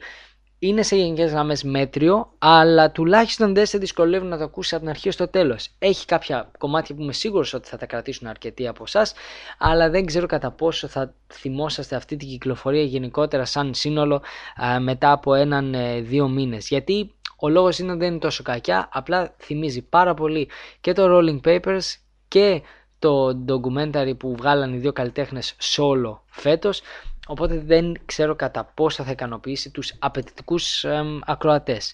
είναι 0.67 0.83
σε 0.83 0.95
γενικές 0.95 1.31
γραμμές 1.31 1.63
μέτριο, 1.63 2.31
αλλά 2.37 2.91
τουλάχιστον 2.91 3.53
δεν 3.53 3.65
σε 3.65 3.77
δυσκολεύει 3.77 4.25
να 4.25 4.37
το 4.37 4.43
ακούσεις 4.43 4.73
από 4.73 4.81
την 4.81 4.89
αρχή 4.89 5.11
στο 5.11 5.27
τέλος. 5.27 5.69
Έχει 5.79 6.05
κάποια 6.05 6.51
κομμάτια 6.57 6.95
που 6.95 7.01
είμαι 7.01 7.13
σίγουρος 7.13 7.53
ότι 7.53 7.67
θα 7.67 7.77
τα 7.77 7.85
κρατήσουν 7.85 8.27
αρκετοί 8.27 8.67
από 8.67 8.83
εσάς, 8.87 9.13
αλλά 9.57 9.89
δεν 9.89 10.05
ξέρω 10.05 10.25
κατά 10.25 10.51
πόσο 10.51 10.87
θα 10.87 11.13
θυμόσαστε 11.33 11.95
αυτή 11.95 12.15
την 12.15 12.27
κυκλοφορία 12.27 12.83
γενικότερα 12.83 13.45
σαν 13.45 13.73
σύνολο 13.73 14.21
α, 14.61 14.79
μετά 14.79 15.11
από 15.11 15.33
έναν 15.33 15.73
ε, 15.73 15.99
δύο 16.01 16.27
μήνες. 16.27 16.67
Γιατί 16.67 17.13
ο 17.39 17.49
λόγος 17.49 17.79
είναι 17.79 17.91
ότι 17.91 17.99
δεν 17.99 18.09
είναι 18.09 18.19
τόσο 18.19 18.43
κακιά, 18.43 18.89
απλά 18.91 19.35
θυμίζει 19.37 19.81
πάρα 19.81 20.13
πολύ 20.13 20.49
και 20.81 20.93
το 20.93 21.05
Rolling 21.09 21.39
Papers 21.47 21.95
και 22.27 22.61
το 22.99 23.43
documentary 23.47 24.13
που 24.17 24.35
βγάλαν 24.35 24.73
οι 24.73 24.77
δύο 24.77 24.91
καλλιτέχνες 24.91 25.55
solo 25.59 26.17
φέτος 26.25 26.81
οπότε 27.27 27.59
δεν 27.59 27.93
ξέρω 28.05 28.35
κατά 28.35 28.71
πόσο 28.73 29.03
θα 29.03 29.11
ικανοποιήσει 29.11 29.71
τους 29.71 29.93
απαιτητικούς 29.99 30.83
εμ, 30.83 31.19
ακροατές. 31.25 31.93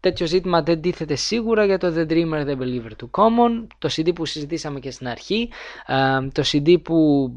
Τέτοιο 0.00 0.26
ζήτημα 0.26 0.62
δεν 0.62 0.80
τίθεται 0.80 1.14
σίγουρα 1.14 1.64
για 1.64 1.78
το 1.78 1.92
The 1.96 2.10
Dreamer 2.10 2.46
The 2.46 2.58
Believer 2.58 2.90
του 2.96 3.10
Common, 3.12 3.66
το 3.78 3.88
CD 3.92 4.14
που 4.14 4.24
συζητήσαμε 4.24 4.80
και 4.80 4.90
στην 4.90 5.08
αρχή, 5.08 5.50
εμ, 5.86 6.28
το 6.28 6.42
CD 6.46 6.82
που 6.82 7.30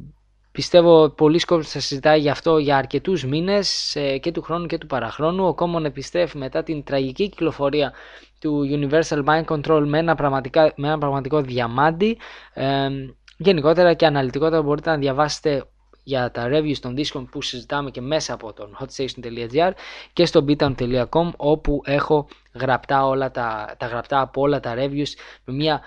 πιστεύω 0.58 1.10
πολλοί 1.10 1.40
κόσμοι 1.40 1.64
θα 1.64 1.80
συζητάει 1.80 2.20
γι' 2.20 2.30
αυτό 2.30 2.58
για 2.58 2.78
αρκετούς 2.78 3.26
μήνες 3.26 3.96
ε, 3.96 4.18
και 4.18 4.32
του 4.32 4.42
χρόνου 4.42 4.66
και 4.66 4.78
του 4.78 4.88
παραχρόνου. 4.88 5.48
Ο 5.48 5.56
Common 5.58 5.84
επιστρέφει 5.84 6.38
μετά 6.38 6.64
την 6.64 6.84
τραγική 6.84 7.30
κυκλοφορία 7.30 7.94
του 8.40 8.68
Universal 8.72 9.24
Mind 9.24 9.46
Control 9.46 9.84
με 9.86 9.98
ένα, 9.98 10.16
πραγματικά, 10.16 10.74
με 10.76 10.88
ένα 10.88 10.98
πραγματικό 10.98 11.42
διαμάντι. 11.42 12.18
Ε, 12.54 12.90
γενικότερα 13.38 13.94
και 13.94 14.06
αναλυτικότερα 14.06 14.62
μπορείτε 14.62 14.90
να 14.90 14.98
διαβάσετε 14.98 15.66
για 16.08 16.32
τα 16.32 16.48
reviews 16.52 16.78
των 16.82 16.96
δίσκων 16.96 17.26
που 17.30 17.42
συζητάμε 17.42 17.92
και 17.92 18.02
μέσα 18.02 18.34
από 18.34 18.54
τον 18.54 18.78
hotstation.gr 18.80 19.72
και 20.14 20.26
στο 20.26 20.46
beatown.com 20.48 21.30
όπου 21.38 21.82
έχω 21.86 22.28
γραπτά 22.54 23.06
όλα 23.06 23.32
τα, 23.32 23.76
τα 23.78 23.88
γραπτά 23.88 24.20
από 24.22 24.42
όλα 24.42 24.60
τα 24.60 24.74
reviews 24.78 25.12
με, 25.44 25.54
μια, 25.54 25.82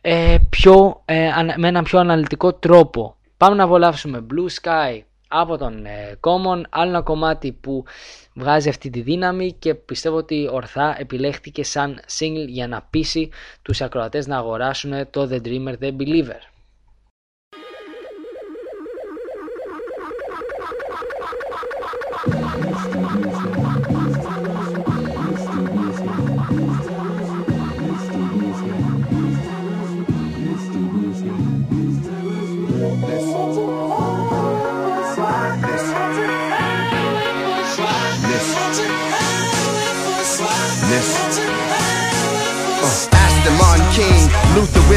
ε, 0.00 0.36
πιο, 0.50 1.02
ε, 1.04 1.28
ανα- 1.32 1.54
με 1.58 1.68
έναν 1.68 1.84
πιο 1.84 1.98
αναλυτικό 1.98 2.52
τρόπο. 2.52 3.16
Πάμε 3.36 3.56
να 3.56 3.64
απολαύσουμε 3.64 4.26
Blue 4.30 4.62
Sky 4.62 5.00
από 5.28 5.56
τον 5.56 5.86
ε, 5.86 6.18
Common, 6.20 6.62
άλλο 6.70 6.88
ένα 6.88 7.02
κομμάτι 7.02 7.52
που 7.52 7.84
βγάζει 8.34 8.68
αυτή 8.68 8.90
τη 8.90 9.00
δύναμη 9.00 9.52
και 9.52 9.74
πιστεύω 9.74 10.16
ότι 10.16 10.48
ορθά 10.52 10.96
επιλέχθηκε 10.98 11.64
σαν 11.64 12.00
single 12.18 12.46
για 12.48 12.68
να 12.68 12.86
πείσει 12.90 13.30
τους 13.62 13.80
ακροατές 13.80 14.26
να 14.26 14.36
αγοράσουν 14.36 15.10
το 15.10 15.28
The 15.32 15.40
Dreamer 15.46 15.74
The 15.80 15.96
Believer. 15.96 16.53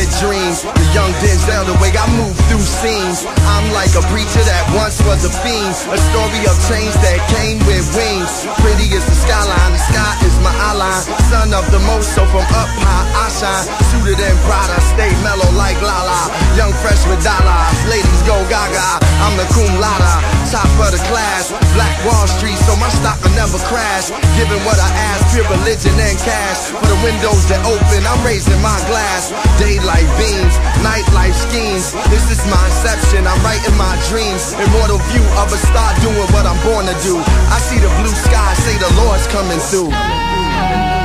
With 0.07 0.23
dreams. 0.23 0.63
The 0.63 0.87
young 0.95 1.11
Denzel, 1.19 1.67
the 1.67 1.75
way 1.83 1.91
I 1.91 2.07
move 2.15 2.31
through 2.47 2.63
scenes. 2.63 3.27
I'm 3.27 3.67
like 3.75 3.91
a 3.91 4.03
preacher 4.07 4.39
that 4.39 4.63
once 4.71 5.03
was 5.03 5.27
a 5.27 5.31
fiend. 5.43 5.75
A 5.91 5.99
story 5.99 6.47
of 6.47 6.55
change 6.71 6.95
that 7.03 7.19
came 7.27 7.59
with 7.67 7.83
wings. 7.91 8.47
Pretty 8.63 8.87
as 8.95 9.03
the 9.03 9.17
skyline, 9.19 9.71
the 9.75 9.83
sky 9.83 10.15
is 10.23 10.35
my 10.39 10.55
eye 10.55 11.03
Son 11.27 11.51
of 11.51 11.67
the 11.75 11.83
most, 11.83 12.15
so 12.15 12.23
from 12.31 12.47
up 12.55 12.71
high 12.79 13.03
I 13.19 13.27
shine. 13.35 13.67
Suited 13.91 14.23
and 14.23 14.39
proud, 14.47 14.71
I 14.71 14.79
stay 14.95 15.11
mellow 15.27 15.51
like 15.59 15.75
Lala. 15.83 16.31
Young 16.55 16.71
fresh 16.79 17.03
with 17.11 17.19
dollars, 17.19 17.75
ladies 17.91 18.21
go 18.23 18.39
gaga. 18.47 19.03
I'm 19.27 19.35
the 19.35 19.47
cum 19.51 19.75
laude. 19.75 20.46
Top 20.51 20.67
of 20.79 20.91
the 20.95 21.01
class. 21.11 21.51
Black 21.75 21.95
Wall 22.07 22.27
Street, 22.27 22.57
so 22.63 22.75
my 22.79 22.89
stock 22.89 23.19
will 23.23 23.35
never 23.35 23.59
crash. 23.67 24.09
Giving 24.39 24.59
what 24.63 24.79
I 24.79 24.89
ask, 25.11 25.35
pure 25.35 25.47
religion 25.51 25.93
and 25.99 26.17
cash. 26.23 26.71
For 26.71 26.87
the 26.87 26.99
windows 27.03 27.47
that 27.51 27.61
open, 27.67 28.01
I'm 28.07 28.21
raising 28.23 28.59
my 28.63 28.77
glass. 28.87 29.31
Daylight 29.59 30.07
beams, 30.15 30.55
nightlife 30.83 31.35
schemes. 31.35 31.91
This 32.07 32.25
is 32.31 32.39
my 32.47 32.63
inception, 32.71 33.27
I'm 33.27 33.39
writing 33.43 33.75
my 33.75 33.93
dreams. 34.07 34.55
Immortal 34.55 34.99
view 35.11 35.25
of 35.39 35.51
a 35.51 35.59
star 35.59 35.91
doing 35.99 36.27
what 36.31 36.47
I'm 36.47 36.59
born 36.63 36.87
to 36.87 36.95
do. 37.03 37.19
I 37.51 37.59
see 37.59 37.79
the 37.79 37.91
blue 37.99 38.15
sky, 38.15 38.53
say 38.63 38.75
the 38.79 38.91
Lord's 38.95 39.27
coming 39.27 39.59
through. 39.59 40.96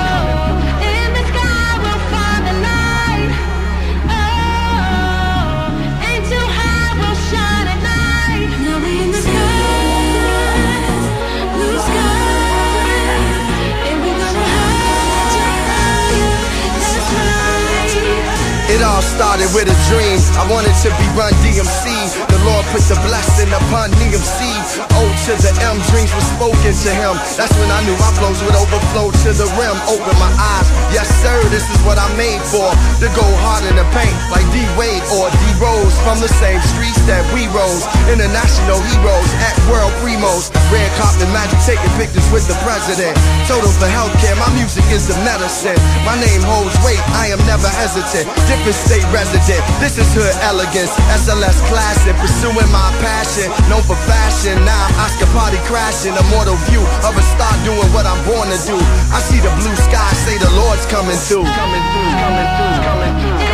Started 19.23 19.55
with 19.55 19.71
a 19.71 19.79
dream. 19.87 20.19
I 20.35 20.43
wanted 20.51 20.75
to 20.83 20.91
be 20.99 21.07
Run 21.15 21.31
DMC. 21.47 21.87
The 22.27 22.43
Lord 22.43 22.67
put 22.75 22.83
the 22.91 22.99
blessing 23.07 23.55
upon 23.55 23.95
DMC. 23.95 24.43
O 24.83 24.99
oh, 24.99 25.12
to 25.23 25.39
the 25.39 25.55
M, 25.63 25.79
dreams 25.95 26.11
were 26.19 26.29
spoken 26.35 26.75
to 26.75 26.91
him. 26.91 27.15
That's 27.39 27.55
when 27.55 27.71
I 27.71 27.79
knew 27.87 27.95
my 27.95 28.11
flows 28.19 28.43
would 28.43 28.59
overflow 28.59 29.15
to 29.23 29.31
the 29.31 29.47
rim. 29.55 29.79
Open 29.87 30.15
my 30.19 30.27
eyes. 30.35 30.67
Yes, 30.91 31.07
sir, 31.23 31.39
this 31.55 31.63
is 31.63 31.79
what 31.87 31.95
I'm 31.95 32.11
made 32.19 32.43
for. 32.51 32.67
To 32.99 33.07
go 33.15 33.23
hard 33.47 33.63
in 33.71 33.79
the 33.79 33.87
paint 33.95 34.11
like 34.35 34.43
D 34.51 34.67
Wade 34.75 35.05
or 35.15 35.31
D 35.31 35.43
Rose 35.63 35.95
from 36.03 36.19
the 36.19 36.27
same 36.43 36.59
streets 36.75 36.99
that 37.07 37.23
we 37.31 37.47
rose. 37.55 37.87
International 38.11 38.83
heroes 38.83 39.31
at 39.47 39.55
world 39.71 39.95
primos. 40.03 40.51
Red 40.75 40.91
carpet 40.99 41.31
magic, 41.31 41.59
taking 41.63 41.93
pictures 41.95 42.27
with 42.35 42.43
the 42.51 42.59
president. 42.67 43.15
Total 43.47 43.71
for 43.79 43.87
healthcare, 43.95 44.35
my 44.43 44.51
music 44.59 44.83
is 44.91 45.07
the 45.07 45.15
medicine. 45.23 45.79
My 46.03 46.19
name 46.19 46.43
holds 46.43 46.75
weight, 46.83 46.99
I 47.15 47.31
am 47.31 47.39
never 47.47 47.71
hesitant. 47.79 48.27
Different 48.51 48.75
state 48.75 49.07
resident, 49.15 49.63
this 49.79 50.03
is 50.03 50.11
hood 50.19 50.35
elegance. 50.43 50.91
SLS 51.15 51.63
classic, 51.71 52.19
pursuing 52.19 52.71
my 52.75 52.91
passion. 52.99 53.55
Known 53.71 53.87
for 53.87 53.99
fashion, 54.11 54.59
now 54.67 54.91
I'm 54.99 55.12
Oscar 55.13 55.29
party 55.37 55.59
crashing. 55.69 56.17
A 56.17 56.25
mortal 56.33 56.57
view 56.69 56.81
of 57.05 57.13
a 57.17 57.23
star 57.23 57.53
doing 57.65 57.89
what 57.93 58.07
I'm 58.07 58.17
born 58.25 58.49
to 58.49 58.59
do. 58.65 58.77
I 59.13 59.21
see 59.21 59.41
the 59.41 59.53
blue 59.61 59.77
sky, 59.77 60.09
say 60.25 60.39
the 60.39 60.51
Lord's. 60.57 60.87
Coming 60.87 61.17
through, 61.17 61.45
coming 61.45 61.85
through, 61.93 62.13
coming 62.17 62.49
through, 62.57 62.85
coming 62.85 63.21
through. 63.21 63.52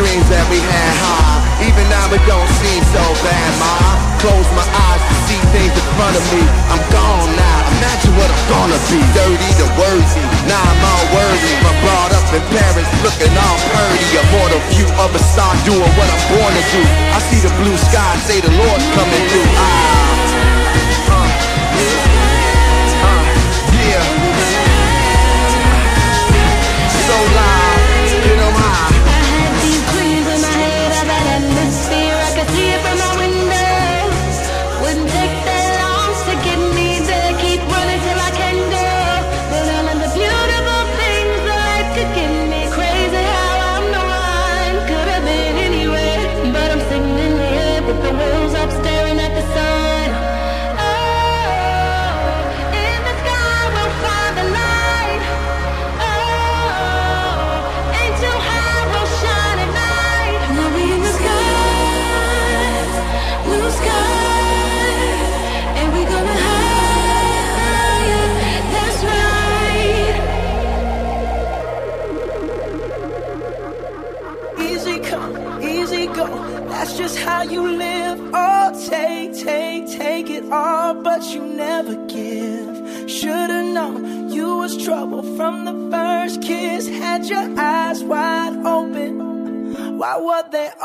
Dreams 0.00 0.28
that 0.32 0.48
we 0.48 0.56
had 0.64 0.94
high. 1.04 1.44
Even 1.60 1.84
now 1.92 2.08
it 2.08 2.24
don't 2.24 2.48
seem 2.64 2.80
so 2.88 3.04
bad, 3.20 3.50
ma. 3.60 3.76
Close 4.24 4.48
my 4.56 4.64
eyes 4.64 5.02
to 5.04 5.14
see 5.28 5.40
things 5.52 5.72
in 5.76 5.86
front 5.96 6.16
of 6.16 6.24
me. 6.32 6.40
I'm 6.72 6.80
gone 6.88 7.28
now. 7.36 7.58
Imagine 7.76 8.16
what 8.16 8.28
I'm 8.32 8.44
gonna 8.48 8.80
be. 8.88 9.00
Dirty 9.12 9.50
to 9.60 9.66
worthy. 9.76 10.24
Now 10.48 10.56
I'm 10.56 10.80
all 10.88 11.04
worthy. 11.12 11.52
But 11.60 11.76
brought 11.84 12.12
up 12.16 12.28
in 12.32 12.44
Paris, 12.48 12.88
looking 13.04 13.32
all 13.36 13.58
purdy. 13.76 14.08
A 14.16 14.24
mortal 14.32 14.62
view 14.72 14.88
of 15.04 15.12
a 15.12 15.20
star 15.20 15.52
doing 15.68 15.92
what 16.00 16.08
I'm 16.08 16.24
born 16.32 16.52
to 16.56 16.64
do. 16.72 16.82
I 17.12 17.20
see 17.28 17.40
the 17.44 17.52
blue 17.60 17.76
sky, 17.76 18.12
say 18.24 18.40
the 18.40 18.52
Lord's 18.56 18.88
coming 18.96 19.24
through. 19.28 19.52
Ah. 19.60 20.59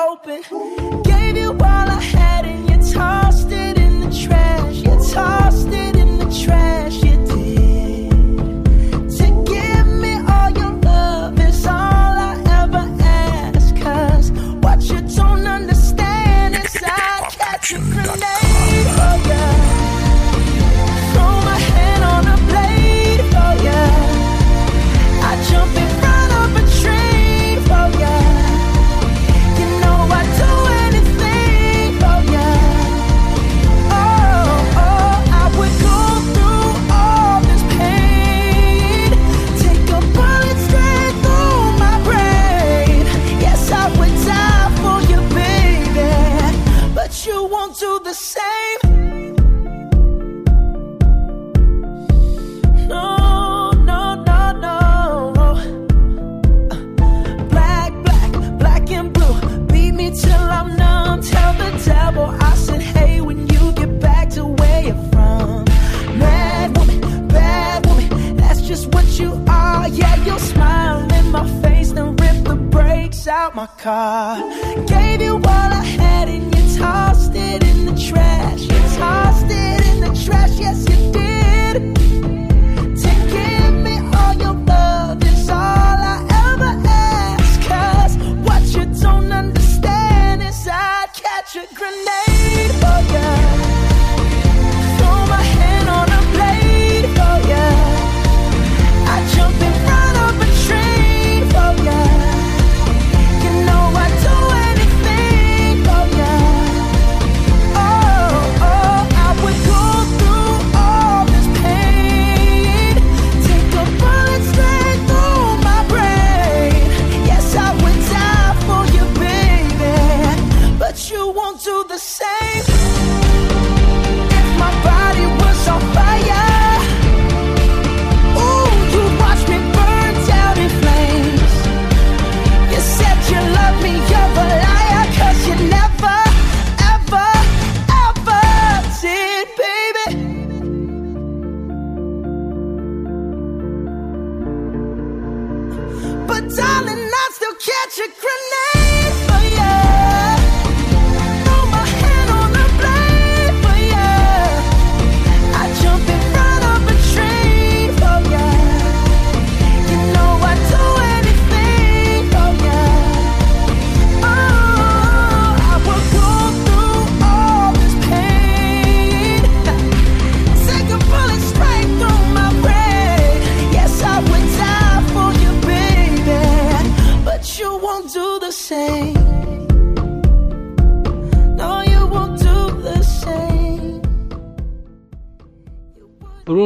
Open? 0.05 0.41
Gave 1.03 1.37
you 1.37 1.51
all 1.51 1.59
I 1.59 2.01
had 2.01 2.64
my 73.55 73.67
car. 73.77 74.37
Gave 74.85 75.21
you 75.21 75.35
all 75.35 75.74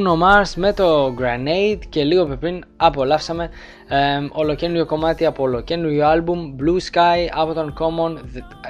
Bruno 0.10 0.22
Mars 0.24 0.54
με 0.56 0.74
το 0.74 1.16
Grenade 1.20 1.80
και 1.90 2.04
λίγο 2.04 2.38
πριν 2.38 2.64
απολαύσαμε 2.78 3.50
ε, 3.88 4.28
ολοκένουργιο 4.32 4.86
κομμάτι 4.86 5.26
από 5.26 5.44
ολοκένουργιο 5.44 6.08
άλμπουμ 6.08 6.56
Blue 6.60 6.92
Sky 6.92 7.28
από 7.32 7.54
τον 7.54 7.74
Common 7.80 8.18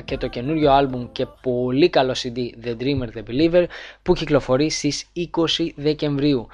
και 0.06 0.18
το 0.18 0.28
καινούριο 0.28 0.72
άλμπουμ 0.72 1.12
και 1.12 1.26
πολύ 1.42 1.90
καλό 1.90 2.16
CD 2.24 2.66
The 2.66 2.76
Dreamer 2.82 3.18
The 3.18 3.24
Believer 3.30 3.66
που 4.02 4.14
κυκλοφορεί 4.14 4.70
στις 4.70 5.06
20 5.58 5.68
Δεκεμβρίου. 5.76 6.48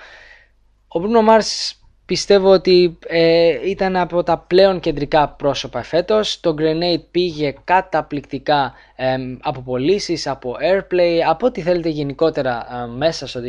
Ο 0.88 1.00
Bruno 1.04 1.30
Mars 1.30 1.72
πιστεύω 2.06 2.50
ότι 2.50 2.98
ε, 3.08 3.70
ήταν 3.70 3.96
από 3.96 4.24
τα 4.24 4.38
πλέον 4.38 4.80
κεντρικά 4.80 5.30
πρόσωπα 5.30 5.84
φέτος. 5.84 6.40
Το 6.40 6.56
Grenade 6.60 7.04
πήγε 7.12 7.56
καταπληκτικά 7.64 8.74
ε, 8.96 9.16
από 9.42 9.62
πωλήσεις, 9.62 10.28
από 10.28 10.56
airplay, 10.62 11.20
από 11.28 11.46
ό,τι 11.46 11.62
θέλετε 11.62 11.90
γενικότερα 11.90 12.68
ε, 12.84 12.88
μέσα 12.88 13.28
στο 13.28 13.42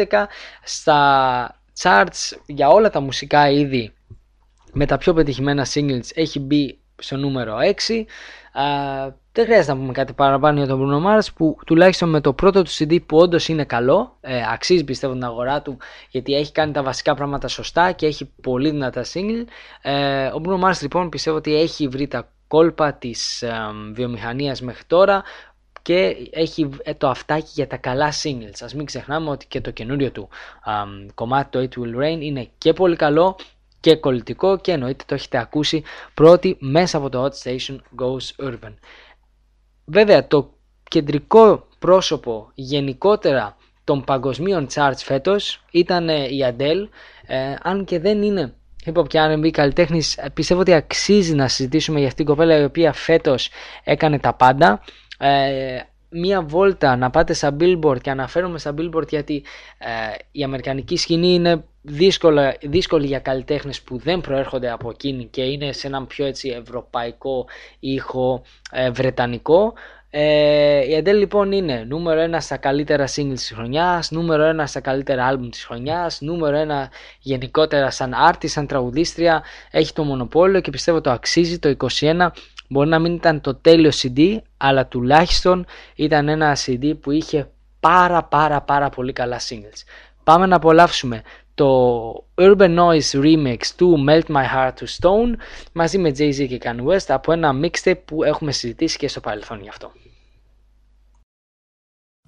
2011. 0.00 0.24
Στα 0.62 1.60
charts 1.82 2.36
για 2.46 2.68
όλα 2.68 2.90
τα 2.90 3.00
μουσικά 3.00 3.50
είδη 3.50 3.92
με 4.72 4.86
τα 4.86 4.98
πιο 4.98 5.12
πετυχημένα 5.14 5.66
singles 5.74 6.08
έχει 6.14 6.38
μπει 6.38 6.78
στο 6.98 7.16
νούμερο 7.16 7.56
6. 7.88 8.04
Δεν 9.32 9.44
χρειάζεται 9.44 9.72
να 9.72 9.78
πούμε 9.78 9.92
κάτι 9.92 10.12
παραπάνω 10.12 10.58
για 10.58 10.66
τον 10.66 10.80
Bruno 10.80 11.06
Mars 11.06 11.26
που 11.34 11.56
τουλάχιστον 11.66 12.08
με 12.08 12.20
το 12.20 12.32
πρώτο 12.32 12.62
του 12.62 12.70
CD 12.70 12.98
που 13.06 13.16
όντως 13.16 13.48
είναι 13.48 13.64
καλό, 13.64 14.16
ε, 14.20 14.42
αξίζει 14.52 14.84
πιστεύω 14.84 15.12
την 15.12 15.24
αγορά 15.24 15.62
του 15.62 15.76
γιατί 16.10 16.34
έχει 16.34 16.52
κάνει 16.52 16.72
τα 16.72 16.82
βασικά 16.82 17.14
πράγματα 17.14 17.48
σωστά 17.48 17.92
και 17.92 18.06
έχει 18.06 18.30
πολύ 18.42 18.70
δυνατά 18.70 19.04
single. 19.04 19.44
Ε, 19.82 20.26
ο 20.26 20.40
Bruno 20.44 20.68
Mars 20.68 20.78
λοιπόν 20.80 21.08
πιστεύω 21.08 21.36
ότι 21.36 21.54
έχει 21.54 21.88
βρει 21.88 22.08
τα 22.08 22.28
κόλπα 22.46 22.92
της 22.92 23.42
ε, 23.42 23.52
βιομηχανίας 23.92 24.60
μέχρι 24.60 24.84
τώρα 24.86 25.22
και 25.82 26.16
έχει 26.30 26.68
ε, 26.82 26.94
το 26.94 27.08
αυτάκι 27.08 27.50
για 27.54 27.66
τα 27.66 27.76
καλά 27.76 28.12
singles. 28.22 28.60
Ας 28.60 28.74
μην 28.74 28.86
ξεχνάμε 28.86 29.30
ότι 29.30 29.46
και 29.46 29.60
το 29.60 29.70
καινούριο 29.70 30.10
του 30.10 30.28
κομμάτι 31.14 31.50
το 31.50 31.68
It 31.70 31.80
Will 31.80 32.02
Rain 32.02 32.20
είναι 32.20 32.48
και 32.58 32.72
πολύ 32.72 32.96
καλό 32.96 33.36
και 33.80 33.96
κολλητικό 33.96 34.58
και 34.58 34.72
εννοείται 34.72 35.04
το 35.06 35.14
έχετε 35.14 35.38
ακούσει 35.38 35.82
πρώτη 36.14 36.56
μέσα 36.60 36.96
από 36.96 37.08
το 37.08 37.24
Hot 37.24 37.48
Station 37.48 37.76
Goes 38.00 38.46
Urban. 38.48 38.74
Βέβαια 39.84 40.26
το 40.26 40.54
κεντρικό 40.88 41.66
πρόσωπο 41.78 42.50
γενικότερα 42.54 43.56
των 43.84 44.04
παγκοσμίων 44.04 44.66
charts 44.74 44.96
φέτος 44.96 45.64
ήταν 45.70 46.08
ε, 46.08 46.24
η 46.24 46.44
Adele. 46.44 46.88
Ε, 47.26 47.54
αν 47.62 47.84
και 47.84 47.98
δεν 47.98 48.22
είναι 48.22 48.54
hip 48.84 49.00
hop 49.00 49.08
και 49.08 49.18
R&B 49.22 49.50
καλλιτέχνης 49.50 50.16
ε, 50.16 50.30
πιστεύω 50.34 50.60
ότι 50.60 50.72
αξίζει 50.72 51.34
να 51.34 51.48
συζητήσουμε 51.48 51.98
για 51.98 52.08
αυτήν 52.08 52.24
την 52.24 52.34
κοπέλα 52.34 52.60
η 52.60 52.64
οποία 52.64 52.92
φέτος 52.92 53.48
έκανε 53.84 54.18
τα 54.18 54.34
πάντα. 54.34 54.82
Ε, 55.18 55.80
μία 56.08 56.42
βόλτα 56.42 56.96
να 56.96 57.10
πάτε 57.10 57.32
στα 57.32 57.56
billboard 57.60 58.00
και 58.00 58.10
αναφέρομαι 58.10 58.58
στα 58.58 58.74
billboard 58.78 59.08
γιατί 59.08 59.44
ε, 59.78 59.88
η 60.32 60.42
αμερικανική 60.42 60.96
σκηνή 60.96 61.34
είναι 61.34 61.64
δύσκολα, 61.82 62.56
δύσκολη 62.60 63.06
για 63.06 63.18
καλλιτέχνες 63.18 63.82
που 63.82 63.98
δεν 63.98 64.20
προέρχονται 64.20 64.70
από 64.70 64.90
εκείνη 64.90 65.24
και 65.24 65.42
είναι 65.42 65.72
σε 65.72 65.86
έναν 65.86 66.06
πιο 66.06 66.26
έτσι 66.26 66.48
ευρωπαϊκό 66.48 67.46
ήχο 67.80 68.42
ε, 68.70 68.90
βρετανικό. 68.90 69.72
Ε, 70.14 70.84
η 70.84 71.02
Adele 71.02 71.14
λοιπόν 71.14 71.52
είναι 71.52 71.84
νούμερο 71.88 72.20
ένα 72.20 72.40
στα 72.40 72.56
καλύτερα 72.56 73.06
singles 73.06 73.34
της 73.34 73.52
χρονιάς, 73.54 74.10
νούμερο 74.10 74.42
ένα 74.42 74.66
στα 74.66 74.80
καλύτερα 74.80 75.32
album 75.32 75.48
της 75.50 75.64
χρονιάς, 75.64 76.20
νούμερο 76.20 76.56
ένα 76.56 76.90
γενικότερα 77.20 77.90
σαν 77.90 78.14
artist, 78.30 78.48
σαν 78.48 78.66
τραγουδίστρια, 78.66 79.42
έχει 79.70 79.92
το 79.92 80.04
μονοπόλιο 80.04 80.60
και 80.60 80.70
πιστεύω 80.70 81.00
το 81.00 81.10
αξίζει. 81.10 81.58
Το 81.58 81.76
21 82.00 82.28
Μπορεί 82.72 82.88
να 82.88 82.98
μην 82.98 83.14
ήταν 83.14 83.40
το 83.40 83.54
τέλειο 83.54 83.90
CD, 84.02 84.38
αλλά 84.56 84.86
τουλάχιστον 84.86 85.66
ήταν 85.94 86.28
ένα 86.28 86.56
CD 86.66 86.94
που 87.00 87.10
είχε 87.10 87.50
πάρα 87.80 88.24
πάρα 88.24 88.60
πάρα 88.60 88.88
πολύ 88.88 89.12
καλά 89.12 89.40
singles. 89.48 89.82
Πάμε 90.24 90.46
να 90.46 90.56
απολαύσουμε 90.56 91.22
το 91.54 92.12
Urban 92.34 92.78
Noise 92.78 93.20
Remix 93.22 93.58
του 93.76 94.04
Melt 94.08 94.34
My 94.34 94.44
Heart 94.54 94.72
to 94.80 94.86
Stone 95.00 95.32
μαζί 95.72 95.98
με 95.98 96.08
Jay-Z 96.08 96.46
και 96.48 96.60
Kanye 96.64 96.86
West 96.86 97.06
από 97.08 97.32
ένα 97.32 97.54
mixtape 97.62 98.00
που 98.04 98.22
έχουμε 98.22 98.52
συζητήσει 98.52 98.98
και 98.98 99.08
στο 99.08 99.20
παρελθόν 99.20 99.60
γι' 99.62 99.68
αυτό. 99.68 99.92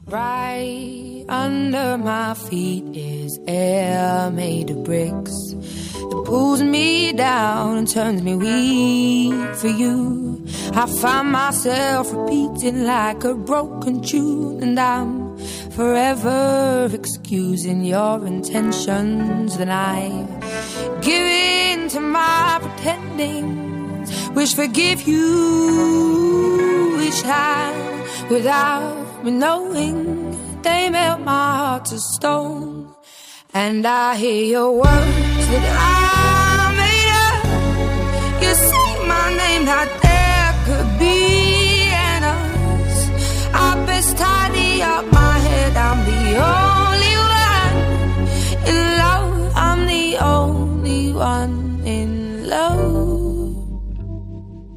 Right 0.06 1.24
under 1.28 1.96
my 1.96 2.34
feet 2.34 2.84
is 2.94 3.38
air 3.46 4.30
made 4.30 4.68
of 4.74 4.84
bricks 4.84 5.36
that 6.10 6.22
pulls 6.26 6.62
me 6.62 7.14
down 7.14 7.78
and 7.78 7.88
turns 7.88 8.20
me 8.22 8.34
weak 8.36 9.54
for 9.60 9.72
you. 9.82 9.96
I 10.82 10.84
find 11.00 11.28
myself 11.32 12.12
repeating 12.12 12.84
like 12.84 13.24
a 13.24 13.34
broken 13.34 14.02
tune, 14.02 14.62
and 14.62 14.78
I'm 14.78 15.10
forever 15.74 16.88
excusing 16.92 17.84
your 17.84 18.24
intentions. 18.26 19.56
Then 19.58 19.70
I 19.70 20.26
give 21.02 21.26
in 21.26 21.88
to 21.90 22.00
my 22.00 22.58
pretending, 22.62 24.06
wish 24.34 24.54
forgive 24.54 25.02
you 25.02 27.00
each 27.00 27.22
time 27.22 28.04
without 28.30 29.24
me 29.24 29.32
knowing 29.32 30.62
they 30.62 30.88
melt 30.90 31.20
my 31.20 31.56
heart 31.56 31.84
to 31.86 31.98
stone. 31.98 32.94
And 33.52 33.86
I 33.86 34.16
hear 34.16 34.44
your 34.44 34.72
words 34.72 35.44
that 35.52 35.66
I 35.78 36.64
made 36.82 37.10
up. 37.26 37.44
You 38.42 38.52
say 38.70 38.90
my 39.12 39.26
name, 39.42 39.64
that 39.70 39.90
there 40.04 40.52
could 40.66 40.90
be 40.98 41.88
an 42.10 42.22
us. 42.36 42.96
I 43.54 43.84
best 43.86 44.16
tidy 44.16 44.82
up 44.82 45.04
my 45.12 45.23
I'm 45.76 46.03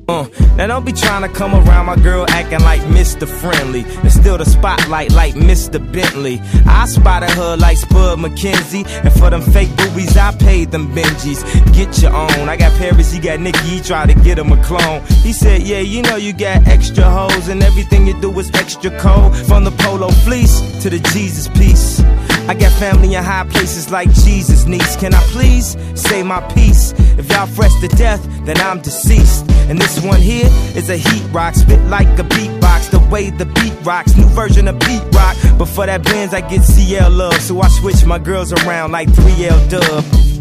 Uh, 0.09 0.25
now 0.55 0.67
don't 0.67 0.85
be 0.85 0.93
trying 0.93 1.21
to 1.21 1.27
come 1.27 1.53
around 1.53 1.85
my 1.85 1.97
girl 1.97 2.25
acting 2.29 2.61
like 2.61 2.79
Mr. 2.83 3.27
Friendly. 3.27 3.81
And 3.81 4.11
still 4.11 4.37
the 4.37 4.45
spotlight 4.45 5.11
like 5.11 5.33
Mr. 5.33 5.79
Bentley. 5.91 6.39
I 6.65 6.85
spotted 6.85 7.29
her 7.31 7.57
like 7.57 7.75
Spud 7.75 8.19
McKenzie. 8.19 8.87
And 9.03 9.11
for 9.11 9.29
them 9.29 9.41
fake 9.41 9.75
boobies, 9.75 10.15
I 10.15 10.33
paid 10.37 10.71
them 10.71 10.87
Benjis. 10.95 11.43
Get 11.73 12.01
your 12.01 12.13
own. 12.13 12.47
I 12.47 12.55
got 12.55 12.71
Paris, 12.77 13.11
he 13.11 13.19
got 13.19 13.41
Nicky, 13.41 13.59
he 13.67 13.81
tried 13.81 14.07
to 14.07 14.15
get 14.15 14.39
him 14.39 14.53
a 14.53 14.63
clone. 14.63 15.01
He 15.23 15.33
said, 15.33 15.63
Yeah, 15.63 15.79
you 15.79 16.01
know 16.03 16.15
you 16.15 16.31
got 16.31 16.65
extra 16.67 17.03
hoes, 17.03 17.49
and 17.49 17.61
everything 17.61 18.07
you 18.07 18.19
do 18.21 18.31
is 18.39 18.49
extra 18.53 18.97
cold. 18.99 19.35
From 19.35 19.65
the 19.65 19.71
polo 19.71 20.07
fleece 20.09 20.61
to 20.83 20.89
the 20.89 20.99
Jesus 21.11 21.49
piece. 21.49 22.01
I 22.47 22.53
got 22.53 22.71
family 22.79 23.15
in 23.15 23.23
high 23.23 23.45
places 23.45 23.91
like 23.91 24.09
Jesus 24.13 24.65
niece. 24.65 24.95
Can 24.95 25.13
I 25.13 25.21
please 25.31 25.75
say 25.95 26.23
my 26.23 26.39
piece? 26.53 26.93
If 27.17 27.29
y'all 27.29 27.45
fresh 27.45 27.73
to 27.81 27.89
death, 27.89 28.25
then 28.45 28.57
I'm 28.57 28.79
deceased. 28.79 29.49
And 29.69 29.77
this 29.77 30.01
one 30.01 30.21
here 30.21 30.47
is 30.73 30.89
a 30.89 30.95
heat 30.95 31.23
rock, 31.33 31.55
spit 31.55 31.81
like 31.89 32.07
a 32.19 32.23
beatbox. 32.23 32.89
The 32.91 32.99
way 33.11 33.31
the 33.31 33.45
beat 33.45 33.73
rocks, 33.85 34.15
new 34.15 34.27
version 34.27 34.69
of 34.69 34.79
beat 34.79 35.03
rock. 35.13 35.35
But 35.57 35.65
for 35.65 35.85
that 35.85 36.03
Benz, 36.03 36.33
I 36.33 36.39
get 36.39 36.63
CL 36.63 37.09
love, 37.09 37.41
so 37.41 37.59
I 37.59 37.67
switch 37.67 38.05
my 38.05 38.19
girls 38.19 38.53
around 38.53 38.93
like 38.93 39.09
3L 39.09 39.69
Dub. 39.69 40.36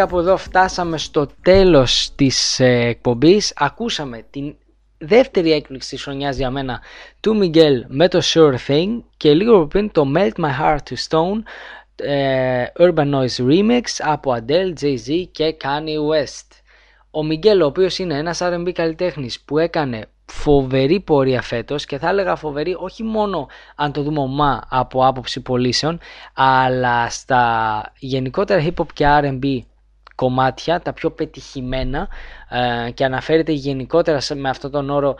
Κάπου 0.00 0.18
εδώ 0.18 0.36
φτάσαμε 0.36 0.98
στο 0.98 1.26
τέλος 1.42 2.12
της 2.14 2.60
ε, 2.60 2.66
εκπομπής. 2.66 3.52
Ακούσαμε 3.56 4.24
την 4.30 4.54
δεύτερη 4.98 5.52
έκπληξη 5.52 5.94
της 5.94 6.02
χρονιάς 6.02 6.36
για 6.36 6.50
μένα 6.50 6.80
του 7.20 7.38
Miguel 7.42 7.84
με 7.86 8.08
το 8.08 8.20
Sure 8.22 8.54
Thing 8.66 9.02
και 9.16 9.34
λίγο 9.34 9.66
πριν 9.66 9.92
το 9.92 10.04
Melt 10.16 10.44
My 10.44 10.60
Heart 10.60 10.76
to 10.76 10.94
Stone 11.08 11.42
ε, 11.96 12.64
Urban 12.78 13.14
Noise 13.14 13.46
Remix 13.48 13.82
από 13.98 14.36
Adele, 14.36 14.72
Jay-Z 14.82 15.24
και 15.30 15.56
Kanye 15.62 15.98
West. 16.10 16.46
Ο 17.10 17.20
Miguel 17.30 17.60
ο 17.62 17.66
οποίος 17.66 17.98
είναι 17.98 18.18
ένας 18.18 18.38
R&B 18.42 18.72
καλλιτέχνης 18.72 19.40
που 19.40 19.58
έκανε 19.58 20.06
φοβερή 20.26 21.00
πορεία 21.00 21.42
φέτος 21.42 21.84
και 21.84 21.98
θα 21.98 22.08
έλεγα 22.08 22.36
φοβερή 22.36 22.76
όχι 22.78 23.02
μόνο 23.02 23.48
αν 23.76 23.92
το 23.92 24.02
δούμε 24.02 24.20
ομά 24.20 24.62
από 24.68 25.06
άποψη 25.06 25.40
πωλήσεων 25.40 25.98
αλλά 26.34 27.10
στα 27.10 27.92
γενικότερα 27.98 28.64
hip 28.64 28.82
hop 28.82 28.86
και 28.92 29.04
R&B 29.08 29.60
κομμάτια, 30.20 30.80
τα 30.80 30.92
πιο 30.92 31.10
πετυχημένα 31.10 32.08
ε, 32.48 32.90
και 32.90 33.04
αναφέρεται 33.04 33.52
γενικότερα 33.52 34.20
σε- 34.20 34.34
με 34.34 34.48
αυτόν 34.48 34.70
τον 34.70 34.90
όρο 34.90 35.16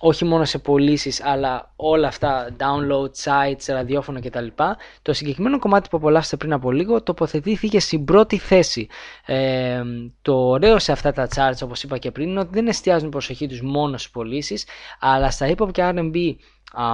όχι 0.00 0.24
μόνο 0.24 0.44
σε 0.44 0.58
πωλήσεις, 0.58 1.22
αλλά 1.22 1.72
όλα 1.76 2.08
αυτά, 2.08 2.48
download 2.58 3.10
sites, 3.24 3.64
ραδιόφωνο 3.66 4.20
κτλ. 4.20 4.46
Το 5.02 5.12
συγκεκριμένο 5.12 5.58
κομμάτι 5.58 5.88
που 5.88 5.96
απολαύσατε 5.96 6.36
πριν 6.36 6.52
από 6.52 6.70
λίγο 6.70 7.02
τοποθετήθηκε 7.02 7.80
στην 7.80 8.04
πρώτη 8.04 8.38
θέση. 8.38 8.88
Ε, 9.26 9.82
το 10.22 10.34
ωραίο 10.34 10.78
σε 10.78 10.92
αυτά 10.92 11.12
τα 11.12 11.28
charts, 11.34 11.60
όπως 11.62 11.82
είπα 11.82 11.98
και 11.98 12.10
πριν, 12.10 12.28
είναι 12.28 12.40
ότι 12.40 12.50
δεν 12.52 12.66
εστιάζουν 12.66 13.00
την 13.02 13.10
προσοχή 13.10 13.46
τους 13.46 13.62
μόνο 13.62 13.96
στις 13.98 14.10
πωλήσεις, 14.10 14.66
αλλά 15.00 15.30
στα 15.30 15.46
hip 15.48 15.64
hop 15.64 15.70
και 15.72 15.92
R&B 15.94 16.34
α, 16.72 16.84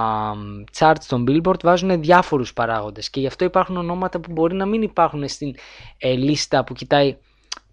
charts 0.79 1.03
των 1.07 1.25
Billboard 1.27 1.63
βάζουν 1.63 2.01
διάφορους 2.01 2.53
παράγοντες 2.53 3.09
και 3.09 3.19
γι' 3.19 3.27
αυτό 3.27 3.45
υπάρχουν 3.45 3.77
ονόματα 3.77 4.19
που 4.19 4.31
μπορεί 4.31 4.55
να 4.55 4.65
μην 4.65 4.81
υπάρχουν 4.81 5.27
στην 5.27 5.55
ε, 5.97 6.11
λίστα 6.13 6.63
που 6.63 6.73
κοιτάει 6.73 7.17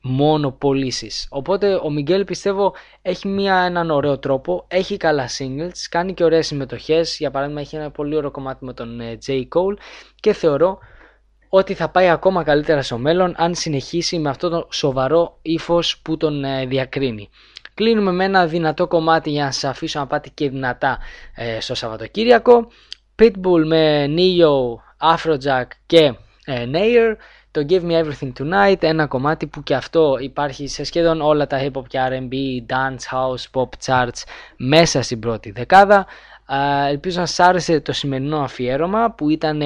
μόνο 0.07 0.51
πωλήσεις. 0.51 1.27
Οπότε 1.31 1.81
ο 1.83 1.91
Μιγγέλ 1.91 2.25
πιστεύω 2.25 2.75
έχει 3.03 3.29
μια, 3.29 3.57
έναν 3.57 3.91
ωραίο 3.91 4.19
τρόπο, 4.19 4.65
έχει 4.69 4.97
καλά 4.97 5.29
singles, 5.39 5.87
κάνει 5.91 6.15
και 6.15 6.25
ωραίες 6.25 6.47
συμμετοχές, 6.47 7.17
για 7.19 7.31
παράδειγμα 7.31 7.61
έχει 7.61 7.77
ένα 7.77 7.91
πολύ 7.91 8.17
ωραίο 8.17 8.31
κομμάτι 8.31 8.65
με 8.65 8.73
τον 8.73 9.01
ε, 9.01 9.19
J. 9.27 9.33
Cole 9.33 9.77
και 10.21 10.33
θεωρώ 10.33 10.79
ότι 11.49 11.75
θα 11.75 11.89
πάει 11.89 12.09
ακόμα 12.09 12.43
καλύτερα 12.43 12.83
στο 12.83 12.99
μέλλον 12.99 13.35
αν 13.37 13.55
συνεχίσει 13.55 14.19
με 14.19 14.29
αυτό 14.29 14.49
το 14.49 14.69
σοβαρό 14.71 15.39
ύφος 15.43 15.99
που 15.99 16.17
τον 16.17 16.45
ε, 16.45 16.67
διακρίνει. 16.67 17.31
Κλείνουμε 17.75 18.13
με 18.13 18.25
ένα 18.25 18.47
δυνατό 18.47 18.87
κομμάτι 18.87 19.31
για 19.31 19.45
να 19.45 19.51
σας 19.51 19.65
αφήσω 19.65 19.99
να 19.99 20.07
πάτε 20.07 20.29
και 20.35 20.51
δυνατά 20.51 20.99
ε, 21.35 21.61
στο 21.61 21.75
Σαββατοκύριακο. 21.75 22.69
Pitbull 23.23 23.65
με 23.67 24.07
Neo, 24.17 24.75
Afrojack 25.15 25.67
και 25.87 26.15
ε, 26.45 26.67
Nair. 26.73 27.17
Το 27.57 27.67
Give 27.69 27.83
Me 27.83 28.05
Everything 28.05 28.33
Tonight, 28.39 28.83
ένα 28.83 29.07
κομμάτι 29.07 29.47
που 29.47 29.63
και 29.63 29.75
αυτό 29.75 30.17
υπάρχει 30.21 30.67
σε 30.69 30.85
σχεδόν 30.85 31.21
όλα 31.21 31.47
τα 31.47 31.59
hip 31.63 31.79
hop 31.79 31.87
και 31.87 31.99
R&B, 32.09 32.35
dance, 32.73 33.17
house, 33.17 33.61
pop 33.61 33.69
charts 33.87 34.23
μέσα 34.57 35.03
στην 35.03 35.21
πρώτη 35.21 35.51
δεκάδα. 35.51 36.07
Α, 36.47 36.87
ελπίζω 36.89 37.21
να 37.21 37.27
σας 37.27 37.47
άρεσε 37.47 37.81
το 37.81 37.93
σημερινό 37.93 38.41
αφιέρωμα 38.41 39.11
που 39.11 39.31
ήταν 39.31 39.63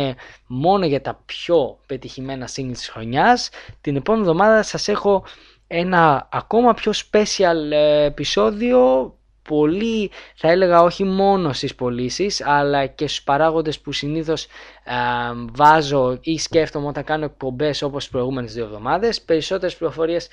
μόνο 0.47 0.87
για 0.87 1.01
τα 1.01 1.23
πιο 1.27 1.79
πετυχημένα 1.87 2.49
singles 2.55 2.73
της 2.73 2.89
χρονιάς. 2.89 3.51
Την 3.81 3.97
επόμενη 3.97 4.25
εβδομάδα 4.25 4.63
σας 4.63 4.89
έχω 4.89 5.25
ένα 5.67 6.29
ακόμα 6.33 6.75
πιο 6.75 6.93
special 6.93 7.71
ε, 7.73 8.05
επεισόδιο 8.05 9.15
πολύ 9.51 10.11
θα 10.35 10.51
έλεγα 10.51 10.83
όχι 10.83 11.05
μόνο 11.05 11.53
στις 11.53 11.75
πωλήσεις, 11.75 12.45
αλλά 12.45 12.87
και 12.87 13.07
στους 13.07 13.23
παράγοντες 13.23 13.81
που 13.81 13.93
συνήθως 13.93 14.45
ε, 14.45 14.93
βάζω 15.53 16.19
ή 16.21 16.39
σκέφτομαι 16.39 16.87
όταν 16.87 17.05
κάνω 17.05 17.25
εκπομπές 17.25 17.83
όπως 17.83 18.03
τις 18.03 18.13
προηγούμενες 18.13 18.53
δύο 18.53 18.65
εβδομάδες. 18.65 19.21
Περισσότερες 19.21 19.77
πληροφορίες 19.77 20.29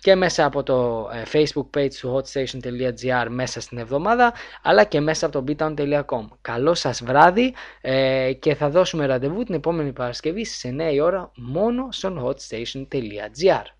και 0.00 0.14
μέσα 0.14 0.44
από 0.44 0.62
το 0.62 1.08
ε, 1.12 1.22
facebook 1.32 1.78
page 1.78 1.94
του 2.00 2.16
hotstation.gr 2.16 3.26
μέσα 3.28 3.60
στην 3.60 3.78
εβδομάδα 3.78 4.32
αλλά 4.62 4.84
και 4.84 5.00
μέσα 5.00 5.26
από 5.26 5.42
το 5.42 5.44
beatown.com. 5.48 6.26
Καλό 6.40 6.74
σας 6.74 7.02
βράδυ 7.04 7.54
ε, 7.80 8.32
και 8.38 8.54
θα 8.54 8.68
δώσουμε 8.70 9.06
ραντεβού 9.06 9.42
την 9.42 9.54
επόμενη 9.54 9.92
Παρασκευή 9.92 10.44
στις 10.44 10.72
9 10.90 10.92
η 10.92 11.00
ώρα 11.00 11.30
μόνο 11.34 11.88
στο 11.90 12.26
hotstation.gr. 12.26 13.79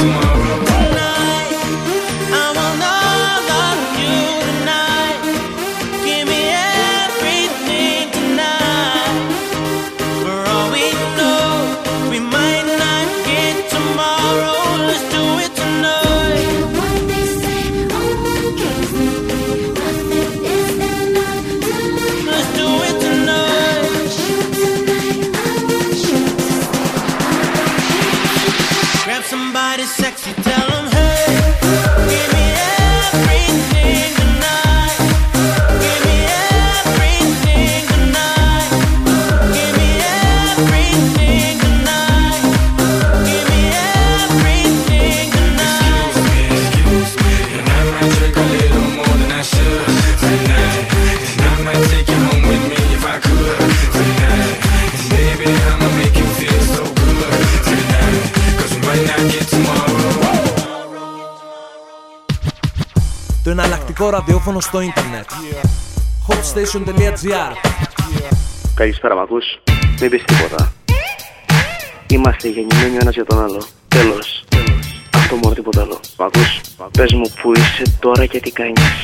Tomorrow. 0.00 0.29
Το 64.00 64.06
εναλλακτικό 64.06 64.32
ραδιόφωνο 64.32 64.60
στο 64.60 64.80
ίντερνετ. 64.80 65.30
hotstation.gr 66.28 67.52
Καλησπέρα, 68.74 69.14
μ' 69.14 69.18
ακούς; 69.18 69.44
Μην 70.00 70.10
πεις 70.10 70.24
τίποτα. 70.24 70.72
Είμαστε 72.08 72.48
γεννημένοι 72.48 72.96
ο 72.96 72.98
ένας 73.00 73.14
για 73.14 73.24
τον 73.24 73.42
άλλο. 73.42 73.62
Τέλος. 73.88 74.44
Αυτό 75.14 75.36
μόνο 75.36 75.54
τίποτα 75.54 75.80
άλλο. 75.80 76.00
Μ' 76.18 76.22
ακούς; 76.22 76.60
Πες 76.98 77.12
μου 77.12 77.32
που 77.42 77.52
είσαι 77.56 77.96
τώρα 78.00 78.26
και 78.26 78.40
τι 78.40 78.50
κάνεις. 78.50 79.02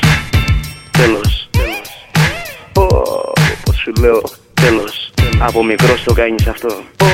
Τέλος. 0.91 1.49
Πω, 2.73 2.87
πως 3.65 3.77
σου 3.77 3.93
λέω. 4.01 4.23
Τέλος. 4.55 5.11
Από 5.39 5.65
μικρός 5.65 6.03
το 6.03 6.13
κάνεις 6.13 6.47
αυτό. 6.47 6.69
Πω, 6.97 7.07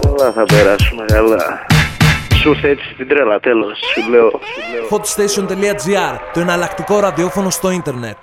καλά 0.00 0.32
θα 0.32 0.42
περάσουμε 0.42 1.04
καλά. 1.04 1.66
Σου 2.44 2.50
ήρθε 2.50 2.68
έτσι 2.68 2.90
στην 2.92 3.08
τρέλα, 3.08 3.40
τέλος. 3.40 3.78
Σου 3.78 4.10
λέω. 4.10 4.40
hotstation.gr 4.90 6.18
Το 6.32 6.40
εναλλακτικό 6.40 7.00
ραδιόφωνο 7.00 7.50
στο 7.50 7.70
ίντερνετ. 7.70 8.16